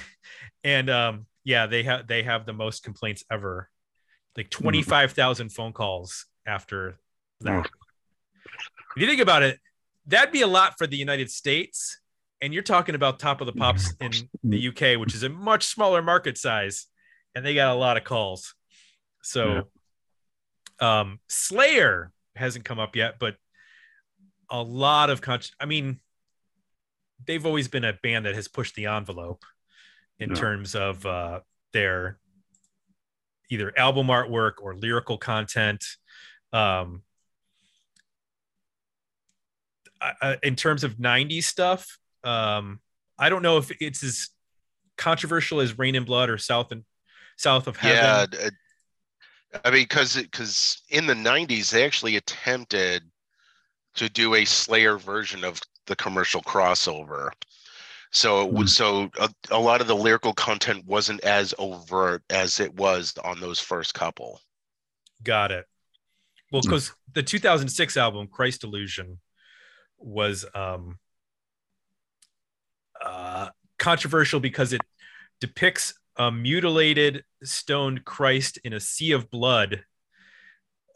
and 0.63 0.89
um 0.89 1.27
yeah 1.45 1.67
they 1.67 1.83
have 1.83 2.07
they 2.07 2.23
have 2.23 2.47
the 2.47 2.53
most 2.53 2.83
complaints 2.85 3.25
ever. 3.31 3.69
Like 4.37 4.51
25,000 4.51 5.49
phone 5.51 5.73
calls 5.73 6.27
after 6.47 6.99
that. 7.41 7.67
If 8.95 9.03
you 9.03 9.07
think 9.09 9.21
about 9.21 9.43
it 9.43 9.59
that'd 10.07 10.33
be 10.33 10.43
a 10.43 10.47
lot 10.47 10.79
for 10.79 10.87
the 10.87 10.97
United 10.97 11.31
States 11.31 12.01
and 12.41 12.55
you're 12.55 12.63
talking 12.63 12.95
about 12.95 13.19
top 13.19 13.41
of 13.41 13.47
the 13.47 13.53
pops 13.53 13.93
in 14.01 14.13
the 14.45 14.69
UK 14.69 14.99
which 15.01 15.15
is 15.15 15.23
a 15.25 15.29
much 15.29 15.65
smaller 15.67 16.03
market 16.03 16.39
size 16.39 16.87
and 17.35 17.45
they 17.45 17.55
got 17.55 17.75
a 17.75 17.79
lot 17.79 17.97
of 17.97 18.05
calls 18.05 18.55
so 19.27 19.69
um 20.81 21.19
Slayer 21.29 22.13
hasn't 22.37 22.65
come 22.65 22.79
up 22.79 22.95
yet 22.97 23.19
but 23.19 23.37
a 24.51 24.63
lot 24.63 25.11
of 25.11 25.21
con- 25.21 25.41
I 25.61 25.67
mean 25.67 26.01
they've 27.27 27.45
always 27.47 27.67
been 27.69 27.85
a 27.85 27.93
band 27.95 28.27
that 28.27 28.35
has 28.35 28.47
pushed 28.47 28.75
the 28.77 28.87
envelope 28.87 29.45
in 30.19 30.31
Yeah. 30.31 30.37
terms 30.37 30.75
of 30.75 31.05
uh, 31.05 31.41
their 31.73 32.19
either 33.51 33.73
album 33.79 34.07
artwork 34.09 34.55
or 34.61 34.77
lyrical 34.77 35.19
content. 35.19 35.85
Um, 36.53 37.03
I- 40.01 40.15
I- 40.23 40.39
in 40.43 40.57
terms 40.57 40.85
of 40.85 40.97
90s 40.99 41.45
stuff, 41.47 41.99
um, 42.25 42.81
I 43.19 43.29
don't 43.29 43.43
know 43.43 43.59
if 43.59 43.71
it's 43.81 44.03
as 44.05 44.29
controversial 44.97 45.61
as 45.61 45.79
Reign 45.79 45.95
in 45.95 46.05
Blood 46.05 46.29
or 46.31 46.39
South 46.39 46.71
and 46.73 46.85
South 47.37 47.67
of 47.67 47.77
Heaven. 47.79 47.97
Yeah, 47.97 48.27
d- 48.49 48.57
I 49.65 49.71
mean, 49.71 49.83
because 49.83 50.17
because 50.17 50.83
in 50.91 51.07
the 51.07 51.15
'90s 51.15 51.71
they 51.71 51.85
actually 51.85 52.17
attempted 52.17 53.03
to 53.95 54.09
do 54.09 54.35
a 54.35 54.45
Slayer 54.45 54.99
version 54.99 55.45
of 55.45 55.61
the 55.87 55.97
commercial 55.97 56.43
crossover. 56.43 57.31
So 58.11 58.47
it 58.47 58.53
would 58.53 58.69
so 58.69 59.11
a, 59.19 59.29
a 59.51 59.59
lot 59.59 59.81
of 59.81 59.87
the 59.87 59.97
lyrical 59.97 60.33
content 60.33 60.87
wasn't 60.87 61.23
as 61.25 61.55
overt 61.59 62.23
as 62.31 62.61
it 62.61 62.75
was 62.75 63.15
on 63.25 63.41
those 63.41 63.61
first 63.61 63.95
couple. 63.95 64.41
Got 65.23 65.51
it. 65.51 65.67
Well, 66.53 66.63
because 66.63 66.93
the 67.13 67.23
2006 67.23 67.97
album 67.97 68.29
Christ 68.29 68.65
Illusion 68.65 69.19
was 69.99 70.45
um, 70.55 70.99
uh, 73.05 73.49
controversial 73.79 74.41
because 74.41 74.73
it 74.73 74.83
depicts 75.41 75.95
a 76.17 76.31
mutilated 76.31 77.25
stoned 77.43 78.05
Christ 78.05 78.59
in 78.65 78.73
a 78.73 78.81
sea 78.81 79.13
of 79.13 79.31
blood 79.31 79.85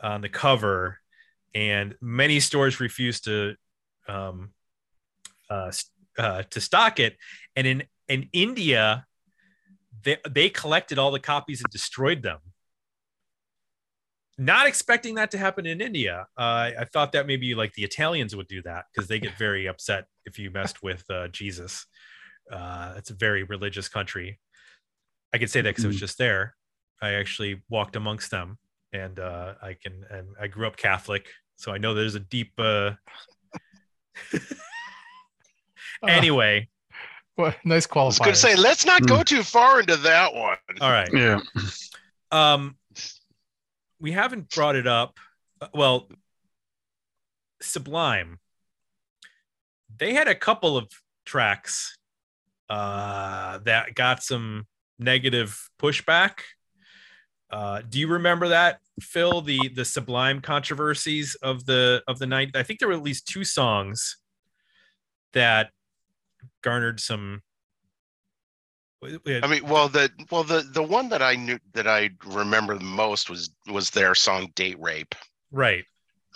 on 0.02 0.20
the 0.20 0.28
cover, 0.28 0.98
and 1.54 1.94
many 2.00 2.40
stores 2.40 2.80
refused 2.80 3.24
to 3.24 3.54
um, 4.08 4.50
uh, 5.48 5.72
uh, 6.18 6.42
to 6.50 6.60
stock 6.60 7.00
it. 7.00 7.16
And 7.56 7.66
in 7.66 7.82
in 8.08 8.28
India, 8.32 9.06
they 10.02 10.18
they 10.28 10.48
collected 10.48 10.98
all 10.98 11.10
the 11.10 11.20
copies 11.20 11.60
and 11.60 11.70
destroyed 11.70 12.22
them 12.22 12.38
not 14.40 14.66
expecting 14.66 15.16
that 15.16 15.30
to 15.30 15.38
happen 15.38 15.66
in 15.66 15.82
India. 15.82 16.26
Uh, 16.36 16.70
I 16.80 16.86
thought 16.90 17.12
that 17.12 17.26
maybe 17.26 17.54
like 17.54 17.74
the 17.74 17.84
Italians 17.84 18.34
would 18.34 18.48
do 18.48 18.62
that 18.62 18.86
because 18.90 19.06
they 19.06 19.18
get 19.18 19.36
very 19.36 19.66
upset 19.66 20.06
if 20.24 20.38
you 20.38 20.50
messed 20.50 20.82
with 20.82 21.04
uh, 21.10 21.28
Jesus. 21.28 21.84
Uh, 22.50 22.94
it's 22.96 23.10
a 23.10 23.14
very 23.14 23.42
religious 23.42 23.86
country. 23.86 24.40
I 25.32 25.38
can 25.38 25.48
say 25.48 25.60
that 25.60 25.70
because 25.70 25.84
I 25.84 25.88
was 25.88 26.00
just 26.00 26.18
there. 26.18 26.54
I 27.00 27.12
actually 27.14 27.62
walked 27.68 27.96
amongst 27.96 28.30
them, 28.30 28.58
and 28.92 29.18
uh, 29.18 29.54
I 29.62 29.74
can. 29.74 30.04
And 30.10 30.28
I 30.40 30.48
grew 30.48 30.66
up 30.66 30.76
Catholic, 30.76 31.28
so 31.56 31.72
I 31.72 31.78
know 31.78 31.94
there's 31.94 32.14
a 32.16 32.20
deep. 32.20 32.52
Uh... 32.58 32.92
anyway, 36.06 36.68
Well, 37.36 37.54
nice 37.64 37.86
I 37.90 38.04
was 38.04 38.18
qualifier. 38.18 38.24
going 38.24 38.34
to 38.34 38.40
say, 38.40 38.56
let's 38.56 38.84
not 38.84 39.06
go 39.06 39.22
too 39.22 39.42
far 39.42 39.80
into 39.80 39.96
that 39.96 40.34
one. 40.34 40.56
all 40.80 40.90
right. 40.90 41.08
Yeah. 41.12 41.40
Um, 42.32 42.76
we 44.00 44.12
haven't 44.12 44.50
brought 44.50 44.76
it 44.76 44.86
up. 44.86 45.18
Uh, 45.60 45.68
Well, 45.74 46.08
Sublime. 47.62 48.38
They 49.98 50.14
had 50.14 50.28
a 50.28 50.34
couple 50.34 50.76
of 50.78 50.88
tracks 51.26 51.98
uh, 52.70 53.58
that 53.64 53.94
got 53.94 54.22
some 54.22 54.66
negative 55.00 55.70
pushback. 55.78 56.40
Uh, 57.50 57.82
do 57.88 57.98
you 57.98 58.06
remember 58.06 58.48
that, 58.48 58.80
Phil? 59.00 59.40
The 59.40 59.68
the 59.74 59.84
Sublime 59.84 60.40
controversies 60.40 61.34
of 61.36 61.66
the 61.66 62.02
of 62.06 62.18
the 62.18 62.26
night. 62.26 62.50
I 62.54 62.62
think 62.62 62.78
there 62.78 62.88
were 62.88 62.94
at 62.94 63.02
least 63.02 63.26
two 63.26 63.44
songs 63.44 64.18
that 65.32 65.70
garnered 66.62 67.00
some. 67.00 67.42
I 69.02 69.46
mean, 69.48 69.66
well, 69.66 69.88
the 69.88 70.10
well 70.30 70.44
the 70.44 70.68
the 70.72 70.82
one 70.82 71.08
that 71.08 71.22
I 71.22 71.34
knew 71.34 71.58
that 71.72 71.88
I 71.88 72.10
remember 72.26 72.76
the 72.76 72.84
most 72.84 73.30
was 73.30 73.50
was 73.66 73.90
their 73.90 74.14
song 74.14 74.52
"Date 74.54 74.78
Rape." 74.78 75.14
right. 75.50 75.84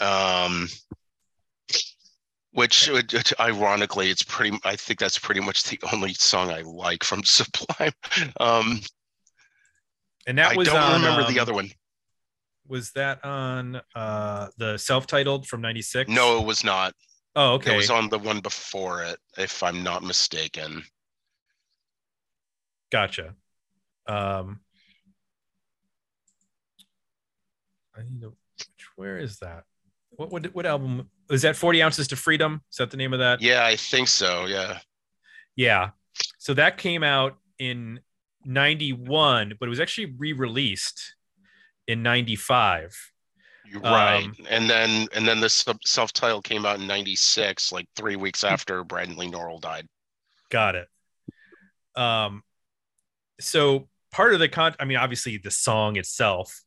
um 0.00 0.68
which, 2.54 2.88
which 2.88 3.32
ironically 3.38 4.10
it's 4.10 4.22
pretty 4.22 4.56
i 4.64 4.74
think 4.76 4.98
that's 4.98 5.18
pretty 5.18 5.40
much 5.40 5.64
the 5.64 5.78
only 5.92 6.14
song 6.14 6.50
i 6.50 6.62
like 6.62 7.04
from 7.04 7.22
sublime. 7.36 7.92
Um 8.40 8.80
And 10.26 10.38
that 10.38 10.52
i 10.52 10.56
was 10.56 10.68
don't 10.68 10.76
on, 10.76 11.02
remember 11.02 11.24
the 11.30 11.38
um, 11.38 11.42
other 11.42 11.54
one. 11.54 11.70
was 12.66 12.92
that 12.92 13.24
on 13.24 13.80
uh 13.94 14.48
the 14.56 14.78
self-titled 14.78 15.46
from 15.46 15.60
96 15.60 16.08
no 16.10 16.40
it 16.40 16.46
was 16.46 16.64
not. 16.64 16.94
Oh 17.36 17.54
okay. 17.54 17.74
it 17.74 17.76
was 17.76 17.90
on 17.90 18.08
the 18.08 18.18
one 18.18 18.40
before 18.40 19.02
it 19.02 19.18
if 19.36 19.62
i'm 19.62 19.82
not 19.82 20.02
mistaken. 20.02 20.82
Gotcha. 22.92 23.34
Um 24.06 24.60
i 27.96 28.02
need 28.02 28.20
to 28.22 28.28
which- 28.28 28.88
where 28.96 29.18
is 29.18 29.38
that? 29.40 29.64
What 30.10 30.30
what, 30.30 30.54
what 30.54 30.66
album 30.66 31.10
is 31.30 31.42
that 31.42 31.56
40 31.56 31.82
ounces 31.82 32.08
to 32.08 32.16
freedom? 32.16 32.62
Is 32.70 32.76
that 32.76 32.90
the 32.90 32.96
name 32.96 33.12
of 33.12 33.18
that? 33.18 33.40
Yeah 33.40 33.64
i 33.64 33.76
think 33.76 34.08
so 34.08 34.46
yeah. 34.46 34.78
Yeah. 35.56 35.90
So 36.38 36.54
that 36.54 36.78
came 36.78 37.02
out 37.02 37.36
in 37.58 38.00
91 38.44 39.54
but 39.58 39.66
it 39.66 39.70
was 39.70 39.80
actually 39.80 40.14
re-released 40.18 41.14
in 41.86 42.02
95 42.02 42.96
right. 43.82 44.24
Um, 44.24 44.34
and 44.48 44.68
then 44.68 45.08
and 45.14 45.26
then 45.26 45.40
the 45.40 45.48
self-title 45.48 46.42
came 46.42 46.66
out 46.66 46.80
in 46.80 46.86
96 46.86 47.72
like 47.72 47.86
three 47.96 48.16
weeks 48.16 48.44
after 48.44 48.84
bradley 48.84 49.28
nowell 49.28 49.58
died. 49.58 49.86
Got 50.50 50.74
it. 50.76 50.88
Um, 51.96 52.42
so 53.40 53.88
part 54.12 54.34
of 54.34 54.40
the 54.40 54.48
con, 54.48 54.74
I 54.78 54.84
mean, 54.84 54.96
obviously 54.96 55.38
the 55.38 55.50
song 55.50 55.96
itself, 55.96 56.62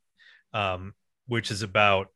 um, 0.54 0.94
which 1.28 1.52
is 1.52 1.62
about, 1.62 2.08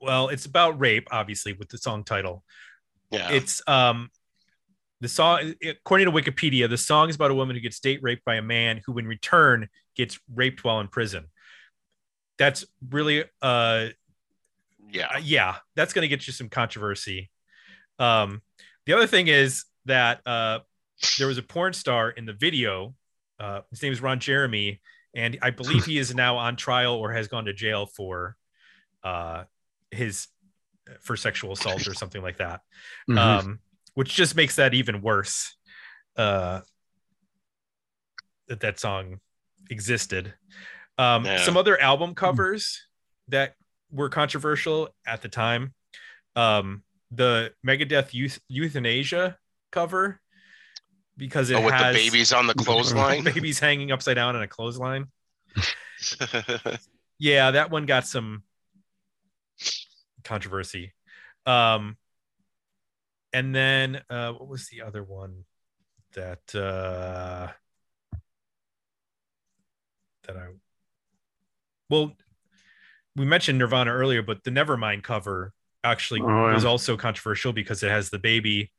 well, 0.00 0.28
it's 0.28 0.46
about 0.46 0.80
rape, 0.80 1.08
obviously, 1.10 1.52
with 1.52 1.68
the 1.68 1.78
song 1.78 2.04
title. 2.04 2.44
Yeah. 3.10 3.30
It's 3.30 3.62
um, 3.66 4.10
the 5.00 5.08
song, 5.08 5.54
according 5.64 6.06
to 6.06 6.12
Wikipedia, 6.12 6.68
the 6.68 6.78
song 6.78 7.08
is 7.08 7.16
about 7.16 7.30
a 7.30 7.34
woman 7.34 7.56
who 7.56 7.60
gets 7.60 7.80
date 7.80 8.00
raped 8.02 8.24
by 8.24 8.36
a 8.36 8.42
man 8.42 8.80
who, 8.84 8.98
in 8.98 9.06
return, 9.06 9.68
gets 9.96 10.18
raped 10.34 10.62
while 10.64 10.80
in 10.80 10.88
prison. 10.88 11.26
That's 12.38 12.64
really, 12.88 13.24
uh, 13.42 13.88
yeah. 14.90 15.06
uh, 15.14 15.18
yeah, 15.22 15.56
that's 15.74 15.92
going 15.92 16.02
to 16.02 16.08
get 16.08 16.26
you 16.26 16.32
some 16.32 16.48
controversy. 16.48 17.30
Um, 17.98 18.42
the 18.86 18.94
other 18.94 19.06
thing 19.06 19.28
is 19.28 19.64
that 19.86 20.20
uh, 20.26 20.60
there 21.18 21.26
was 21.26 21.38
a 21.38 21.42
porn 21.42 21.72
star 21.72 22.10
in 22.10 22.26
the 22.26 22.32
video. 22.32 22.94
Uh, 23.38 23.60
his 23.70 23.82
name 23.82 23.92
is 23.92 24.00
Ron 24.00 24.20
Jeremy, 24.20 24.80
and 25.14 25.38
I 25.42 25.50
believe 25.50 25.84
he 25.84 25.98
is 25.98 26.14
now 26.14 26.36
on 26.36 26.56
trial 26.56 26.94
or 26.94 27.12
has 27.12 27.28
gone 27.28 27.46
to 27.46 27.52
jail 27.52 27.86
for 27.86 28.36
uh, 29.02 29.44
his 29.90 30.28
for 31.00 31.16
sexual 31.16 31.52
assault 31.52 31.86
or 31.86 31.94
something 31.94 32.22
like 32.22 32.38
that. 32.38 32.60
Mhm. 33.08 33.18
Um, 33.18 33.60
which 33.94 34.14
just 34.14 34.34
makes 34.36 34.56
that 34.56 34.74
even 34.74 35.02
worse. 35.02 35.56
Uh, 36.16 36.60
that 38.48 38.60
that 38.60 38.80
song 38.80 39.20
existed. 39.70 40.34
Um, 40.98 41.24
Yeah. 41.24 41.38
Some 41.44 41.56
other 41.56 41.80
album 41.80 42.14
covers 42.14 42.86
that 43.28 43.54
were 43.90 44.08
controversial 44.08 44.94
at 45.06 45.22
the 45.22 45.28
time. 45.28 45.74
Um, 46.36 46.82
the 47.12 47.52
Megadeth 47.66 48.10
Youthanasia 48.50 49.36
cover 49.72 50.20
because 51.16 51.50
it 51.50 51.54
oh, 51.54 51.64
with 51.64 51.74
has 51.74 51.94
the 51.94 52.02
babies 52.10 52.32
on 52.32 52.46
the 52.46 52.54
clothesline. 52.64 53.24
babies 53.24 53.58
hanging 53.60 53.92
upside 53.92 54.16
down 54.16 54.34
on 54.36 54.42
a 54.42 54.48
clothesline. 54.48 55.06
Yeah, 57.22 57.50
that 57.50 57.70
one 57.70 57.84
got 57.84 58.06
some 58.06 58.44
controversy. 60.24 60.92
Um, 61.46 61.96
and 63.32 63.54
then 63.54 64.02
uh, 64.10 64.32
what 64.32 64.48
was 64.48 64.68
the 64.68 64.82
other 64.82 65.02
one 65.02 65.44
that 66.14 66.54
uh, 66.54 67.48
that 70.26 70.36
I 70.36 70.48
well 71.88 72.12
we 73.16 73.24
mentioned 73.24 73.58
Nirvana 73.58 73.92
earlier, 73.92 74.22
but 74.22 74.44
the 74.44 74.50
Nevermind 74.50 75.02
cover 75.02 75.52
actually 75.82 76.20
Oh, 76.20 76.26
yeah. 76.48 76.54
was 76.54 76.64
also 76.64 76.96
controversial 76.96 77.52
because 77.52 77.82
it 77.82 77.90
has 77.90 78.10
the 78.10 78.18
baby 78.18 78.72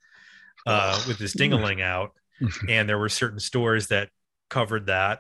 uh, 0.66 1.02
with 1.08 1.18
his 1.18 1.34
dingaling 1.34 1.82
out, 1.82 2.12
and 2.70 2.88
there 2.88 2.98
were 2.98 3.10
certain 3.10 3.40
stores 3.40 3.88
that 3.88 4.10
covered 4.50 4.88
that. 4.88 5.20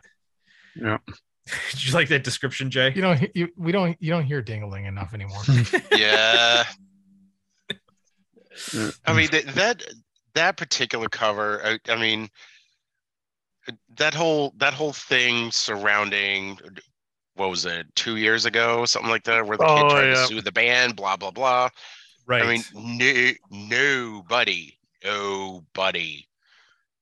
Yeah. 0.76 0.97
Did 1.71 1.85
you 1.85 1.93
like 1.93 2.07
that 2.09 2.23
description, 2.23 2.69
Jay? 2.69 2.93
You 2.95 3.01
know, 3.01 3.15
you, 3.33 3.49
we 3.57 3.71
don't 3.71 3.97
you 3.99 4.11
don't 4.11 4.25
hear 4.25 4.41
dingling 4.41 4.85
enough 4.85 5.13
anymore. 5.13 5.41
yeah. 5.91 6.63
Yeah. 8.73 8.91
I 9.05 9.13
mean 9.13 9.29
that 9.31 9.47
that 9.55 9.83
that 10.35 10.57
particular 10.57 11.09
cover. 11.09 11.61
I, 11.63 11.79
I 11.91 11.95
mean, 11.99 12.29
that 13.97 14.13
whole 14.13 14.53
that 14.57 14.73
whole 14.73 14.93
thing 14.93 15.51
surrounding 15.51 16.59
what 17.35 17.49
was 17.49 17.65
it 17.65 17.87
two 17.95 18.17
years 18.17 18.45
ago 18.45 18.85
something 18.85 19.09
like 19.09 19.23
that 19.23 19.45
where 19.45 19.57
the 19.57 19.63
kid 19.65 19.83
Oh, 19.85 19.89
tried 19.89 20.07
yeah. 20.09 20.13
to 20.15 20.27
sue 20.27 20.41
the 20.41 20.51
band 20.51 20.95
blah 20.95 21.15
blah 21.15 21.31
blah 21.31 21.69
Right. 22.27 22.43
i 22.43 22.47
mean 22.47 22.61
no, 22.73 23.31
nobody 23.49 24.77
nobody 25.03 26.27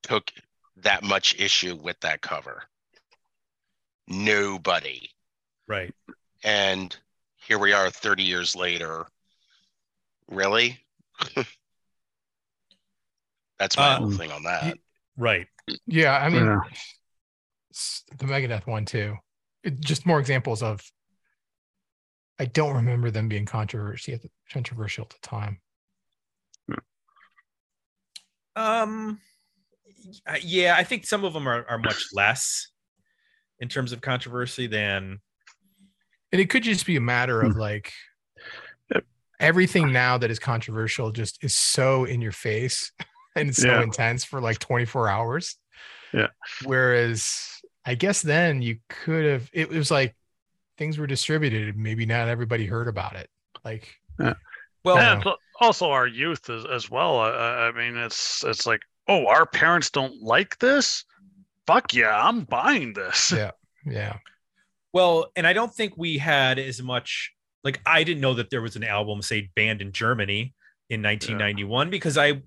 took 0.03 0.31
that 0.77 1.03
much 1.03 1.35
issue 1.39 1.75
with 1.75 1.99
that 2.01 2.21
cover 2.21 2.63
nobody 4.09 5.09
right. 5.67 5.93
and 6.43 6.97
here 7.47 7.59
we 7.59 7.71
are 7.73 7.89
30 7.89 8.23
years 8.23 8.55
later 8.55 9.05
really 10.27 10.77
that's 13.59 13.77
my 13.77 13.93
Uh, 13.93 13.97
whole 13.97 14.11
thing 14.11 14.31
on 14.31 14.43
that 14.43 14.77
Right. 15.17 15.47
yeah, 15.85 16.17
I 16.17 16.29
mean, 16.29 16.45
Yeah. 16.45 16.59
the 18.17 18.25
Megadeth 18.25 18.65
one 18.65 18.85
too. 18.85 19.17
It, 19.65 19.81
just 19.81 20.05
more 20.05 20.17
examples 20.17 20.63
of. 20.63 20.81
I 22.39 22.45
don't 22.45 22.73
remember 22.73 23.11
them 23.11 23.27
being 23.27 23.45
controversy 23.45 24.13
at 24.13 24.21
the, 24.21 24.29
controversial 24.49 25.03
at 25.03 25.09
the 25.09 25.27
time. 25.27 25.59
Um, 28.55 29.19
yeah, 30.41 30.75
I 30.77 30.85
think 30.85 31.05
some 31.05 31.25
of 31.25 31.33
them 31.33 31.45
are, 31.45 31.65
are 31.69 31.77
much 31.79 32.05
less 32.13 32.69
in 33.59 33.67
terms 33.69 33.91
of 33.91 34.01
controversy 34.01 34.67
than 34.67 35.19
And 36.31 36.39
it 36.41 36.49
could 36.49 36.63
just 36.63 36.85
be 36.85 36.95
a 36.95 37.01
matter 37.01 37.41
of 37.41 37.53
hmm. 37.53 37.59
like 37.59 37.91
everything 39.39 39.91
now 39.93 40.17
that 40.17 40.29
is 40.31 40.39
controversial 40.39 41.11
just 41.11 41.43
is 41.43 41.55
so 41.55 42.03
in 42.03 42.21
your 42.21 42.31
face 42.33 42.91
and 43.35 43.49
it's 43.49 43.61
so 43.61 43.67
Yeah. 43.69 43.83
intense 43.83 44.23
for 44.25 44.41
like 44.41 44.59
24 44.59 45.07
hours. 45.07 45.57
Yeah. 46.13 46.27
Whereas 46.65 47.61
I 47.85 47.95
guess 47.95 48.21
then 48.21 48.61
you 48.61 48.79
could 48.89 49.25
have, 49.25 49.49
it 49.53 49.69
was 49.69 49.89
like 49.91 50.15
things 50.77 50.97
were 50.97 51.07
distributed. 51.07 51.69
and 51.69 51.77
Maybe 51.77 52.05
not 52.05 52.27
everybody 52.27 52.65
heard 52.65 52.87
about 52.87 53.15
it. 53.15 53.29
Like, 53.63 53.95
well, 54.83 54.97
Yeah. 54.97 55.13
and 55.13 55.21
pl- 55.21 55.37
also 55.59 55.89
our 55.91 56.07
youth 56.07 56.49
as, 56.49 56.65
as 56.65 56.89
well. 56.89 57.19
I- 57.19 57.29
I, 57.31 57.67
I 57.67 57.71
mean, 57.71 57.97
it's 57.97 58.43
it's 58.45 58.65
like, 58.65 58.81
oh, 59.07 59.27
our 59.27 59.45
parents 59.45 59.89
don't 59.89 60.21
like 60.21 60.57
this. 60.59 61.05
Fuck 61.69 61.93
yeah, 61.93 62.19
I'm 62.27 62.41
buying 62.45 62.93
this. 62.93 63.31
Yeah. 63.35 63.51
yeah. 63.85 64.17
well, 64.91 65.27
and 65.35 65.45
I 65.45 65.53
don't 65.53 65.73
think 65.73 65.93
we 65.95 66.17
had 66.17 66.57
as 66.57 66.81
much 66.81 67.31
like 67.63 67.79
I 67.85 68.03
didn't 68.03 68.21
know 68.21 68.33
that 68.33 68.49
there 68.49 68.61
was 68.61 68.75
an 68.75 68.83
album 68.83 69.21
say 69.21 69.49
banned 69.55 69.81
in 69.81 69.91
Germany 69.91 70.53
in 70.89 71.03
1991 71.03 71.89
because 71.91 72.17
I 72.17 72.41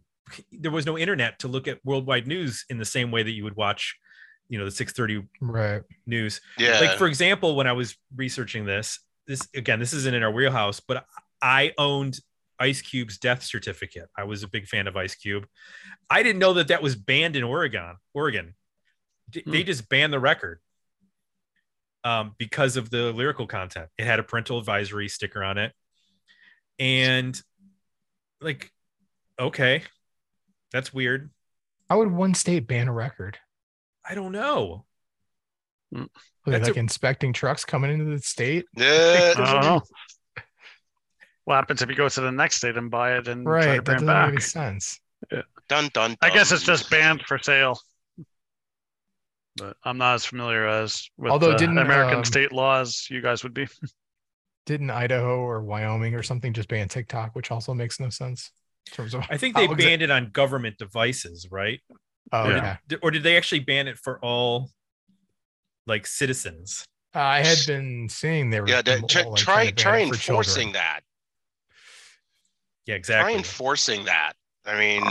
there 0.50 0.70
was 0.72 0.86
no 0.86 0.98
internet 0.98 1.38
to 1.40 1.48
look 1.48 1.68
at 1.68 1.78
worldwide 1.84 2.26
news 2.26 2.64
in 2.68 2.78
the 2.78 2.84
same 2.84 3.10
way 3.10 3.22
that 3.22 3.30
you 3.30 3.44
would 3.44 3.56
watch, 3.56 3.96
you 4.48 4.58
know, 4.58 4.64
the 4.64 4.70
630 4.70 5.28
Right. 5.40 5.82
news. 6.06 6.40
yeah 6.58 6.80
like 6.80 6.98
for 6.98 7.06
example 7.06 7.54
when 7.56 7.66
i 7.66 7.72
was 7.72 7.96
researching 8.16 8.64
this 8.66 8.98
this 9.26 9.46
again 9.54 9.78
this 9.78 9.92
isn't 9.92 10.14
in 10.14 10.22
our 10.22 10.30
wheelhouse 10.32 10.80
but 10.80 11.04
i 11.40 11.72
owned 11.78 12.18
ice 12.58 12.82
cube's 12.82 13.18
death 13.18 13.42
certificate 13.42 14.08
i 14.16 14.24
was 14.24 14.42
a 14.42 14.48
big 14.48 14.66
fan 14.66 14.86
of 14.86 14.96
ice 14.96 15.14
cube 15.14 15.46
i 16.10 16.22
didn't 16.22 16.38
know 16.38 16.52
that 16.54 16.68
that 16.68 16.82
was 16.82 16.96
banned 16.96 17.36
in 17.36 17.44
oregon 17.44 17.96
oregon 18.14 18.54
D- 19.32 19.42
they 19.46 19.62
just 19.64 19.88
banned 19.88 20.12
the 20.12 20.20
record 20.20 20.60
um, 22.04 22.34
because 22.38 22.76
of 22.76 22.90
the 22.90 23.12
lyrical 23.12 23.46
content 23.46 23.88
it 23.98 24.04
had 24.04 24.18
a 24.18 24.22
parental 24.22 24.58
advisory 24.58 25.08
sticker 25.08 25.42
on 25.42 25.58
it 25.58 25.72
and 26.78 27.40
like 28.40 28.70
okay 29.38 29.82
that's 30.72 30.92
weird 30.92 31.30
How 31.88 31.98
would 31.98 32.10
one 32.10 32.34
state 32.34 32.66
ban 32.66 32.88
a 32.88 32.92
record? 32.92 33.38
i 34.08 34.14
don't 34.14 34.32
know 34.32 34.84
Were 35.92 36.06
they 36.46 36.52
That's 36.52 36.68
like 36.68 36.76
a- 36.76 36.80
inspecting 36.80 37.32
trucks 37.32 37.64
coming 37.64 37.90
into 37.92 38.06
the 38.06 38.18
state? 38.20 38.64
Yeah, 38.76 39.34
I 39.36 39.52
don't 39.52 39.62
know. 39.62 39.82
What 41.44 41.54
happens 41.56 41.82
if 41.82 41.88
you 41.90 41.94
go 41.94 42.08
to 42.08 42.20
the 42.20 42.32
next 42.32 42.56
state 42.56 42.76
and 42.76 42.90
buy 42.90 43.16
it 43.16 43.28
and 43.28 43.44
try 43.44 43.62
to 43.62 43.68
Right. 43.68 43.76
That 43.76 43.84
bring 43.84 43.96
it 43.96 44.00
doesn't 44.00 44.06
make 44.06 44.14
back? 44.14 44.28
any 44.32 44.40
sense. 44.40 45.00
dun 45.68 45.88
dun 45.92 46.16
I 46.22 46.30
guess 46.30 46.50
it's 46.50 46.62
just 46.64 46.88
banned 46.90 47.22
for 47.28 47.38
sale. 47.38 47.78
But 49.56 49.76
I'm 49.84 49.98
not 49.98 50.14
as 50.14 50.24
familiar 50.24 50.66
as 50.66 51.08
with 51.18 51.30
Although 51.32 51.52
the 51.52 51.58
didn't, 51.58 51.78
American 51.78 52.18
um, 52.18 52.24
state 52.24 52.52
laws 52.52 53.06
you 53.10 53.20
guys 53.20 53.42
would 53.42 53.54
be. 53.54 53.66
Didn't 54.66 54.90
Idaho 54.90 55.40
or 55.40 55.62
Wyoming 55.62 56.14
or 56.14 56.22
something 56.22 56.52
just 56.52 56.68
ban 56.68 56.88
TikTok, 56.88 57.34
which 57.34 57.50
also 57.50 57.74
makes 57.74 57.98
no 58.00 58.08
sense 58.10 58.50
in 58.88 58.96
terms 58.96 59.14
of 59.14 59.22
i 59.30 59.36
think 59.36 59.54
they 59.54 59.68
banned 59.68 60.02
it 60.02 60.10
on 60.10 60.28
government 60.30 60.76
devices 60.76 61.46
right 61.52 61.80
Oh, 62.32 62.48
Yeah. 62.48 62.78
Did- 62.88 62.98
or 63.02 63.10
did 63.12 63.22
they 63.22 63.36
actually 63.36 63.60
ban 63.60 63.86
it 63.86 63.96
for 63.96 64.18
all 64.20 64.70
like 65.86 66.04
citizens 66.06 66.84
Uh, 67.14 67.20
I 67.20 67.42
had 67.42 67.58
been 67.66 68.08
seeing 68.08 68.50
they 68.50 68.60
were 68.60 68.68
yeah 68.68 68.82
m- 68.86 69.02
d- 69.02 69.06
try 69.08 69.22
like, 69.22 69.36
try, 69.40 69.70
trying 69.70 69.70
to 69.70 69.74
try 69.74 69.98
it 69.98 70.08
children. 70.18 70.38
enforcing 70.40 70.72
that 70.72 71.00
yeah 72.86 72.94
try 72.94 72.96
exactly 72.96 73.34
enforcing 73.34 74.04
that 74.06 74.32
i 74.66 74.76
mean 74.78 75.04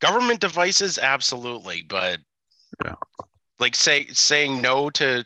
government 0.00 0.40
devices 0.40 0.98
absolutely 0.98 1.82
but 1.88 2.18
Yeah. 2.84 2.94
Like 3.58 3.74
say 3.74 4.06
saying 4.06 4.60
no 4.60 4.90
to 4.90 5.24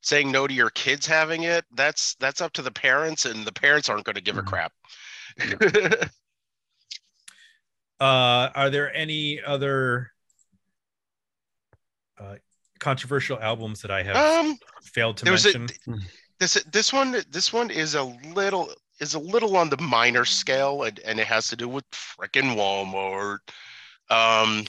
saying 0.00 0.30
no 0.30 0.46
to 0.46 0.54
your 0.54 0.70
kids 0.70 1.06
having 1.06 1.42
it 1.42 1.64
that's 1.74 2.14
that's 2.16 2.40
up 2.40 2.52
to 2.52 2.62
the 2.62 2.70
parents 2.70 3.24
and 3.24 3.44
the 3.46 3.52
parents 3.52 3.88
aren't 3.88 4.04
going 4.04 4.14
to 4.14 4.22
give 4.22 4.38
a 4.38 4.42
crap. 4.42 4.72
Uh 8.00 8.48
are 8.54 8.70
there 8.70 8.94
any 8.94 9.42
other 9.42 10.12
uh 12.20 12.36
controversial 12.78 13.36
albums 13.40 13.82
that 13.82 13.90
i 13.90 14.04
have 14.04 14.14
um 14.14 14.56
failed 14.84 15.16
to 15.16 15.28
was 15.28 15.44
a- 15.46 15.58
mention? 15.58 16.00
this 16.38 16.62
this 16.70 16.92
one 16.92 17.16
this 17.28 17.52
one 17.52 17.72
is 17.72 17.96
a 17.96 18.04
little 18.04 18.72
is 19.00 19.14
a 19.14 19.18
little 19.18 19.56
on 19.56 19.70
the 19.70 19.80
minor 19.80 20.24
scale, 20.24 20.82
and, 20.82 20.98
and 21.00 21.20
it 21.20 21.26
has 21.26 21.48
to 21.48 21.56
do 21.56 21.68
with 21.68 21.84
frickin' 21.90 22.56
Walmart. 22.56 23.38
Um, 24.10 24.64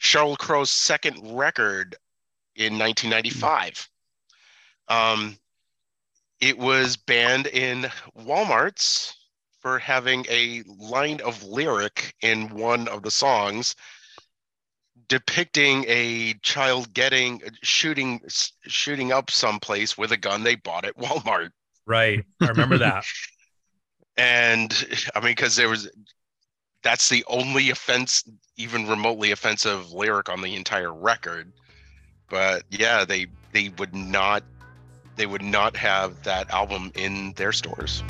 Sheryl 0.00 0.38
Crow's 0.38 0.70
second 0.70 1.18
record 1.36 1.96
in 2.56 2.78
1995. 2.78 3.88
Um, 4.88 5.36
it 6.40 6.58
was 6.58 6.96
banned 6.96 7.46
in 7.46 7.86
Walmarts 8.18 9.12
for 9.60 9.78
having 9.78 10.24
a 10.28 10.62
line 10.78 11.20
of 11.22 11.42
lyric 11.42 12.14
in 12.22 12.48
one 12.50 12.88
of 12.88 13.02
the 13.02 13.10
songs 13.10 13.74
depicting 15.08 15.84
a 15.88 16.34
child 16.42 16.92
getting 16.92 17.40
shooting 17.62 18.20
shooting 18.66 19.12
up 19.12 19.30
someplace 19.30 19.96
with 19.96 20.12
a 20.12 20.16
gun 20.16 20.42
they 20.42 20.54
bought 20.54 20.84
at 20.84 20.96
Walmart. 20.96 21.50
Right. 21.86 22.24
I 22.40 22.48
remember 22.48 22.78
that. 22.78 23.04
And 24.18 24.72
I 25.14 25.20
mean, 25.20 25.32
because 25.32 25.56
there 25.56 25.68
was 25.68 25.90
that's 26.82 27.10
the 27.10 27.22
only 27.26 27.68
offense, 27.68 28.24
even 28.56 28.88
remotely 28.88 29.30
offensive 29.30 29.92
lyric 29.92 30.30
on 30.30 30.40
the 30.40 30.54
entire 30.54 30.94
record. 30.94 31.52
But 32.28 32.64
yeah, 32.70 33.04
they 33.04 33.26
they 33.52 33.70
would 33.78 33.94
not 33.94 34.42
they 35.16 35.26
would 35.26 35.42
not 35.42 35.76
have 35.76 36.22
that 36.24 36.50
album 36.50 36.92
in 36.94 37.32
their 37.32 37.52
stores. 37.52 38.02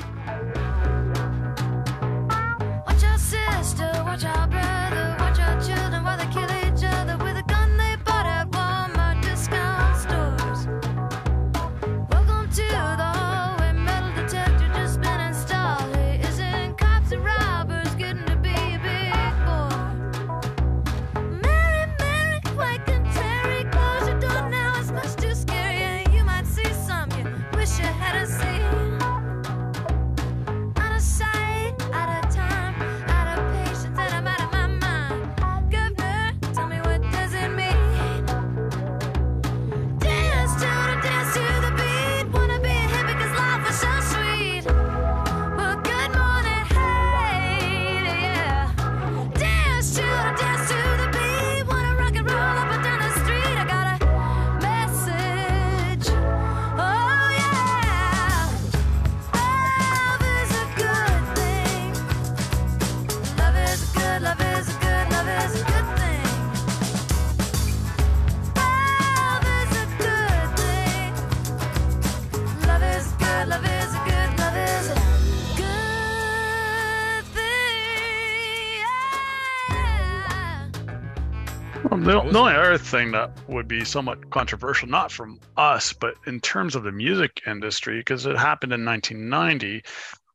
Other 82.76 82.84
thing 82.84 83.10
that 83.12 83.30
would 83.48 83.66
be 83.66 83.84
somewhat 83.84 84.28
controversial, 84.30 84.86
not 84.86 85.10
from 85.10 85.40
us, 85.56 85.94
but 85.94 86.14
in 86.26 86.40
terms 86.40 86.74
of 86.74 86.82
the 86.82 86.92
music 86.92 87.40
industry, 87.46 87.98
because 87.98 88.26
it 88.26 88.36
happened 88.36 88.72
in 88.72 88.84
1990, 88.84 89.82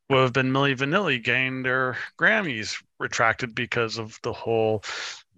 would 0.10 0.18
have 0.18 0.34
been 0.34 0.52
Milli 0.52 0.76
Vanilli 0.76 1.24
getting 1.24 1.62
their 1.62 1.98
Grammys 2.20 2.82
retracted 3.00 3.54
because 3.54 4.00
of 4.00 4.18
the 4.24 4.34
whole 4.34 4.84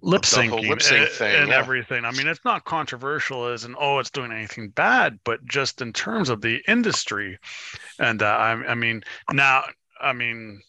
lip 0.02 0.22
syncing 0.22 0.72
and, 0.72 0.82
thing, 0.82 1.36
and 1.36 1.50
yeah. 1.50 1.58
everything. 1.58 2.06
I 2.06 2.12
mean, 2.12 2.28
it's 2.28 2.46
not 2.46 2.64
controversial 2.64 3.48
as 3.48 3.66
in 3.66 3.76
oh, 3.78 4.00
it's 4.00 4.10
doing 4.10 4.32
anything 4.32 4.70
bad, 4.70 5.20
but 5.26 5.44
just 5.46 5.82
in 5.82 5.92
terms 5.92 6.30
of 6.30 6.42
the 6.42 6.62
industry, 6.70 7.38
and 8.00 8.22
uh, 8.22 8.26
I, 8.26 8.52
I 8.72 8.76
mean, 8.76 9.04
now, 9.32 9.66
I 10.00 10.14
mean, 10.14 10.62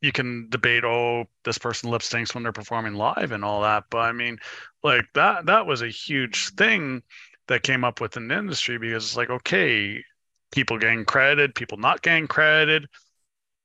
you 0.00 0.12
can 0.12 0.48
debate 0.50 0.84
oh, 0.84 1.26
this 1.44 1.58
person 1.58 1.90
lip 1.90 2.02
syncs 2.02 2.34
when 2.34 2.42
they're 2.42 2.52
performing 2.52 2.94
live 2.94 3.32
and 3.32 3.44
all 3.44 3.62
that, 3.62 3.84
but 3.90 3.98
I 3.98 4.12
mean, 4.12 4.38
like 4.82 5.06
that 5.14 5.46
that 5.46 5.66
was 5.66 5.82
a 5.82 5.88
huge 5.88 6.50
thing 6.50 7.02
that 7.48 7.62
came 7.62 7.84
up 7.84 8.00
within 8.00 8.28
the 8.28 8.36
industry 8.38 8.78
because 8.78 9.04
it's 9.04 9.16
like 9.16 9.30
okay 9.30 10.02
people 10.52 10.78
getting 10.78 11.04
credited 11.04 11.54
people 11.54 11.76
not 11.78 12.00
getting 12.02 12.26
credited 12.26 12.86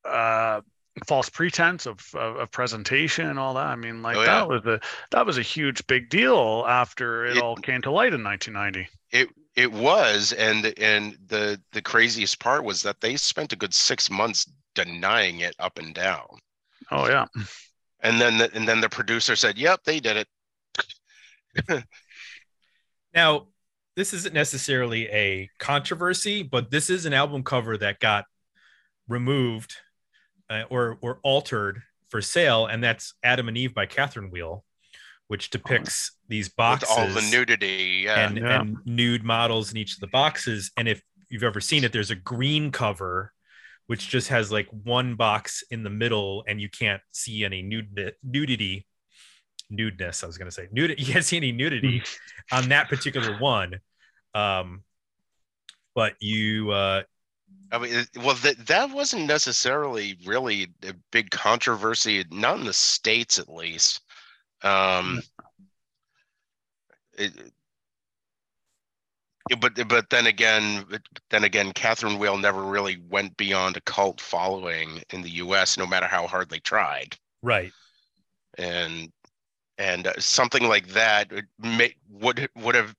uh 0.06 0.62
false 1.08 1.30
pretense 1.30 1.86
of, 1.88 2.00
of, 2.16 2.36
of 2.38 2.52
presentation 2.52 3.28
and 3.28 3.40
all 3.40 3.56
that. 3.56 3.68
I 3.68 3.76
mean 3.76 4.02
like 4.04 4.18
Oh, 4.18 4.26
that 4.26 4.48
was 4.48 4.66
a 4.66 4.80
that 5.12 5.26
was 5.26 5.38
a 5.38 5.42
huge 5.42 5.86
big 5.88 6.10
deal 6.10 6.66
after 6.68 7.26
it, 7.26 7.38
It- 7.38 7.44
all 7.44 7.56
came 7.56 7.82
to 7.84 7.92
light 7.92 8.14
in 8.14 8.24
1990 8.24 8.88
It 9.12 9.30
it 9.56 9.72
was, 9.72 10.34
and 10.34 10.66
and 10.78 11.18
the 11.28 11.62
the 11.72 11.82
craziest 11.82 12.40
part 12.40 12.64
was 12.64 12.82
that 12.82 13.00
they 13.02 13.16
spent 13.18 13.54
a 13.54 13.56
good 13.56 13.74
six 13.74 14.10
months 14.10 14.46
denying 14.76 15.40
it 15.42 15.56
up 15.60 15.78
and 15.78 15.94
down, 15.94 16.28
oh 16.92 17.08
yeah 17.08 17.26
and 18.04 18.20
then 18.20 18.38
the, 18.38 18.54
and 18.54 18.68
then 18.68 18.82
the 18.82 18.90
producer 18.90 19.36
said, 19.36 19.58
"Yep, 19.58 19.84
they 19.86 20.00
did 20.00 20.28
it." 21.68 21.84
Now, 23.16 23.48
this 23.96 24.14
isn't 24.14 24.34
necessarily 24.34 25.08
a 25.10 25.50
controversy, 25.60 26.42
but 26.42 26.72
this 26.72 26.90
is 26.90 27.06
an 27.06 27.14
album 27.14 27.44
cover 27.44 27.78
that 27.78 28.00
got 28.00 28.26
removed 29.08 29.76
uh, 30.50 30.64
or 30.70 30.98
or 31.02 31.20
altered 31.24 31.82
for 32.10 32.22
sale, 32.22 32.66
and 32.66 32.84
that's 32.84 33.14
Adam 33.24 33.48
and 33.48 33.58
Eve 33.58 33.74
by 33.74 33.86
Catherine 33.86 34.32
Wheel, 34.32 34.64
which 35.28 35.50
depicts 35.52 36.12
these 36.28 36.48
With 36.48 36.56
boxes 36.56 36.90
all 36.90 37.08
the 37.08 37.22
nudity, 37.32 38.04
yeah. 38.06 38.28
and, 38.28 38.38
Yeah. 38.38 38.62
and 38.62 38.78
nude 38.86 39.24
models 39.24 39.72
in 39.72 39.78
each 39.78 39.94
of 39.94 40.00
the 40.00 40.08
boxes. 40.08 40.72
And 40.76 40.88
if 40.88 41.02
you've 41.30 41.44
ever 41.44 41.62
seen 41.62 41.84
it, 41.84 41.92
there's 41.92 42.12
a 42.12 42.16
green 42.16 42.72
cover 42.72 43.33
which 43.88 44.10
just 44.10 44.30
has 44.30 44.52
like 44.52 44.68
one 44.84 45.16
box 45.16 45.64
in 45.72 45.84
the 45.84 45.90
middle, 45.90 46.44
and 46.48 46.60
you 46.62 46.70
can't 46.70 47.02
see 47.12 47.44
any 47.44 47.62
nude 47.62 48.14
nudity. 48.24 48.88
Nudeness, 49.72 50.24
I 50.24 50.28
was 50.28 50.38
gonna 50.38 50.52
say 50.52 50.68
nudity. 50.72 51.02
You 51.06 51.12
can't 51.14 51.26
see 51.26 51.38
any 51.38 51.52
nudity 51.52 52.04
on 52.52 52.70
that 52.70 52.90
particular 52.90 53.38
one. 53.40 53.80
Um, 54.36 54.84
but 55.96 56.14
you 56.20 56.72
uh 56.72 57.04
I 57.72 57.80
mean, 57.80 58.06
well, 58.18 58.36
that 58.36 58.68
that 58.68 58.92
wasn't 58.92 59.26
necessarily 59.26 60.18
really 60.26 60.68
a 60.84 60.94
big 61.12 61.32
controversy, 61.32 62.24
not 62.30 62.60
in 62.60 62.66
the 62.66 62.74
states 62.74 63.40
at 63.40 63.50
least. 63.50 64.02
Um, 64.62 65.22
it, 67.18 67.36
it- 67.38 67.54
but 69.60 69.88
but 69.88 70.10
then 70.10 70.28
again, 70.28 70.86
then 71.30 71.44
again, 71.44 71.72
Catherine 71.74 72.18
Wheel 72.18 72.38
never 72.38 72.64
really 72.64 72.98
went 73.10 73.36
beyond 73.38 73.78
a 73.78 73.82
cult 73.82 74.22
following 74.22 75.02
in 75.12 75.22
the 75.22 75.30
U.S. 75.32 75.78
No 75.78 75.86
matter 75.86 76.08
how 76.08 76.28
hard 76.28 76.50
they 76.50 76.60
tried, 76.60 77.18
right. 77.42 77.72
and 78.58 79.12
and 79.78 80.08
uh, 80.08 80.14
something 80.18 80.68
like 80.68 80.88
that 80.90 81.32
would 81.32 81.48
may, 81.60 81.94
would 82.10 82.48
would 82.56 82.76
have 82.76 82.96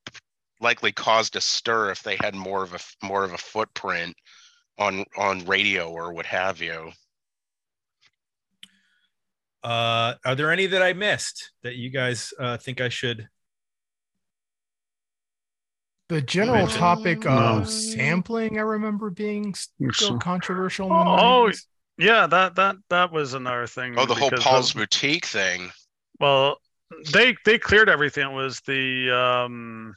likely 0.61 0.91
caused 0.91 1.35
a 1.35 1.41
stir 1.41 1.89
if 1.91 2.03
they 2.03 2.17
had 2.21 2.35
more 2.35 2.63
of 2.63 2.73
a 2.73 3.05
more 3.05 3.23
of 3.23 3.33
a 3.33 3.37
footprint 3.37 4.15
on 4.77 5.03
on 5.17 5.45
radio 5.45 5.89
or 5.89 6.13
what 6.13 6.25
have 6.25 6.61
you. 6.61 6.91
Uh 9.63 10.13
are 10.23 10.35
there 10.35 10.51
any 10.51 10.67
that 10.67 10.83
I 10.83 10.93
missed 10.93 11.51
that 11.63 11.75
you 11.75 11.89
guys 11.89 12.33
uh 12.39 12.57
think 12.57 12.81
I 12.81 12.89
should 12.89 13.27
The 16.07 16.21
general 16.21 16.57
Mention- 16.65 16.79
topic 16.79 17.23
No. 17.25 17.31
of 17.31 17.69
sampling, 17.69 18.57
I 18.59 18.61
remember 18.61 19.09
being 19.09 19.53
still 19.55 19.91
So- 19.93 20.17
controversial. 20.19 20.87
In 20.87 20.93
the 21.05 21.11
Oh, 21.23 21.51
yeah 21.97 22.27
that 22.27 22.55
that 22.55 22.75
that 22.89 23.11
was 23.11 23.33
another 23.33 23.65
thing 23.67 23.97
Oh, 23.97 24.05
the 24.05 24.13
whole 24.15 24.29
Paul's 24.31 24.71
of- 24.71 24.77
Boutique 24.77 25.25
thing. 25.25 25.71
Well, 26.19 26.57
they 27.11 27.35
they 27.45 27.57
cleared 27.57 27.89
everything. 27.89 28.29
It 28.29 28.33
was 28.33 28.59
the 28.61 29.11
um 29.11 29.95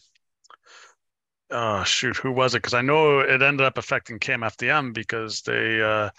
oh 1.51 1.85
shoot, 1.85 2.17
who 2.17 2.33
was 2.33 2.55
it? 2.55 2.59
Because 2.59 2.75
I 2.75 2.81
know 2.83 3.21
it 3.21 3.43
ended 3.43 3.67
up 3.67 3.79
affecting 3.79 4.19
KMFDM 4.19 4.93
because 4.95 5.43
they 5.43 5.83
uh 5.83 6.11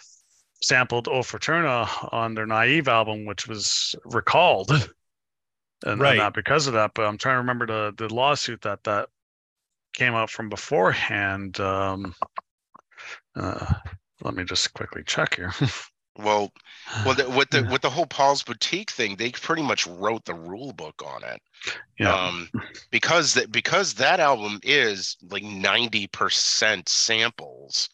sampled 0.61 1.07
O 1.07 1.23
Fortuna 1.23 1.87
on 2.11 2.35
their 2.35 2.45
Naive 2.45 2.87
album, 2.87 3.25
which 3.25 3.47
was 3.47 3.95
recalled. 4.05 4.71
And, 4.71 5.93
and 5.93 6.01
Right. 6.01 6.17
not 6.17 6.33
because 6.33 6.67
of 6.67 6.73
that, 6.73 6.91
but 6.93 7.05
I'm 7.05 7.17
trying 7.17 7.35
to 7.35 7.39
remember 7.39 7.65
the 7.65 7.93
the 7.97 8.13
lawsuit 8.13 8.61
that 8.61 8.83
that 8.83 9.09
came 9.93 10.13
out 10.15 10.29
from 10.29 10.49
beforehand. 10.49 11.59
Um 11.59 12.13
uh 13.35 13.73
Let 14.21 14.35
me 14.35 14.43
just 14.43 14.73
quickly 14.73 15.03
check 15.05 15.35
here. 15.35 15.53
Well, 16.17 16.51
well, 17.05 17.15
the, 17.15 17.29
with 17.29 17.49
the 17.49 17.63
with 17.71 17.81
the 17.81 17.89
whole 17.89 18.05
Paul's 18.05 18.43
Boutique 18.43 18.91
thing, 18.91 19.15
they 19.15 19.31
pretty 19.31 19.61
much 19.61 19.87
wrote 19.87 20.25
the 20.25 20.33
rule 20.33 20.73
book 20.73 21.01
on 21.05 21.23
it. 21.23 21.41
yeah. 21.97 22.13
Um, 22.13 22.49
because 22.91 23.35
that 23.35 23.53
because 23.53 23.93
that 23.93 24.19
album 24.19 24.59
is 24.61 25.15
like 25.31 25.43
ninety 25.43 26.07
percent 26.07 26.89
samples, 26.89 27.87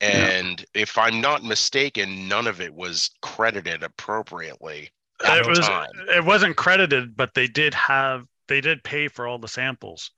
Yeah. 0.00 0.06
and 0.08 0.64
if 0.74 0.96
I'm 0.96 1.20
not 1.20 1.42
mistaken, 1.42 2.28
none 2.28 2.46
of 2.46 2.60
it 2.60 2.72
was 2.72 3.10
credited 3.22 3.82
appropriately 3.82 4.92
at 5.24 5.38
it 5.38 5.46
was 5.48 5.58
time. 5.58 5.88
it 6.10 6.24
wasn't 6.24 6.54
credited, 6.56 7.16
but 7.16 7.34
they 7.34 7.48
did 7.48 7.74
have 7.74 8.24
they 8.46 8.60
did 8.60 8.84
pay 8.84 9.08
for 9.08 9.26
all 9.26 9.38
the 9.40 9.48
samples. 9.48 10.12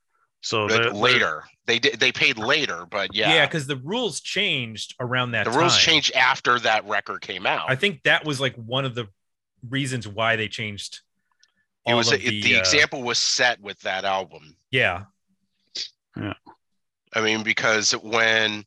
So 0.46 0.62
Like, 0.66 0.70
they're- 0.70 0.82
they're- 0.84 0.92
later, 0.94 1.44
they 1.64 1.80
did 1.80 1.98
they 1.98 2.12
paid 2.12 2.38
later, 2.38 2.86
but 2.86 3.12
yeah, 3.12 3.34
Yeah, 3.34 3.46
because 3.46 3.66
the 3.66 3.74
rules 3.78 4.20
changed 4.20 4.94
around 5.00 5.32
that 5.32 5.42
the 5.44 5.50
rules 5.50 5.76
changed 5.76 6.12
after 6.14 6.60
that 6.60 6.84
record 6.84 7.20
came 7.20 7.46
out. 7.46 7.68
I 7.68 7.74
think 7.74 8.04
that 8.04 8.24
was 8.24 8.40
like 8.40 8.54
one 8.54 8.84
of 8.84 8.94
the 8.94 9.08
reasons 9.68 10.06
why 10.06 10.36
they 10.36 10.46
changed. 10.46 11.00
it 11.84 11.94
was 11.94 12.12
of 12.12 12.14
it, 12.14 12.20
the, 12.20 12.42
the 12.42 12.56
uh, 12.56 12.58
example 12.60 13.02
was 13.02 13.18
set 13.18 13.60
with 13.60 13.80
that 13.80 14.04
album. 14.04 14.56
Yeah, 14.70 15.06
yeah, 16.16 16.34
I 17.12 17.20
mean, 17.22 17.42
because 17.42 17.90
when 17.96 18.64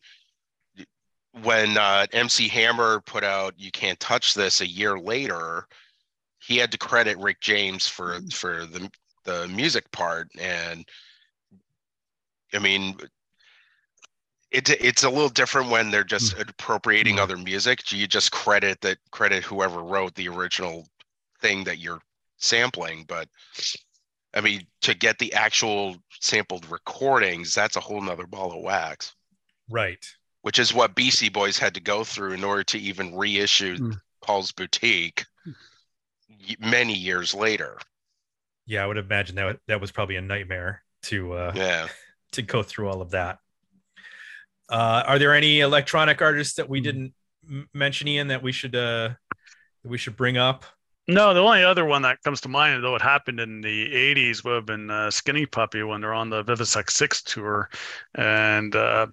when 1.41 1.77
uh, 1.77 2.07
MC 2.11 2.49
Hammer 2.49 2.99
put 2.99 3.23
out 3.23 3.53
"You 3.57 3.71
Can't 3.71 3.99
Touch 4.01 4.33
This" 4.33 4.59
a 4.59 4.67
year 4.67 4.99
later, 4.99 5.65
he 6.39 6.57
had 6.57 6.73
to 6.73 6.77
credit 6.77 7.17
Rick 7.19 7.39
James 7.39 7.87
for 7.87 8.19
for 8.33 8.65
the 8.65 8.91
the 9.23 9.47
music 9.47 9.89
part, 9.91 10.27
and 10.37 10.85
I 12.53 12.59
mean, 12.59 12.97
it 14.51 14.69
it's 14.69 15.03
a 15.03 15.09
little 15.09 15.29
different 15.29 15.69
when 15.69 15.91
they're 15.91 16.03
just 16.03 16.37
appropriating 16.39 17.19
other 17.19 17.37
music. 17.37 17.83
Do 17.85 17.97
You 17.97 18.07
just 18.07 18.31
credit 18.31 18.81
that 18.81 18.97
credit 19.11 19.43
whoever 19.43 19.83
wrote 19.83 20.15
the 20.15 20.27
original 20.27 20.87
thing 21.41 21.63
that 21.65 21.77
you're 21.79 22.01
sampling, 22.37 23.05
but 23.07 23.27
I 24.33 24.41
mean, 24.41 24.65
to 24.81 24.93
get 24.93 25.17
the 25.19 25.33
actual 25.33 25.97
sampled 26.19 26.69
recordings, 26.69 27.53
that's 27.53 27.75
a 27.75 27.79
whole 27.79 28.01
nother 28.01 28.27
ball 28.27 28.51
of 28.53 28.63
wax, 28.63 29.15
right. 29.69 30.03
which 30.41 30.59
is 30.59 30.73
what 30.73 30.95
Beastie 30.95 31.29
Boys 31.29 31.57
had 31.57 31.73
to 31.73 31.81
go 31.81 32.03
through 32.03 32.33
in 32.33 32.43
order 32.43 32.63
to 32.65 32.77
even 32.79 33.15
reissue 33.15 33.77
Hmm. 33.77 33.91
Paul's 34.21 34.51
Boutique 34.51 35.25
many 36.59 36.93
years 36.93 37.33
later. 37.33 37.77
Yeah, 38.65 38.83
I 38.83 38.87
would 38.87 38.97
imagine 38.97 39.35
that 39.37 39.59
that 39.67 39.81
was 39.81 39.91
probably 39.91 40.17
a 40.17 40.21
nightmare 40.21 40.83
to 41.03 41.33
uh, 41.33 41.53
Yeah. 41.55 41.87
To 42.33 42.41
go 42.41 42.63
through 42.63 42.89
all 42.89 43.01
of 43.01 43.11
that. 43.11 43.39
Uh, 44.69 45.03
are 45.05 45.19
there 45.19 45.33
any 45.33 45.61
electronic 45.61 46.21
artists 46.21 46.55
that 46.55 46.69
we 46.69 46.79
didn't 46.79 47.13
m- 47.49 47.67
mention, 47.73 48.07
Ian, 48.07 48.27
that 48.27 48.43
we 48.43 48.51
should 48.51 48.75
uh, 48.75 49.09
that 49.83 49.89
we 49.89 49.97
should 49.97 50.15
bring 50.15 50.37
up? 50.37 50.65
No, 51.07 51.33
the 51.33 51.39
only 51.39 51.63
other 51.63 51.85
one 51.85 52.03
that 52.03 52.21
comes 52.21 52.39
to 52.41 52.49
mind, 52.49 52.83
though 52.83 52.95
it 52.95 53.01
happened 53.01 53.39
in 53.39 53.61
the 53.61 53.87
80s, 53.87 54.43
would 54.43 54.53
have 54.53 54.65
been 54.67 54.91
uh, 54.91 55.09
Skinny 55.09 55.47
Puppy 55.47 55.81
when 55.81 56.01
they're 56.01 56.13
on 56.13 56.29
the 56.29 56.43
Vivisect 56.43 56.91
6 56.91 57.23
tour. 57.23 57.67
And 58.13 58.75
uh, 58.75 59.07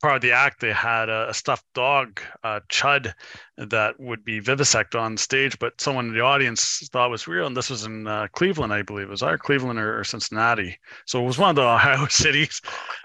part 0.00 0.16
of 0.16 0.22
the 0.22 0.32
act, 0.32 0.60
they 0.60 0.72
had 0.72 1.08
a, 1.08 1.30
a 1.30 1.34
stuffed 1.34 1.66
dog, 1.74 2.20
uh, 2.42 2.60
Chud, 2.70 3.12
that 3.56 3.98
would 4.00 4.24
be 4.24 4.40
Vivisect 4.40 4.94
on 4.94 5.16
stage, 5.16 5.58
but 5.58 5.80
someone 5.80 6.08
in 6.08 6.14
the 6.14 6.20
audience 6.20 6.88
thought 6.92 7.10
was 7.10 7.28
real. 7.28 7.46
And 7.46 7.56
this 7.56 7.70
was 7.70 7.84
in 7.84 8.06
uh, 8.06 8.28
Cleveland, 8.32 8.72
I 8.72 8.82
believe. 8.82 9.08
It 9.08 9.10
was 9.10 9.22
either 9.22 9.38
Cleveland 9.38 9.78
or, 9.78 10.00
or 10.00 10.04
Cincinnati. 10.04 10.78
So 11.06 11.22
it 11.22 11.26
was 11.26 11.38
one 11.38 11.50
of 11.50 11.56
the 11.56 11.62
Ohio 11.68 12.06
cities. 12.06 12.60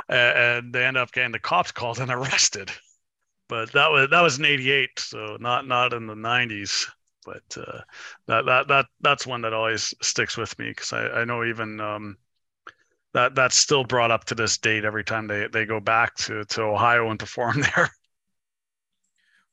And 0.09 0.73
they 0.73 0.85
ended 0.85 1.01
up 1.01 1.11
getting 1.11 1.31
the 1.31 1.39
cops 1.39 1.71
called 1.71 1.99
and 1.99 2.11
arrested. 2.11 2.71
But 3.47 3.71
that 3.73 3.91
was 3.91 4.09
that 4.09 4.21
was 4.21 4.39
in 4.39 4.45
'88, 4.45 4.89
so 4.97 5.37
not 5.39 5.67
not 5.67 5.93
in 5.93 6.07
the 6.07 6.15
'90s 6.15 6.87
but 7.25 7.57
uh, 7.57 7.81
that 8.27 8.45
that 8.45 8.67
that 8.67 8.85
that's 9.01 9.27
one 9.27 9.41
that 9.41 9.53
always 9.53 9.93
sticks 10.01 10.37
with 10.37 10.57
me 10.59 10.69
because 10.69 10.93
I, 10.93 11.07
I 11.07 11.25
know 11.25 11.43
even 11.43 11.79
um, 11.81 12.17
that 13.15 13.33
that's 13.33 13.57
still 13.57 13.83
brought 13.83 14.11
up 14.11 14.25
to 14.25 14.35
this 14.35 14.57
date 14.57 14.83
every 14.85 15.03
time 15.03 15.25
they, 15.27 15.47
they 15.47 15.65
go 15.65 15.79
back 15.79 16.13
to, 16.15 16.43
to 16.45 16.61
Ohio 16.61 17.09
and 17.09 17.17
perform 17.17 17.61
there. 17.75 17.89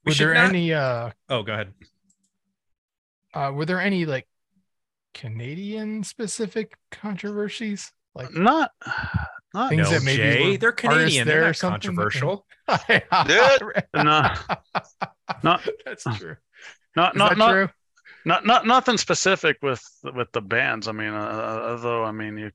We 0.04 0.10
Were 0.10 0.14
there 0.14 0.34
not- 0.34 0.48
any 0.50 0.72
uh 0.74 1.10
Oh, 1.28 1.42
go 1.42 1.52
ahead. 1.54 1.72
uh 3.34 3.52
were 3.54 3.64
there 3.64 3.80
any 3.80 4.04
like 4.04 4.26
Canadian 5.14 6.02
specific 6.04 6.76
controversies? 6.90 7.92
Like 8.14 8.34
Not 8.34 8.70
not 9.54 9.68
Things 9.70 9.90
No, 9.90 9.90
that 9.98 10.02
maybe 10.02 10.16
Jay, 10.22 10.56
they're 10.56 10.72
Canadian. 10.72 11.26
They're 11.28 11.42
or 11.44 11.46
not 11.46 11.56
something 11.56 11.94
that- 11.94 12.10
controversial. 12.12 12.46
not 13.94 14.38
not 15.44 15.68
That's 15.86 16.04
true. 16.18 16.36
not 16.96 17.14
Is 17.14 17.18
not 17.18 17.28
that 17.30 17.38
not, 17.38 17.50
true? 17.52 17.68
not 18.24 18.46
not 18.46 18.66
nothing 18.66 18.98
specific 18.98 19.58
with 19.62 19.82
with 20.02 20.30
the 20.32 20.40
bands. 20.40 20.88
I 20.88 20.92
mean, 20.92 21.12
uh, 21.14 21.66
although 21.70 22.04
I 22.04 22.12
mean, 22.12 22.38
you, 22.38 22.50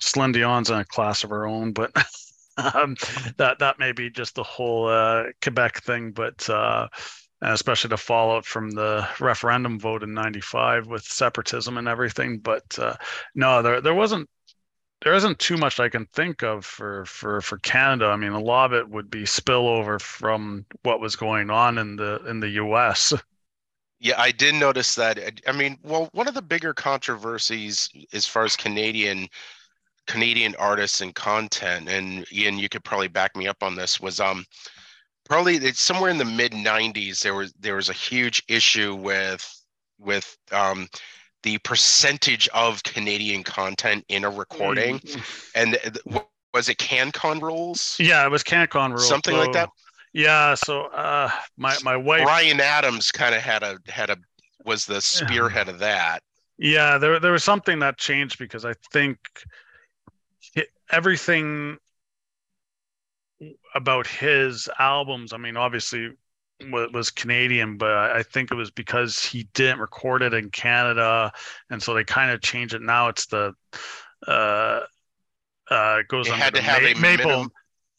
Celine 0.00 0.32
Dion's 0.32 0.70
in 0.70 0.78
a 0.78 0.84
class 0.84 1.24
of 1.24 1.30
her 1.30 1.46
own, 1.46 1.72
but 1.72 1.92
um, 2.74 2.96
that 3.36 3.58
that 3.58 3.78
may 3.78 3.92
be 3.92 4.10
just 4.10 4.34
the 4.34 4.42
whole 4.42 4.88
uh, 4.88 5.24
Quebec 5.42 5.82
thing. 5.82 6.12
But 6.12 6.48
uh, 6.48 6.88
especially 7.42 7.88
the 7.88 7.96
fallout 7.96 8.44
from 8.44 8.70
the 8.70 9.06
referendum 9.20 9.78
vote 9.78 10.02
in 10.02 10.14
'95 10.14 10.86
with 10.86 11.04
separatism 11.04 11.78
and 11.78 11.88
everything. 11.88 12.38
But 12.38 12.78
uh, 12.78 12.96
no, 13.34 13.62
there 13.62 13.80
there 13.80 13.94
wasn't. 13.94 14.28
There 15.04 15.12
isn't 15.12 15.38
too 15.38 15.58
much 15.58 15.78
I 15.78 15.90
can 15.90 16.06
think 16.14 16.42
of 16.42 16.64
for, 16.64 17.04
for, 17.04 17.42
for 17.42 17.58
Canada. 17.58 18.06
I 18.06 18.16
mean, 18.16 18.32
a 18.32 18.40
lot 18.40 18.72
of 18.72 18.78
it 18.80 18.88
would 18.88 19.10
be 19.10 19.24
spillover 19.24 20.00
from 20.00 20.64
what 20.84 21.00
was 21.00 21.16
going 21.16 21.50
on 21.50 21.76
in 21.76 21.96
the 21.96 22.24
in 22.26 22.40
the 22.40 22.48
U.S. 22.48 23.12
Yeah, 23.98 24.20
I 24.20 24.30
did 24.30 24.54
notice 24.54 24.94
that. 24.96 25.40
I 25.46 25.52
mean, 25.52 25.78
well, 25.82 26.08
one 26.12 26.28
of 26.28 26.34
the 26.34 26.42
bigger 26.42 26.74
controversies 26.74 27.88
as 28.12 28.26
far 28.26 28.44
as 28.44 28.56
Canadian 28.56 29.28
Canadian 30.06 30.54
artists 30.56 31.00
and 31.00 31.14
content, 31.14 31.88
and 31.88 32.24
Ian, 32.32 32.58
you 32.58 32.68
could 32.68 32.84
probably 32.84 33.08
back 33.08 33.36
me 33.36 33.46
up 33.48 33.62
on 33.62 33.74
this, 33.74 34.00
was 34.00 34.20
um 34.20 34.44
probably 35.24 35.56
it's 35.56 35.80
somewhere 35.80 36.10
in 36.10 36.18
the 36.18 36.24
mid 36.24 36.54
'90s. 36.54 37.20
There 37.20 37.34
was 37.34 37.52
there 37.58 37.76
was 37.76 37.88
a 37.88 37.94
huge 37.94 38.42
issue 38.48 38.94
with 38.94 39.44
with 39.98 40.36
um 40.52 40.88
the 41.42 41.58
percentage 41.58 42.48
of 42.48 42.82
Canadian 42.82 43.42
content 43.44 44.04
in 44.08 44.24
a 44.24 44.30
recording, 44.30 45.00
and 45.54 45.72
th- 45.72 45.82
th- 45.82 46.22
was 46.54 46.68
it 46.68 46.78
CanCon 46.78 47.40
rules? 47.42 47.96
Yeah, 48.00 48.24
it 48.24 48.30
was 48.30 48.42
CanCon 48.42 48.90
rules. 48.90 49.06
Something 49.06 49.36
like 49.36 49.52
that? 49.52 49.70
Yeah, 50.12 50.54
so 50.54 50.86
uh 50.86 51.30
my 51.56 51.76
my 51.82 51.96
wife 51.96 52.24
Bryan 52.24 52.60
Adams 52.60 53.12
kind 53.12 53.34
of 53.34 53.42
had 53.42 53.62
a 53.62 53.78
had 53.88 54.10
a 54.10 54.16
was 54.64 54.86
the 54.86 55.00
spearhead 55.00 55.68
of 55.68 55.78
that. 55.80 56.22
yeah, 56.58 56.98
there 56.98 57.20
there 57.20 57.32
was 57.32 57.44
something 57.44 57.78
that 57.80 57.98
changed 57.98 58.38
because 58.38 58.64
I 58.64 58.74
think 58.92 59.18
hi- 59.34 59.44
everything 60.90 61.78
about 63.74 64.06
his 64.06 64.68
albums, 64.78 65.32
I 65.32 65.36
mean 65.36 65.56
obviously 65.56 66.10
wa- 66.70 66.88
was 66.92 67.10
Canadian, 67.10 67.76
but 67.76 67.90
I 67.92 68.22
think 68.22 68.50
it 68.50 68.54
was 68.54 68.70
because 68.70 69.24
he 69.24 69.48
didn't 69.54 69.78
record 69.80 70.22
it 70.22 70.32
in 70.32 70.50
Canada 70.50 71.32
and 71.70 71.82
so 71.82 71.92
they 71.94 72.04
kind 72.04 72.30
of 72.30 72.40
changed 72.40 72.74
it 72.74 72.82
now 72.82 73.08
it's 73.08 73.26
the 73.26 73.52
uh 74.26 74.80
uh 75.70 75.96
it 76.00 76.08
goes 76.08 76.28
It 76.28 76.32
under 76.34 76.50
the 76.50 76.62
Ma- 76.62 76.78
maple 76.78 77.00
minimum- 77.00 77.52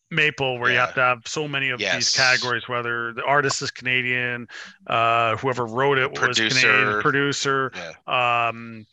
maple 0.10 0.58
where 0.58 0.72
you 0.72 0.78
have 0.78 0.94
to 0.96 1.02
have 1.02 1.20
so 1.26 1.48
many 1.50 1.70
of 1.70 1.80
these 1.80 2.16
categories 2.16 2.68
whether 2.70 3.12
the 3.14 3.24
artist 3.26 3.62
is 3.62 3.72
canadian 3.72 4.48
uh 4.88 5.36
whoever 5.36 5.66
wrote 5.66 5.98
it 5.98 6.10
was 6.12 6.38
canadian 6.40 7.02
Producer. 7.02 7.72
producer 7.72 7.72
Yeah. 8.08 8.48
um 8.50 8.86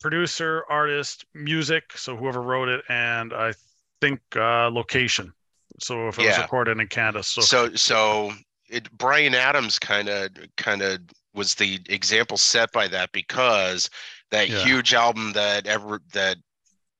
producer 0.00 0.62
artist 0.68 1.24
music 1.34 1.84
so 1.96 2.16
whoever 2.16 2.42
wrote 2.42 2.68
it 2.68 2.82
and 2.88 3.32
i 3.32 3.52
think 4.00 4.20
uh 4.36 4.70
location. 4.70 5.32
So 5.80 6.08
if 6.08 6.18
it 6.18 6.24
was 6.26 6.38
recorded 6.38 6.78
in 6.78 6.86
canada 6.88 7.22
so, 7.22 7.40
so 7.40 7.74
so 7.74 8.32
it 8.68 8.90
bryan 8.92 9.34
adams 9.34 9.78
kind 9.78 10.08
of 10.08 10.30
kind 10.56 10.82
of 10.82 11.00
was 11.34 11.54
the 11.54 11.80
example 11.88 12.36
set 12.36 12.72
by 12.72 12.88
that 12.88 13.12
because 13.12 13.90
that 14.30 14.48
Yeah. 14.48 14.64
huge 14.64 14.94
album 14.94 15.32
that 15.32 15.66
ever 15.66 16.00
that 16.12 16.36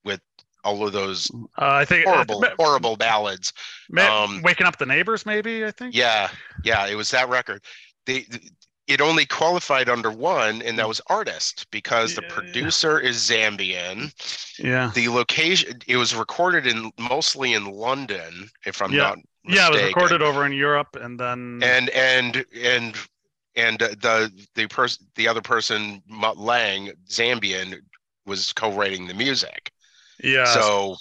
with 0.03 0.21
all 0.63 0.85
of 0.85 0.93
those 0.93 1.29
uh, 1.33 1.45
i 1.57 1.85
think 1.85 2.05
horrible 2.05 2.43
uh, 2.43 2.49
horrible 2.57 2.95
ballads 2.97 3.53
ma- 3.89 4.23
um, 4.25 4.41
waking 4.41 4.67
up 4.67 4.77
the 4.77 4.85
neighbors 4.85 5.25
maybe 5.25 5.65
i 5.65 5.71
think? 5.71 5.95
Yeah 5.95 6.29
yeah 6.63 6.87
it 6.87 6.95
was 6.95 7.11
that 7.11 7.29
record. 7.29 7.63
They 8.05 8.25
it 8.87 9.01
only 9.01 9.25
qualified 9.25 9.89
under 9.89 10.11
one 10.11 10.61
and 10.61 10.79
that 10.79 10.87
was 10.87 11.01
artist 11.07 11.67
because 11.71 12.13
the 12.13 12.21
Yeah. 12.21 12.27
producer 12.29 12.99
is 12.99 13.17
zambian. 13.17 14.11
Yeah. 14.59 14.91
The 14.93 15.09
location 15.09 15.79
it 15.87 15.97
was 15.97 16.15
recorded 16.15 16.67
in 16.67 16.91
mostly 16.97 17.53
in 17.53 17.65
london 17.65 18.49
if 18.65 18.81
i'm 18.81 18.91
Yeah. 18.91 18.97
not 18.97 19.17
yeah 19.43 19.67
it 19.67 19.71
was 19.71 19.83
recorded 19.83 20.21
over 20.21 20.45
in 20.45 20.51
europe 20.51 20.95
and 20.99 21.19
then 21.19 21.61
and 21.61 21.89
and 21.89 22.45
and 22.63 22.95
and 23.55 23.81
uh, 23.81 23.89
the 23.89 24.31
the 24.55 24.67
person 24.67 25.05
the 25.15 25.27
other 25.27 25.41
person 25.41 26.01
Mutt 26.07 26.37
Lange 26.37 26.91
Zambian 27.09 27.79
was 28.25 28.53
co-writing 28.53 29.07
the 29.07 29.13
music. 29.13 29.71
Yeah 30.23 30.45
so 30.45 30.97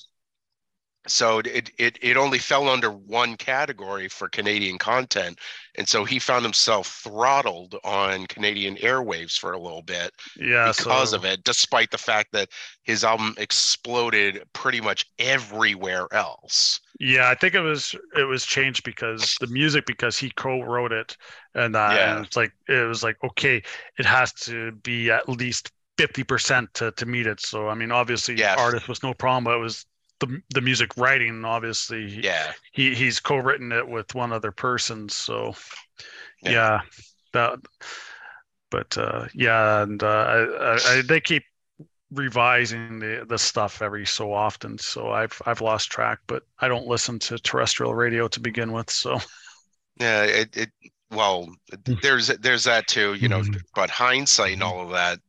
so 1.07 1.38
it, 1.40 1.70
it 1.78 1.98
it 2.02 2.16
only 2.16 2.38
fell 2.38 2.68
under 2.68 2.90
one 2.90 3.36
category 3.36 4.09
for 4.09 4.28
Canadian 4.28 4.78
content, 4.78 5.38
and 5.76 5.88
so 5.88 6.04
he 6.04 6.18
found 6.18 6.44
himself 6.44 6.88
throttled 7.02 7.76
on 7.84 8.26
Canadian 8.26 8.76
airwaves 8.76 9.38
for 9.38 9.52
a 9.52 9.59
little 9.61 9.82
bit 9.82 10.12
Yeah, 10.36 10.70
because 10.70 10.72
so, 10.72 11.12
of 11.12 11.24
it, 11.24 11.44
despite 11.44 11.90
the 11.90 11.98
fact 11.98 12.32
that 12.32 12.50
his 12.82 13.04
album 13.04 13.34
exploded 13.38 14.42
pretty 14.52 14.80
much 14.80 15.07
everywhere 15.18 16.09
else. 16.12 16.80
Yeah, 16.98 17.28
I 17.28 17.34
think 17.34 17.54
it 17.54 17.61
was 17.61 17.94
it 18.16 18.24
was 18.24 18.46
changed 18.46 18.82
because 18.84 19.36
the 19.38 19.46
music 19.48 19.84
because 19.86 20.16
he 20.18 20.30
co-wrote 20.30 20.92
it, 20.92 21.16
and, 21.54 21.76
uh, 21.76 21.78
Yeah. 21.84 22.02
and 22.02 22.24
it's 22.24 22.36
like 22.36 22.52
it 22.68 22.88
was 22.88 23.02
like 23.02 23.22
okay, 23.22 23.62
it 23.98 24.07
has 24.07 24.32
to 24.44 24.72
be 24.72 25.11
at 25.11 25.28
least 25.28 25.72
fifty 25.98 26.24
percent 26.24 26.72
to 26.74 26.92
to 26.92 27.04
meet 27.07 27.26
it. 27.26 27.40
So 27.40 27.68
I 27.68 27.74
mean, 27.74 27.92
obviously, 27.92 28.36
Yeah. 28.36 28.57
artist 28.57 28.88
was 28.88 29.02
no 29.02 29.12
problem, 29.14 29.44
but 29.44 29.57
it 29.57 29.61
was 29.61 29.84
the 30.20 30.40
the 30.54 30.60
music 30.60 30.96
writing. 30.96 31.44
Obviously, 31.44 32.22
Yeah, 32.22 32.52
he 32.72 32.94
he's 32.94 33.20
co-written 33.20 33.72
it 33.72 33.86
with 33.88 34.14
one 34.14 34.32
other 34.32 34.52
person. 34.52 35.08
So 35.08 35.54
Yeah. 36.42 36.52
yeah, 36.52 36.80
that. 37.32 37.58
But 38.70 38.96
uh, 38.98 39.26
yeah, 39.34 39.82
and 39.82 40.02
uh, 40.02 40.06
I, 40.06 40.98
I, 40.98 41.02
they 41.02 41.20
keep 41.20 41.44
revising 42.12 43.00
the 43.00 43.26
the 43.28 43.38
stuff 43.38 43.82
every 43.82 44.06
so 44.06 44.32
often 44.32 44.78
so 44.78 45.10
i've 45.10 45.42
i've 45.46 45.60
lost 45.60 45.90
track 45.90 46.20
but 46.28 46.44
i 46.60 46.68
don't 46.68 46.86
listen 46.86 47.18
to 47.18 47.38
terrestrial 47.38 47.94
radio 47.94 48.28
to 48.28 48.40
begin 48.40 48.72
with 48.72 48.90
so 48.90 49.18
yeah. 49.98 50.22
It 50.24 50.56
it 50.56 50.70
well, 51.10 51.48
there's 52.02 52.28
there's 52.28 52.64
that 52.64 52.86
too, 52.88 53.14
you 53.14 53.28
know. 53.28 53.42
Mhm. 53.42 53.60
But 53.74 53.90
hindsight 53.90 54.54
and 54.54 54.62
all 54.62 54.82
of 54.82 54.90
that. 54.90 55.20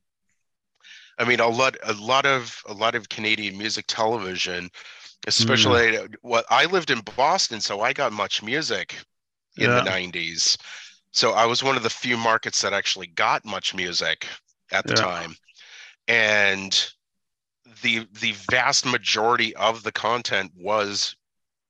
I 1.20 1.26
mean, 1.26 1.39
a 1.39 1.47
lot 1.47 1.76
a 1.84 1.93
lot 1.93 2.26
of 2.26 2.61
a 2.68 2.74
lot 2.74 2.95
of 2.95 3.09
Canadian 3.09 3.57
music 3.57 3.86
television, 3.88 4.70
especially 5.28 5.99
what 6.22 6.45
I 6.49 6.65
lived 6.65 6.91
in 6.91 7.01
Boston, 7.01 7.61
so 7.61 7.82
I 7.82 7.93
got 7.93 8.11
MuchMusic 8.13 8.93
in 9.57 9.74
the 9.76 9.82
90s. 9.84 10.57
So 11.11 11.34
I 11.34 11.45
was 11.45 11.63
one 11.63 11.78
of 11.78 11.84
the 11.84 11.89
few 11.91 12.18
markets 12.18 12.61
that 12.61 12.74
actually 12.74 13.07
got 13.07 13.43
MuchMusic 13.45 14.26
at 14.72 14.88
the 14.88 14.93
Yeah. 14.93 14.95
time. 14.95 15.36
And 16.07 16.93
the 17.84 18.07
the 18.11 18.32
vast 18.34 18.86
majority 18.86 19.55
of 19.55 19.84
the 19.84 19.91
content 19.91 20.51
was 20.55 21.15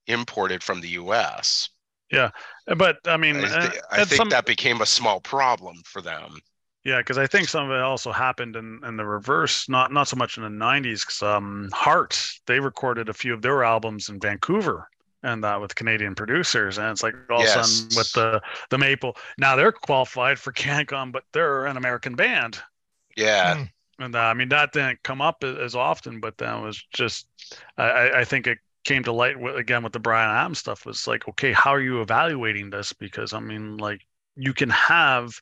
imported 0.08 0.64
from 0.64 0.82
the 0.82 0.90
US. 0.92 1.70
Yeah, 2.12 2.32
but 2.78 3.00
i 3.06 3.18
mean 3.18 3.44
I, 3.44 3.50
uh, 3.52 3.70
thi- 3.70 3.80
I 3.90 4.02
think 4.02 4.28
some- 4.28 4.30
that 4.30 4.46
became 4.46 4.82
a 4.82 4.86
small 4.86 5.22
problem 5.22 5.82
for 5.86 6.02
them. 6.02 6.42
Yeah 6.88 7.00
because 7.00 7.18
i 7.18 7.28
think 7.28 7.50
some 7.50 7.70
of 7.70 7.76
it 7.76 7.82
also 7.82 8.12
happened 8.12 8.56
in 8.56 8.80
in 8.86 8.98
the 8.98 9.06
reverse 9.06 9.68
not 9.70 9.92
not 9.92 10.08
so 10.08 10.16
much 10.16 10.38
in 10.38 10.44
the 10.44 10.50
90s 10.50 11.02
because 11.06 11.22
um 11.22 11.70
heart 11.74 12.18
they 12.46 12.60
recorded 12.60 13.10
a 13.10 13.14
few 13.14 13.34
of 13.34 13.42
their 13.42 13.64
albums 13.64 14.10
in 14.10 14.20
vancouver 14.20 14.90
and 15.24 15.44
that 15.44 15.60
with 15.60 15.76
canadian 15.76 16.16
producers 16.16 16.78
and 16.78 16.88
it's 16.92 17.04
like 17.04 17.16
all 17.30 17.42
of 17.42 17.46
a 17.46 17.48
sudden 17.48 17.94
with 17.96 18.12
the 18.14 18.42
the 18.70 18.78
maple 18.78 19.18
now 19.38 19.56
they're 19.56 19.72
qualified 19.72 20.40
for 20.40 20.54
CanCon, 20.54 21.12
but 21.12 21.24
they're 21.34 21.66
an 21.66 21.78
american 21.78 22.16
band 22.16 22.60
Yeah. 23.16 23.56
Mm. 23.56 23.70
And 24.00 24.16
uh, 24.16 24.20
I 24.20 24.34
mean 24.36 24.50
that 24.50 24.74
didn't 24.74 25.04
come 25.04 25.22
up 25.22 25.44
as 25.44 25.76
often, 25.76 26.20
but 26.20 26.38
then 26.38 26.60
it 26.60 26.64
was 26.64 26.84
just 26.94 27.28
I, 27.78 27.84
I- 27.90 28.20
I 28.22 28.26
think 28.26 28.48
it 28.48 28.60
came 28.84 29.04
to 29.04 29.12
light 29.12 29.40
with, 29.40 29.56
again 29.58 29.84
with 29.84 29.94
the 29.94 30.00
Bryan 30.00 30.30
Adams 30.30 30.60
stuff 30.60 30.86
was 30.86 31.08
like, 31.08 31.28
okay, 31.30 31.52
how 31.54 31.72
are 31.72 31.82
you 31.82 32.02
evaluating 32.02 32.70
this? 32.70 32.94
Because 32.94 33.34
I 33.34 33.40
mean, 33.40 33.78
like 33.78 34.06
you 34.36 34.54
can 34.54 34.70
have 34.70 35.42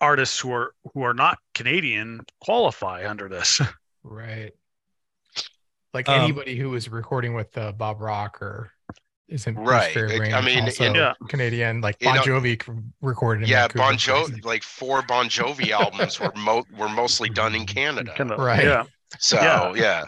artists 0.00 0.38
who 0.38 0.52
are 0.52 0.74
who 0.92 1.02
are 1.02 1.14
not 1.14 1.38
Canadian 1.54 2.20
qualify 2.40 3.08
under 3.08 3.28
this. 3.28 3.60
Right. 4.06 4.52
Like 5.94 6.08
Um, 6.10 6.20
anybody 6.20 6.56
who 6.58 6.68
was 6.70 6.90
recording 6.90 7.32
with 7.34 7.56
uh, 7.56 7.72
Bob 7.72 8.02
Rock 8.02 8.42
or 8.42 8.70
isn't 9.28 9.54
Bruce 9.54 9.66
Right. 9.68 9.94
Fairbairn 9.94 10.34
I 10.34 10.40
mean, 10.42 10.64
also 10.64 10.92
yeah. 10.92 11.14
Canadian, 11.28 11.80
like 11.80 11.98
Bon 12.00 12.16
know- 12.16 12.22
Jovi 12.22 12.62
c- 12.62 12.72
recorded 13.00 13.44
in 13.44 13.48
Yeah, 13.48 13.62
Vancouver, 13.68 13.78
Bon 13.78 13.94
Jovi, 13.96 14.44
like 14.44 14.62
four 14.62 15.00
Bon 15.02 15.26
Jovi 15.30 15.70
albums 15.70 16.20
were 16.20 16.32
mo- 16.36 16.64
were 16.76 16.90
mostly 16.90 17.30
done 17.30 17.54
in 17.54 17.64
Canada. 17.64 18.12
Kind 18.16 18.30
of- 18.32 18.38
Right. 18.38 18.64
Yeah. 18.64 18.84
So 19.18 19.36
Yeah. 19.40 19.72
yeah, 19.74 20.04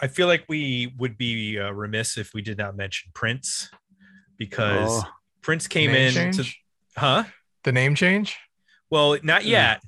I 0.00 0.08
feel 0.08 0.26
like 0.26 0.44
we 0.48 0.92
would 0.98 1.16
be 1.16 1.60
uh, 1.60 1.70
remiss 1.70 2.18
if 2.18 2.34
we 2.34 2.42
did 2.42 2.58
not 2.58 2.74
mention 2.76 3.12
Prince 3.14 3.70
because 4.36 5.04
Oh. 5.04 5.08
Prince 5.42 5.68
came 5.68 5.92
Name 5.92 6.16
in 6.16 6.32
to, 6.32 6.44
huh? 6.96 7.24
The 7.64 7.72
name 7.72 7.94
change. 7.94 8.36
Well, 8.90 9.18
not 9.22 9.44
Yeah. 9.44 9.72
yet. 9.72 9.82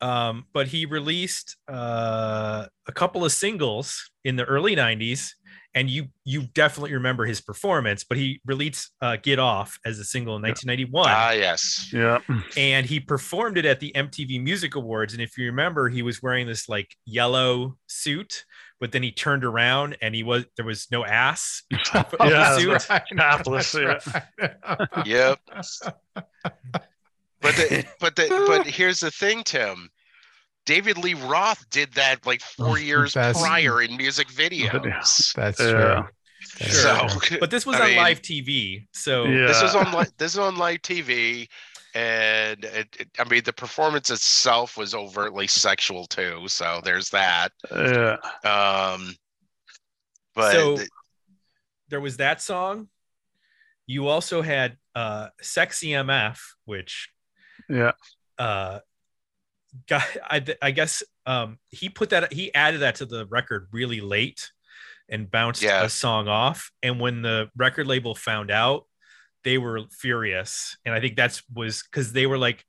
Um, 0.00 0.46
but 0.52 0.68
he 0.68 0.86
released 0.86 1.56
uh, 1.68 2.66
a 2.86 2.92
couple 2.92 3.24
of 3.24 3.32
singles 3.32 4.10
in 4.24 4.36
the 4.36 4.44
early 4.44 4.76
90s 4.76 5.30
and 5.78 5.88
you 5.88 6.08
you 6.24 6.42
definitely 6.54 6.92
remember 6.94 7.24
his 7.24 7.40
performance, 7.40 8.04
but 8.04 8.16
he 8.18 8.40
released 8.44 8.90
uh, 9.00 9.16
Get 9.22 9.38
Off 9.38 9.78
as 9.86 9.98
a 9.98 10.04
single 10.04 10.36
in 10.36 10.42
1991 10.42 11.06
ah 11.08 11.30
yes, 11.30 11.90
Yeah. 11.92 12.18
and 12.56 12.84
he 12.84 13.00
performed 13.00 13.56
it 13.58 13.64
at 13.64 13.78
the 13.80 13.92
MTV 13.94 14.42
Music 14.42 14.74
Awards. 14.74 15.12
And 15.14 15.22
if 15.22 15.38
you 15.38 15.46
remember, 15.46 15.88
he 15.88 16.02
was 16.02 16.22
wearing 16.22 16.46
this 16.46 16.68
like 16.68 16.94
yellow 17.06 17.76
suit, 17.86 18.44
but 18.80 18.92
then 18.92 19.02
he 19.02 19.12
turned 19.12 19.44
around 19.44 19.96
and 20.02 20.14
he 20.14 20.22
was 20.22 20.44
there 20.56 20.66
was 20.66 20.88
no 20.90 21.04
ass. 21.04 21.62
of 21.94 22.10
the 22.10 22.16
Yeah, 22.28 22.58
suit. 22.58 22.70
that's 22.70 22.90
right. 22.90 23.02
Topless, 23.16 23.72
That's 23.72 24.06
right. 24.06 24.88
yep. 25.06 25.38
But 27.40 27.54
the, 27.54 27.84
but 28.00 28.16
the, 28.16 28.44
but 28.48 28.66
here's 28.66 29.00
the 29.00 29.10
thing, 29.12 29.44
Tim. 29.44 29.88
David 30.68 30.98
Lee 30.98 31.14
Roth 31.14 31.64
did 31.70 31.90
that 31.94 32.26
like 32.26 32.42
four 32.42 32.78
years 32.78 33.14
That's- 33.14 33.40
prior 33.40 33.80
in 33.80 33.96
music 33.96 34.28
videos. 34.28 35.32
That's 35.34 35.58
Yeah. 35.58 35.70
true. 35.70 36.08
That's 36.60 36.82
So, 36.82 37.06
true. 37.22 37.38
But 37.40 37.50
this 37.50 37.64
was 37.64 37.76
I 37.76 37.80
on 37.80 37.86
mean, 37.88 37.96
live 37.96 38.20
TV, 38.20 38.86
so 38.92 39.24
Yeah. 39.24 39.46
this 39.46 39.62
is 39.62 39.74
on 39.74 39.92
li- 39.92 40.06
this 40.18 40.32
is 40.34 40.38
on 40.38 40.56
live 40.56 40.82
TV, 40.82 41.48
and 41.94 42.62
it, 42.66 42.88
it- 43.00 43.08
I 43.18 43.24
mean 43.24 43.42
the 43.44 43.52
performance 43.52 44.10
itself 44.10 44.76
was 44.76 44.94
overtly 44.94 45.46
sexual 45.46 46.06
too. 46.06 46.44
So 46.48 46.82
there's 46.84 47.08
that. 47.10 47.48
Yeah. 47.72 48.16
Um, 48.44 49.16
but 50.34 50.52
So- 50.52 50.76
th- 50.76 50.88
there 51.88 52.00
was 52.00 52.18
that 52.18 52.42
song. 52.42 52.88
You 53.86 54.08
also 54.08 54.42
had 54.42 54.76
uh 54.94 55.28
Sexy 55.40 55.88
MF, 55.94 56.38
which 56.66 57.08
Yeah. 57.70 57.92
uh 58.38 58.80
got 59.88 60.02
I, 60.24 60.44
I 60.62 60.70
guess 60.70 61.02
um 61.26 61.58
he 61.68 61.88
put 61.88 62.10
that 62.10 62.32
he 62.32 62.52
added 62.54 62.80
that 62.80 62.96
to 62.96 63.06
the 63.06 63.26
record 63.26 63.68
really 63.72 64.00
late 64.00 64.50
and 65.08 65.30
bounced 65.30 65.62
Yeah. 65.62 65.82
a 65.84 65.88
song 65.88 66.28
off. 66.28 66.70
And 66.82 67.00
when 67.00 67.22
the 67.22 67.50
record 67.56 67.86
label 67.86 68.14
found 68.14 68.50
out 68.50 68.84
they 69.44 69.56
were 69.58 69.80
furious. 69.90 70.76
And 70.84 70.94
i 70.94 71.00
think 71.00 71.16
that's 71.16 71.42
was 71.52 71.82
because 71.82 72.12
they 72.12 72.26
were 72.26 72.38
like 72.38 72.64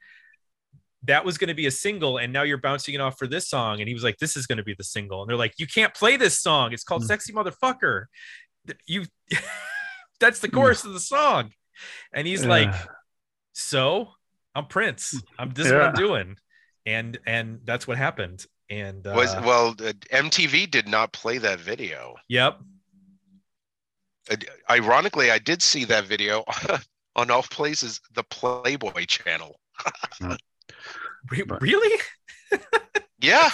that 1.04 1.24
was 1.24 1.38
going 1.38 1.48
to 1.48 1.54
be 1.54 1.66
a 1.66 1.72
single 1.72 2.18
and 2.18 2.34
now 2.34 2.42
you're 2.44 2.58
bouncing 2.58 2.94
it 2.94 3.00
off 3.02 3.18
for 3.18 3.26
this 3.28 3.48
song. 3.48 3.80
And 3.80 3.88
he 3.88 3.94
was 3.94 4.04
like 4.04 4.18
this 4.18 4.36
is 4.36 4.46
going 4.46 4.58
to 4.58 4.64
be 4.66 4.76
the 4.78 4.84
single. 4.84 5.22
And 5.22 5.30
they're 5.30 5.38
like 5.38 5.54
you 5.58 5.68
can't 5.68 5.94
play 5.94 6.18
this 6.18 6.42
song. 6.42 6.74
It's 6.74 6.84
called 6.84 7.04
Mm. 7.04 7.08
sexy 7.08 7.32
motherfucker. 7.34 8.06
You 8.86 9.06
that's 10.20 10.40
the 10.40 10.50
chorus 10.50 10.84
of 10.84 10.94
the 10.94 11.00
song. 11.00 11.52
And 12.14 12.28
he's 12.28 12.46
like 12.46 12.74
so 13.54 14.10
i'm 14.56 14.66
prince. 14.66 15.22
I'm 15.38 15.52
this 15.52 15.68
is 15.68 15.72
what 15.74 15.82
i'm 15.84 15.94
doing 15.94 16.36
and 16.90 17.20
and 17.26 17.60
that's 17.66 17.88
what 17.88 17.98
happened. 17.98 18.46
And 18.70 19.06
uh, 19.08 19.14
was 19.16 19.34
well 19.50 19.70
uh, 19.80 19.94
MTV 20.26 20.70
did 20.70 20.88
not 20.88 21.12
play 21.14 21.38
that 21.40 21.60
video. 21.60 22.16
yep. 22.28 22.60
Uh, 24.32 24.36
Ironically, 24.70 25.32
I 25.32 25.40
did 25.40 25.62
see 25.62 25.86
that 25.86 26.06
video 26.06 26.44
on 27.16 27.32
all 27.32 27.44
places 27.44 28.00
the 28.14 28.24
Playboy 28.24 29.06
channel. 29.06 29.60
Re- 31.32 31.44
really? 31.62 32.00
Yeah, 33.22 33.50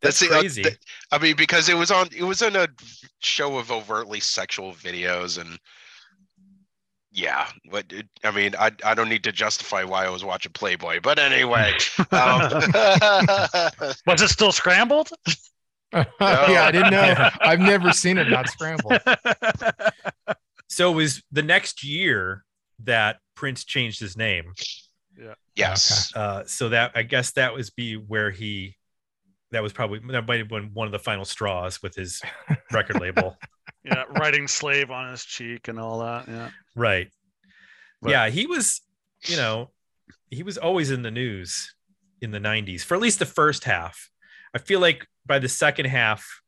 that's 0.00 0.20
the- 0.20 0.28
uh, 0.32 0.38
crazy. 0.40 0.62
the- 0.62 0.76
I 1.10 1.18
mean, 1.18 1.34
because 1.36 1.68
it 1.68 1.76
was 1.76 1.90
on 1.90 2.06
it 2.16 2.22
was 2.22 2.40
on 2.42 2.54
a 2.54 2.68
show 3.18 3.58
of 3.58 3.72
overtly 3.72 4.20
sexual 4.20 4.72
videos 4.74 5.38
and 5.40 5.58
yeah, 7.18 7.48
but 7.70 7.92
I 8.22 8.30
mean, 8.30 8.54
I 8.58 8.70
I 8.84 8.94
don't 8.94 9.08
need 9.08 9.24
to 9.24 9.32
justify 9.32 9.82
why 9.82 10.06
I 10.06 10.08
was 10.08 10.24
watching 10.24 10.52
Playboy, 10.52 11.00
but 11.02 11.18
anyway. 11.18 11.72
um, 12.12 12.40
Was 14.06 14.22
it 14.22 14.28
still 14.28 14.52
scrambled? 14.52 15.10
yeah, 15.92 16.04
I 16.20 16.70
didn't 16.70 16.90
know. 16.90 17.30
I've 17.40 17.58
never 17.60 17.92
seen 17.92 18.18
it 18.18 18.28
not 18.28 18.48
scrambled. 18.48 19.00
so 20.68 20.92
it 20.92 20.94
was 20.94 21.22
the 21.32 21.42
next 21.42 21.82
year 21.82 22.44
that 22.84 23.16
prince 23.34 23.64
changed 23.64 23.98
his 23.98 24.16
name 24.16 24.52
Yeah. 25.16 25.34
yes, 25.56 26.14
uh 26.14 26.44
so 26.46 26.68
that 26.68 26.92
i 26.94 27.02
guess 27.02 27.32
that 27.32 27.52
was 27.54 27.70
be 27.70 27.94
where 27.96 28.30
he 28.30 28.76
that 29.50 29.62
was 29.62 29.72
probably 29.72 29.98
that 30.12 30.26
might 30.28 30.38
have 30.38 30.48
been 30.48 30.70
one 30.74 30.86
of 30.86 30.92
the 30.92 30.98
final 31.00 31.24
straws 31.24 31.82
with 31.82 31.94
his 31.96 32.20
record 32.70 33.00
label 33.00 33.36
yeah, 33.84 34.04
writing 34.18 34.48
slave 34.48 34.90
on 34.90 35.10
his 35.10 35.24
cheek 35.24 35.68
and 35.68 35.78
all 35.78 36.00
that. 36.00 36.28
Yeah. 36.28 36.50
right 36.74 37.08
But- 38.02 38.10
yeah 38.10 38.28
he 38.28 38.46
was 38.46 38.80
you 39.26 39.36
know 39.36 39.70
he 40.30 40.42
was 40.42 40.58
always 40.58 40.90
in 40.90 41.02
the 41.02 41.10
news 41.10 41.74
in 42.20 42.30
the 42.30 42.38
90s 42.38 42.82
for 42.82 42.94
at 42.94 43.00
least 43.00 43.18
the 43.18 43.26
first 43.26 43.64
half 43.64 44.10
i 44.54 44.58
feel 44.58 44.80
like 44.80 45.06
by 45.26 45.38
the 45.38 45.48
second 45.48 45.86
half 45.86 46.40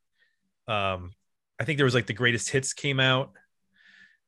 um 0.69 1.13
i 1.61 1.65
think 1.65 1.77
there 1.79 1.85
was 1.85 1.95
like 1.95 2.07
the 2.07 2.13
greatest 2.13 2.49
hits 2.51 2.73
came 2.73 3.01
out 3.01 3.31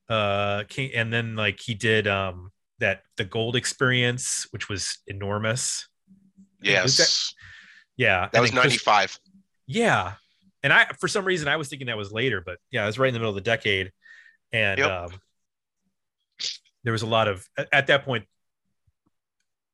uh 0.09 0.65
came, 0.69 0.91
and 0.95 1.12
then 1.12 1.37
like 1.37 1.61
he 1.61 1.74
did 1.74 2.07
um 2.07 2.51
that 2.79 3.03
the 3.16 3.24
gold 3.24 3.55
experience 3.57 4.47
which 4.51 4.69
was 4.69 4.99
enormous 5.07 5.89
Yes, 6.61 6.85
Was 6.99 7.35
yeah 7.97 8.29
that 8.33 8.41
was 8.41 8.51
then 8.53 8.61
Chris- 8.61 8.85
95. 8.87 9.19
yeah 9.66 10.15
and 10.62 10.72
i 10.72 10.86
for 11.01 11.09
some 11.09 11.24
reason 11.24 11.48
i 11.48 11.56
was 11.56 11.68
thinking 11.68 11.86
that 11.86 11.97
was 11.97 12.12
later 12.12 12.40
but 12.44 12.59
yeah 12.70 12.82
it 12.84 12.86
was 12.86 12.98
right 12.98 13.09
in 13.09 13.14
the 13.14 13.20
middle 13.20 13.30
of 13.30 13.34
the 13.36 13.40
decade 13.40 13.90
and 14.52 14.78
Yep. 14.78 14.90
um 14.90 15.20
there 16.84 16.93
was 16.93 17.02
a 17.02 17.06
lot 17.06 17.28
of 17.28 17.47
at, 17.56 17.68
at 17.72 17.86
that 17.89 18.05
point 18.05 18.26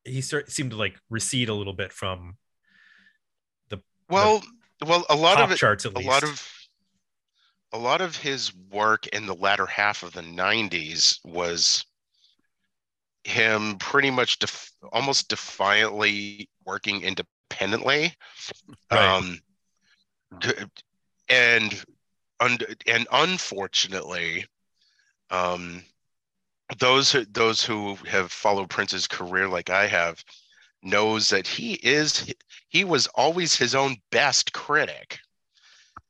he 0.05 0.21
start, 0.23 0.51
seemed 0.51 0.71
to 0.71 0.77
like 0.77 0.99
recede 1.11 1.49
a 1.49 1.55
little 1.55 1.73
bit 1.75 1.93
from 1.93 2.37
the 3.69 3.81
Well, 4.09 4.43
well, 4.87 5.05
a 5.11 5.17
lot 5.17 5.41
of 5.41 5.51
it, 5.53 5.57
charts 5.59 5.85
at 5.85 5.93
a 5.93 5.99
least 5.99 6.09
lot 6.09 6.23
of 6.23 6.51
a 7.73 7.79
lot 7.79 8.01
of 8.01 8.17
his 8.17 8.53
work 8.71 9.07
in 9.09 9.27
the 9.27 9.35
latter 9.35 9.67
half 9.67 10.03
of 10.03 10.15
the 10.15 10.23
90s 10.23 11.19
was 11.25 11.85
him 13.25 13.77
pretty 13.77 14.11
much 14.11 14.39
def- 14.39 14.71
almost 14.93 15.29
defiantly 15.29 16.49
working 16.65 17.03
independently 17.03 18.15
Right. 18.91 19.17
um 19.17 19.39
and 21.29 21.85
and 22.87 23.07
unfortunately 23.13 24.47
um 25.31 25.83
those 26.79 27.11
who- 27.13 27.25
those 27.27 27.65
who 27.65 27.95
have 28.07 28.31
followed 28.31 28.69
Prince's 28.69 29.07
career 29.07 29.49
like 29.49 29.71
I 29.71 29.87
have 29.87 30.23
knows 30.83 31.29
that 31.31 31.47
he 31.47 31.75
is 31.75 32.33
he 32.69 32.85
was 32.85 33.07
always 33.09 33.57
his 33.57 33.75
own 33.75 33.97
best 34.11 34.53
critic 34.53 35.19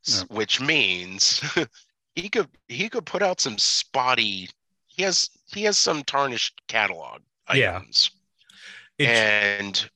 s- 0.06 0.24
which 0.28 0.60
means 0.60 1.40
he 2.14 2.28
could 2.28 2.48
he 2.68 2.88
could 2.88 3.06
put 3.06 3.22
out 3.22 3.40
some 3.40 3.56
spotty 3.58 4.50
he 4.86 5.02
has 5.04 5.30
he 5.46 5.62
has 5.62 5.78
some 5.78 6.02
tarnished 6.04 6.60
catalog 6.68 7.22
items. 7.46 8.10
It- 8.98 9.06
and 9.08 9.90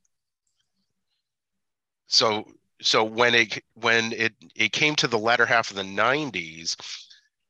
so 2.07 2.47
so 2.83 3.05
when 3.05 3.35
it 3.35 3.63
when 3.75 4.13
it 4.13 4.33
it 4.55 4.73
came 4.73 4.95
to 4.97 5.07
the 5.07 5.19
latter 5.19 5.47
half 5.47 5.71
of 5.71 5.77
the 5.77 5.83
90s 5.83 6.77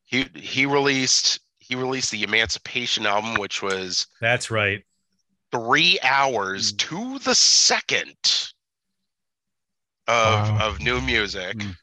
he 0.05 0.27
he 0.35 0.67
released 0.67 1.41
he 1.59 1.75
released 1.75 2.11
the 2.11 2.23
emancipation 2.23 3.07
album 3.07 3.35
which 3.35 3.63
was 3.63 4.07
that's 4.21 4.51
right 4.51 4.85
three 5.51 5.99
hours 6.03 6.73
Mm. 6.73 6.79
to 6.79 7.19
the 7.21 7.35
second 7.35 8.53
of 10.09 10.49
Wow. 10.49 10.69
of 10.69 10.81
new 10.81 11.01
music. 11.01 11.57
Mm. 11.57 11.77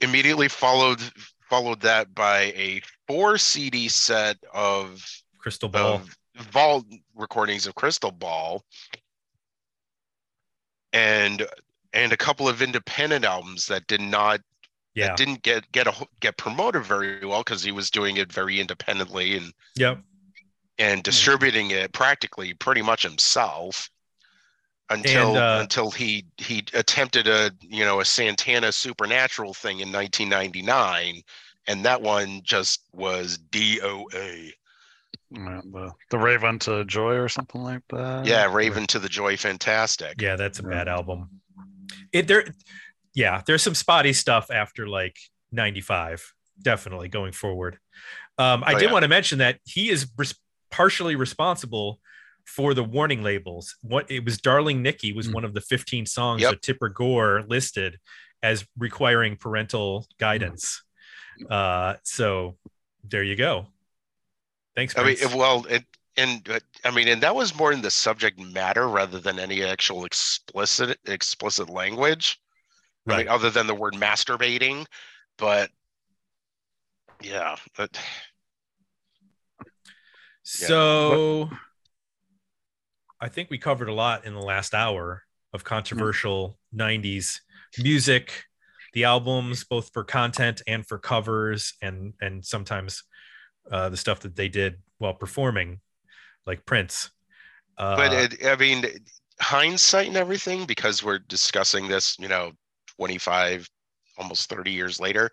Immediately 0.00 0.48
followed 0.48 1.00
followed 1.48 1.80
that 1.82 2.14
by 2.14 2.52
a 2.54 2.80
four 3.06 3.38
CD 3.38 3.88
set 3.88 4.38
of 4.52 5.04
crystal 5.38 5.68
ball 5.68 5.94
of 5.94 6.16
vault 6.36 6.86
recordings 7.14 7.66
of 7.66 7.74
Crystal 7.74 8.10
Ball, 8.10 8.64
and 10.92 11.46
and 11.92 12.12
a 12.12 12.16
couple 12.16 12.48
of 12.48 12.62
independent 12.62 13.24
albums 13.24 13.66
that 13.66 13.86
did 13.86 14.00
not 14.00 14.40
yeah 14.94 15.08
that 15.08 15.16
didn't 15.16 15.42
get 15.42 15.70
get 15.72 15.86
a, 15.86 16.06
get 16.20 16.36
promoted 16.36 16.84
very 16.84 17.24
well 17.24 17.40
because 17.40 17.62
he 17.62 17.72
was 17.72 17.90
doing 17.90 18.16
it 18.16 18.32
very 18.32 18.60
independently 18.60 19.36
and 19.36 19.52
yep 19.76 19.98
and 20.78 21.02
distributing 21.02 21.70
it 21.70 21.92
practically 21.92 22.54
pretty 22.54 22.82
much 22.82 23.02
himself 23.02 23.90
until 24.90 25.28
And, 25.28 25.36
uh, 25.36 25.58
until 25.60 25.90
he 25.90 26.26
he 26.36 26.64
attempted 26.74 27.26
a 27.26 27.50
you 27.60 27.84
know 27.84 28.00
a 28.00 28.04
Santana 28.04 28.72
supernatural 28.72 29.54
thing 29.54 29.80
in 29.80 29.92
1999 29.92 31.22
and 31.66 31.84
that 31.84 32.02
one 32.02 32.40
just 32.42 32.82
was 32.92 33.38
DOA. 33.50 34.50
The 35.30 35.92
the 36.10 36.18
Raven 36.18 36.58
to 36.60 36.84
Joy 36.84 37.14
or 37.14 37.28
something 37.28 37.62
like 37.62 37.82
that. 37.88 38.26
Yeah, 38.26 38.52
Raven 38.52 38.86
to 38.88 38.98
the 38.98 39.08
Joy 39.08 39.36
Fantastic. 39.36 40.20
yeah 40.20 40.36
that's 40.36 40.58
a 40.58 40.62
bad 40.62 40.88
album 40.88 41.41
it 42.12 42.26
there 42.28 42.44
yeah 43.14 43.42
there's 43.46 43.62
some 43.62 43.74
spotty 43.74 44.12
stuff 44.12 44.50
after 44.50 44.86
like 44.88 45.16
95 45.52 46.32
definitely 46.60 47.08
going 47.08 47.32
forward 47.32 47.78
um 48.38 48.62
i 48.64 48.72
Oh, 48.74 48.78
did 48.78 48.86
yeah. 48.86 48.92
want 48.92 49.02
to 49.02 49.08
mention 49.08 49.38
that 49.38 49.58
he 49.64 49.90
is 49.90 50.06
res- 50.16 50.34
partially 50.70 51.16
responsible 51.16 52.00
for 52.46 52.74
the 52.74 52.82
warning 52.84 53.22
labels 53.22 53.76
what 53.82 54.10
it 54.10 54.24
was 54.24 54.38
darling 54.38 54.82
nikki 54.82 55.12
was 55.12 55.28
Mm. 55.28 55.34
one 55.34 55.44
of 55.44 55.54
the 55.54 55.60
15 55.60 56.06
songs 56.06 56.42
Yep. 56.42 56.50
that 56.50 56.62
tipper 56.62 56.88
gore 56.88 57.42
listed 57.46 57.98
as 58.42 58.64
requiring 58.78 59.36
parental 59.36 60.06
guidance 60.18 60.82
uh 61.50 61.94
so 62.04 62.56
there 63.04 63.22
you 63.22 63.36
go 63.36 63.66
thanks 64.76 64.96
I 64.96 65.04
mean, 65.04 65.16
well, 65.34 65.66
it, 65.68 65.84
and 66.16 66.48
uh, 66.50 66.60
I 66.84 66.90
mean, 66.90 67.08
and 67.08 67.22
that 67.22 67.34
was 67.34 67.54
more 67.56 67.72
in 67.72 67.82
the 67.82 67.90
subject 67.90 68.38
matter 68.38 68.88
rather 68.88 69.18
than 69.18 69.38
any 69.38 69.62
actual 69.64 70.04
explicit 70.04 70.98
explicit 71.06 71.70
language. 71.70 72.38
I 73.06 73.10
right. 73.10 73.18
mean, 73.18 73.28
other 73.28 73.50
than 73.50 73.66
the 73.66 73.74
word 73.74 73.94
masturbating, 73.94 74.86
but 75.38 75.70
yeah, 77.22 77.56
but 77.76 77.98
So 80.44 81.50
I 83.20 83.28
think 83.28 83.50
we 83.50 83.58
covered 83.58 83.88
a 83.88 83.94
lot 83.94 84.24
in 84.24 84.34
the 84.34 84.40
last 84.40 84.74
hour 84.74 85.22
of 85.52 85.64
controversial 85.64 86.58
90s 86.74 87.40
music, 87.78 88.44
the 88.92 89.04
albums, 89.04 89.64
both 89.64 89.90
for 89.92 90.04
content 90.04 90.62
and 90.66 90.86
for 90.86 90.98
covers, 90.98 91.74
and 91.80 92.14
and 92.20 92.44
sometimes 92.44 93.04
uh, 93.70 93.88
the 93.88 93.96
stuff 93.96 94.20
that 94.20 94.36
they 94.36 94.48
did 94.48 94.80
while 94.98 95.14
performing, 95.14 95.80
like 96.46 96.66
Prince. 96.66 97.10
Uh, 97.78 97.96
but 97.96 98.12
it, 98.12 98.46
I 98.46 98.56
mean, 98.56 98.84
hindsight 99.40 100.08
and 100.08 100.16
everything, 100.16 100.66
because 100.66 101.02
we're 101.02 101.18
discussing 101.18 101.88
this, 101.88 102.18
you 102.18 102.28
know, 102.28 102.52
25, 102.96 103.68
almost 104.18 104.48
30 104.48 104.70
years 104.72 105.00
later, 105.00 105.30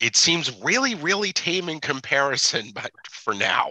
it 0.00 0.16
seems 0.16 0.54
really, 0.62 0.94
really 0.94 1.32
tame 1.32 1.68
in 1.68 1.80
comparison, 1.80 2.70
but 2.74 2.90
for 3.10 3.34
now. 3.34 3.70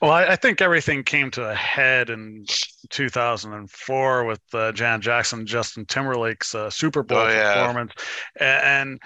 Well, 0.00 0.10
I, 0.10 0.26
I 0.26 0.36
think 0.36 0.60
everything 0.60 1.04
came 1.04 1.30
to 1.32 1.48
a 1.48 1.54
head 1.54 2.10
in 2.10 2.44
2004 2.90 4.24
with 4.24 4.40
uh, 4.52 4.72
Janet 4.72 5.02
Jackson, 5.02 5.46
Justin 5.46 5.86
Timberlake's 5.86 6.54
uh, 6.54 6.70
Super 6.70 7.02
Bowl 7.04 7.18
Oh, 7.18 7.28
yeah. 7.28 7.52
performance, 7.54 7.92
A- 8.40 8.42
and 8.64 9.00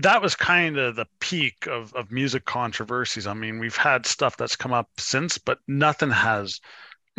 that 0.00 0.22
was 0.22 0.34
kind 0.34 0.78
of 0.78 0.96
the 0.96 1.06
peak 1.20 1.66
of 1.66 1.94
of 1.94 2.10
music 2.10 2.44
controversies. 2.44 3.26
I 3.26 3.34
mean, 3.34 3.58
we've 3.58 3.76
had 3.76 4.06
stuff 4.06 4.36
that's 4.36 4.56
come 4.56 4.72
up 4.72 4.88
since, 4.98 5.38
but 5.38 5.58
nothing 5.68 6.10
has 6.10 6.60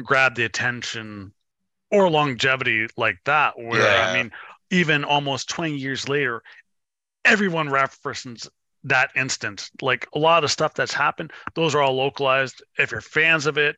grabbed 0.04 0.38
the 0.38 0.46
attention 0.46 1.34
or 1.92 2.10
longevity 2.10 2.88
like 2.98 3.18
that. 3.26 3.58
Where 3.58 3.82
Yeah. 3.82 4.08
I 4.10 4.14
mean, 4.14 4.32
even 4.72 5.04
almost 5.04 5.50
20 5.50 5.76
years 5.76 6.10
later, 6.10 6.42
everyone 7.26 7.70
references 7.70 8.50
that 8.86 9.12
instant. 9.16 9.70
Like 9.82 10.08
a 10.14 10.20
lot 10.20 10.44
of 10.44 10.52
stuff 10.52 10.74
that's 10.74 10.94
happened, 10.94 11.32
those 11.54 11.76
are 11.76 11.82
all 11.82 11.96
localized. 11.96 12.64
If 12.78 12.92
you're 12.92 13.02
fans 13.02 13.46
of 13.46 13.58
it, 13.58 13.78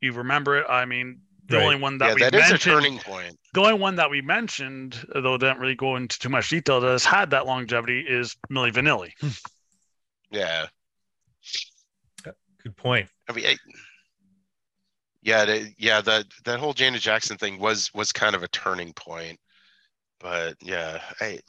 you 0.00 0.12
remember 0.12 0.58
it. 0.58 0.66
I 0.68 0.84
mean, 0.84 1.20
the 1.48 1.56
Right. 1.56 1.64
only 1.64 1.76
one 1.76 1.98
that 1.98 2.08
yeah, 2.08 2.14
we 2.14 2.20
that 2.22 2.34
is 2.34 2.46
a 2.46 2.50
mentioned, 2.50 2.60
turning 2.74 2.98
point. 2.98 3.38
the 3.54 3.60
only 3.60 3.74
one 3.74 3.96
that 3.96 4.10
we 4.10 4.20
mentioned, 4.20 5.04
though 5.14 5.38
didn't 5.38 5.58
really 5.58 5.74
go 5.74 5.96
into 5.96 6.18
too 6.18 6.28
much 6.28 6.48
detail, 6.50 6.80
that 6.80 6.90
has 6.90 7.04
had 7.04 7.30
that 7.30 7.46
longevity 7.46 8.00
is 8.00 8.36
Milli 8.50 8.72
Vanilli. 8.72 9.12
Hmm. 9.20 9.28
Yeah. 10.30 10.66
good 12.62 12.76
point. 12.76 13.08
I 13.28 13.32
mean, 13.32 13.46
I, 13.46 13.56
yeah, 15.22 15.44
the, 15.44 15.72
yeah, 15.78 16.00
that 16.02 16.26
that 16.44 16.58
whole 16.60 16.72
Janet 16.72 17.00
Jackson 17.00 17.36
thing 17.36 17.58
was 17.58 17.92
was 17.94 18.12
kind 18.12 18.34
of 18.36 18.42
a 18.42 18.48
turning 18.48 18.92
point, 18.92 19.38
but 20.20 20.56
yeah, 20.60 21.00
I 21.20 21.40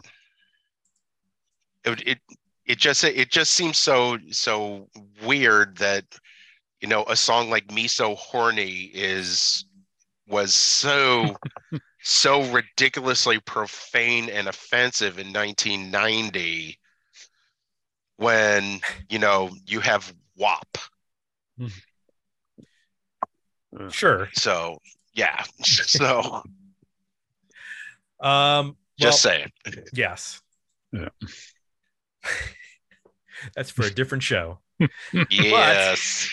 it 1.86 2.08
it, 2.08 2.18
it 2.66 2.78
just 2.78 3.04
it 3.04 3.30
just 3.32 3.54
seems 3.54 3.78
so 3.78 4.18
so 4.32 4.88
weird 5.24 5.78
that 5.78 6.06
you 6.82 6.88
know 6.88 7.04
a 7.08 7.16
song 7.16 7.50
like 7.50 7.72
"Me 7.72 7.88
So 7.88 8.16
Horny" 8.16 8.92
is 8.94 9.66
was 10.28 10.54
so 10.54 11.36
so 12.04 12.44
ridiculously 12.52 13.40
profane 13.40 14.30
and 14.30 14.48
offensive 14.48 15.20
in 15.20 15.34
1990 15.34 16.78
when 18.18 18.80
you 19.10 19.20
know 19.20 19.50
you 19.66 19.80
have 19.80 20.14
WAP. 20.36 20.78
Sure. 23.92 24.30
So 24.34 24.80
yeah, 25.14 25.44
so 25.64 26.42
Um, 28.20 28.76
just 29.00 29.24
well, 29.26 29.34
saying. 29.34 29.52
yes. 29.94 30.42
Yeah. 30.92 31.10
That's 33.56 33.70
for 33.70 33.86
a 33.86 33.92
different 33.92 34.24
show. 34.24 34.60
Yes. 35.30 36.30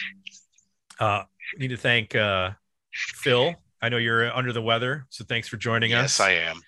Uh, 0.98 1.22
need 1.58 1.68
to 1.68 1.76
thank 1.76 2.14
uh, 2.14 2.50
Phil. 2.92 3.54
I 3.84 3.90
know 3.90 3.98
you're 3.98 4.34
under 4.34 4.50
the 4.50 4.62
weather, 4.62 5.04
so 5.10 5.26
thanks 5.26 5.46
for 5.46 5.58
joining 5.58 5.90
Yes, 5.90 6.18
us. 6.18 6.20
Yes, 6.20 6.26
I 6.26 6.32
am. 6.50 6.60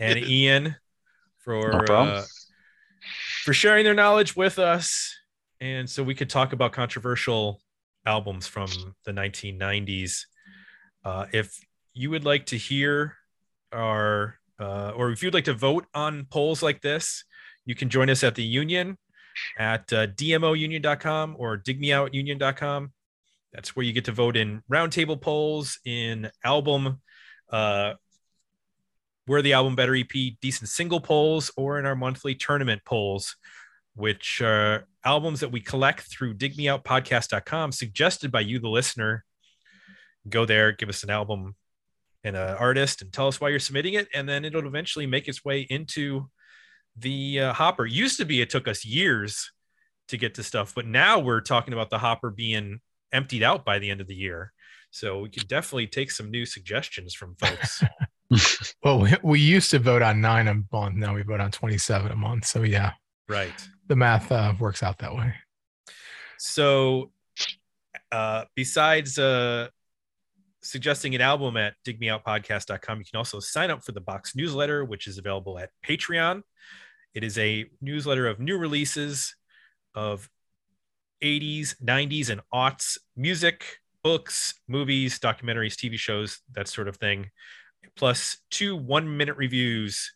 and 0.00 0.18
Ian 0.18 0.76
for 1.38 1.84
No 1.88 1.94
uh, 1.94 2.24
for 3.44 3.54
sharing 3.54 3.84
their 3.84 3.94
knowledge 3.94 4.34
with 4.34 4.58
us. 4.58 5.14
And 5.60 5.88
so 5.88 6.02
we 6.02 6.12
could 6.12 6.28
talk 6.28 6.52
about 6.52 6.72
controversial 6.72 7.60
albums 8.04 8.48
from 8.48 8.66
the 9.04 9.12
1990s. 9.12 10.22
Uh, 11.04 11.26
if 11.32 11.56
you 11.94 12.10
would 12.10 12.24
like 12.24 12.46
to 12.46 12.56
hear 12.56 13.14
our, 13.72 14.40
uh, 14.58 14.90
or 14.96 15.12
if 15.12 15.22
you'd 15.22 15.34
like 15.34 15.44
to 15.44 15.54
vote 15.54 15.86
on 15.94 16.26
polls 16.32 16.64
like 16.64 16.82
this, 16.82 17.22
you 17.64 17.76
can 17.76 17.88
join 17.88 18.10
us 18.10 18.24
at 18.24 18.34
the 18.34 18.42
Union 18.42 18.98
at 19.56 19.92
uh, 19.92 20.08
dmounion.com 20.08 21.36
or 21.38 21.58
digmeoutunion.com. 21.58 22.90
That's 23.56 23.74
where 23.74 23.86
you 23.86 23.94
get 23.94 24.04
to 24.04 24.12
vote 24.12 24.36
in 24.36 24.62
roundtable 24.70 25.18
polls, 25.18 25.78
in 25.86 26.30
album, 26.44 27.00
uh, 27.50 27.94
where 29.24 29.40
the 29.40 29.54
album 29.54 29.74
better 29.74 29.96
EP, 29.96 30.12
decent 30.42 30.68
single 30.68 31.00
polls, 31.00 31.50
or 31.56 31.78
in 31.78 31.86
our 31.86 31.96
monthly 31.96 32.34
tournament 32.34 32.82
polls, 32.84 33.34
which 33.94 34.42
are 34.42 34.86
albums 35.06 35.40
that 35.40 35.52
we 35.52 35.60
collect 35.60 36.02
through 36.02 36.34
digmeoutpodcast.com, 36.34 37.72
suggested 37.72 38.30
by 38.30 38.40
you, 38.40 38.58
the 38.58 38.68
listener. 38.68 39.24
Go 40.28 40.44
there, 40.44 40.72
give 40.72 40.90
us 40.90 41.02
an 41.02 41.08
album 41.08 41.56
and 42.24 42.36
an 42.36 42.56
artist, 42.56 43.00
and 43.00 43.10
tell 43.10 43.26
us 43.26 43.40
why 43.40 43.48
you're 43.48 43.58
submitting 43.58 43.94
it, 43.94 44.06
and 44.12 44.28
then 44.28 44.44
it'll 44.44 44.66
eventually 44.66 45.06
make 45.06 45.28
its 45.28 45.46
way 45.46 45.62
into 45.62 46.28
the 46.94 47.40
uh, 47.40 47.52
hopper. 47.54 47.86
Used 47.86 48.18
to 48.18 48.26
be 48.26 48.42
it 48.42 48.50
took 48.50 48.68
us 48.68 48.84
years 48.84 49.50
to 50.08 50.18
get 50.18 50.34
to 50.34 50.42
stuff, 50.42 50.74
but 50.74 50.86
now 50.86 51.20
we're 51.20 51.40
talking 51.40 51.72
about 51.72 51.88
the 51.88 51.98
hopper 51.98 52.30
being 52.30 52.80
emptied 53.12 53.42
out 53.42 53.64
by 53.64 53.78
the 53.78 53.90
end 53.90 54.00
of 54.00 54.06
the 54.06 54.14
year. 54.14 54.52
So 54.90 55.20
we 55.20 55.28
could 55.28 55.48
definitely 55.48 55.88
take 55.88 56.10
some 56.10 56.30
new 56.30 56.46
suggestions 56.46 57.14
from 57.14 57.36
folks. 57.36 57.82
Well, 58.82 59.00
we, 59.00 59.14
we 59.22 59.40
used 59.40 59.70
to 59.70 59.78
vote 59.78 60.02
on 60.02 60.20
nine 60.20 60.48
a 60.48 60.62
month. 60.72 60.96
Now 60.96 61.14
we 61.14 61.22
vote 61.22 61.40
on 61.40 61.50
27 61.50 62.10
a 62.10 62.16
month. 62.16 62.44
So 62.44 62.62
yeah, 62.62 62.92
right. 63.28 63.52
the 63.88 63.96
math 63.96 64.30
uh, 64.30 64.54
works 64.58 64.82
out 64.82 64.98
that 64.98 65.14
way. 65.14 65.34
So 66.38 67.12
uh 68.12 68.44
besides 68.54 69.18
uh 69.18 69.68
suggesting 70.62 71.14
an 71.14 71.20
album 71.20 71.56
at 71.56 71.74
digmeoutpodcast.com, 71.86 72.98
you 72.98 73.04
can 73.04 73.16
also 73.16 73.40
sign 73.40 73.70
up 73.70 73.84
for 73.84 73.92
the 73.92 74.00
box 74.00 74.36
newsletter, 74.36 74.84
which 74.84 75.06
is 75.06 75.18
available 75.18 75.58
at 75.58 75.70
Patreon. 75.86 76.42
It 77.14 77.24
is 77.24 77.38
a 77.38 77.66
newsletter 77.80 78.26
of 78.26 78.38
new 78.40 78.58
releases 78.58 79.34
of 79.94 80.28
80s, 81.22 81.74
90s, 81.82 82.30
and 82.30 82.40
aughts 82.52 82.98
music, 83.16 83.64
books, 84.02 84.54
movies, 84.68 85.18
documentaries, 85.18 85.74
TV 85.74 85.98
shows, 85.98 86.40
that 86.52 86.68
sort 86.68 86.88
of 86.88 86.96
thing, 86.96 87.30
plus 87.96 88.38
two 88.50 88.76
one 88.76 89.16
minute 89.16 89.36
reviews 89.36 90.12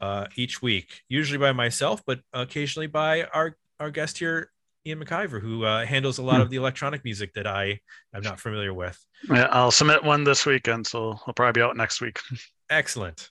uh, 0.00 0.26
each 0.36 0.60
week, 0.60 1.02
usually 1.08 1.38
by 1.38 1.52
myself, 1.52 2.02
but 2.06 2.20
occasionally 2.32 2.88
by 2.88 3.22
our, 3.24 3.56
our 3.80 3.90
guest 3.90 4.18
here, 4.18 4.50
Ian 4.84 5.04
McIver, 5.04 5.40
who 5.40 5.64
uh, 5.64 5.86
handles 5.86 6.18
a 6.18 6.22
lot 6.22 6.40
of 6.40 6.50
the 6.50 6.56
electronic 6.56 7.04
music 7.04 7.32
that 7.34 7.46
I 7.46 7.78
am 8.12 8.22
not 8.22 8.40
familiar 8.40 8.74
with. 8.74 8.98
Yeah, 9.30 9.46
I'll 9.50 9.70
submit 9.70 10.02
one 10.02 10.24
this 10.24 10.44
weekend, 10.44 10.86
so 10.86 11.18
I'll 11.26 11.34
probably 11.34 11.60
be 11.60 11.64
out 11.64 11.76
next 11.76 12.00
week. 12.00 12.18
Excellent. 12.70 13.30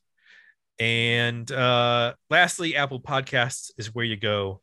And 0.79 1.51
uh, 1.51 2.13
lastly, 2.29 2.75
Apple 2.75 3.01
Podcasts 3.01 3.71
is 3.77 3.93
where 3.93 4.05
you 4.05 4.15
go 4.15 4.61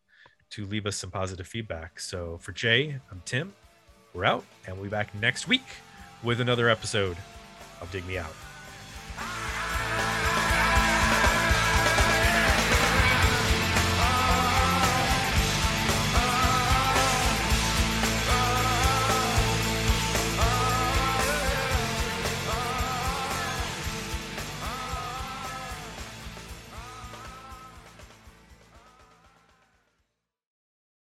to 0.51 0.67
leave 0.67 0.87
us 0.87 0.97
some 0.97 1.11
positive 1.11 1.47
feedback. 1.47 2.01
So 2.01 2.39
for 2.41 2.53
Jay, 2.53 2.97
I'm 3.11 3.23
Tim. 3.25 3.53
We're 4.15 4.25
out, 4.25 4.45
and 4.67 4.77
we'll 4.77 4.85
be 4.85 4.91
back 4.91 5.15
next 5.15 5.49
week 5.49 5.67
with 6.23 6.41
another 6.41 6.69
episode 6.69 7.17
of 7.81 7.91
Dig 7.93 8.07
Me 8.07 8.19
Out. 8.19 9.68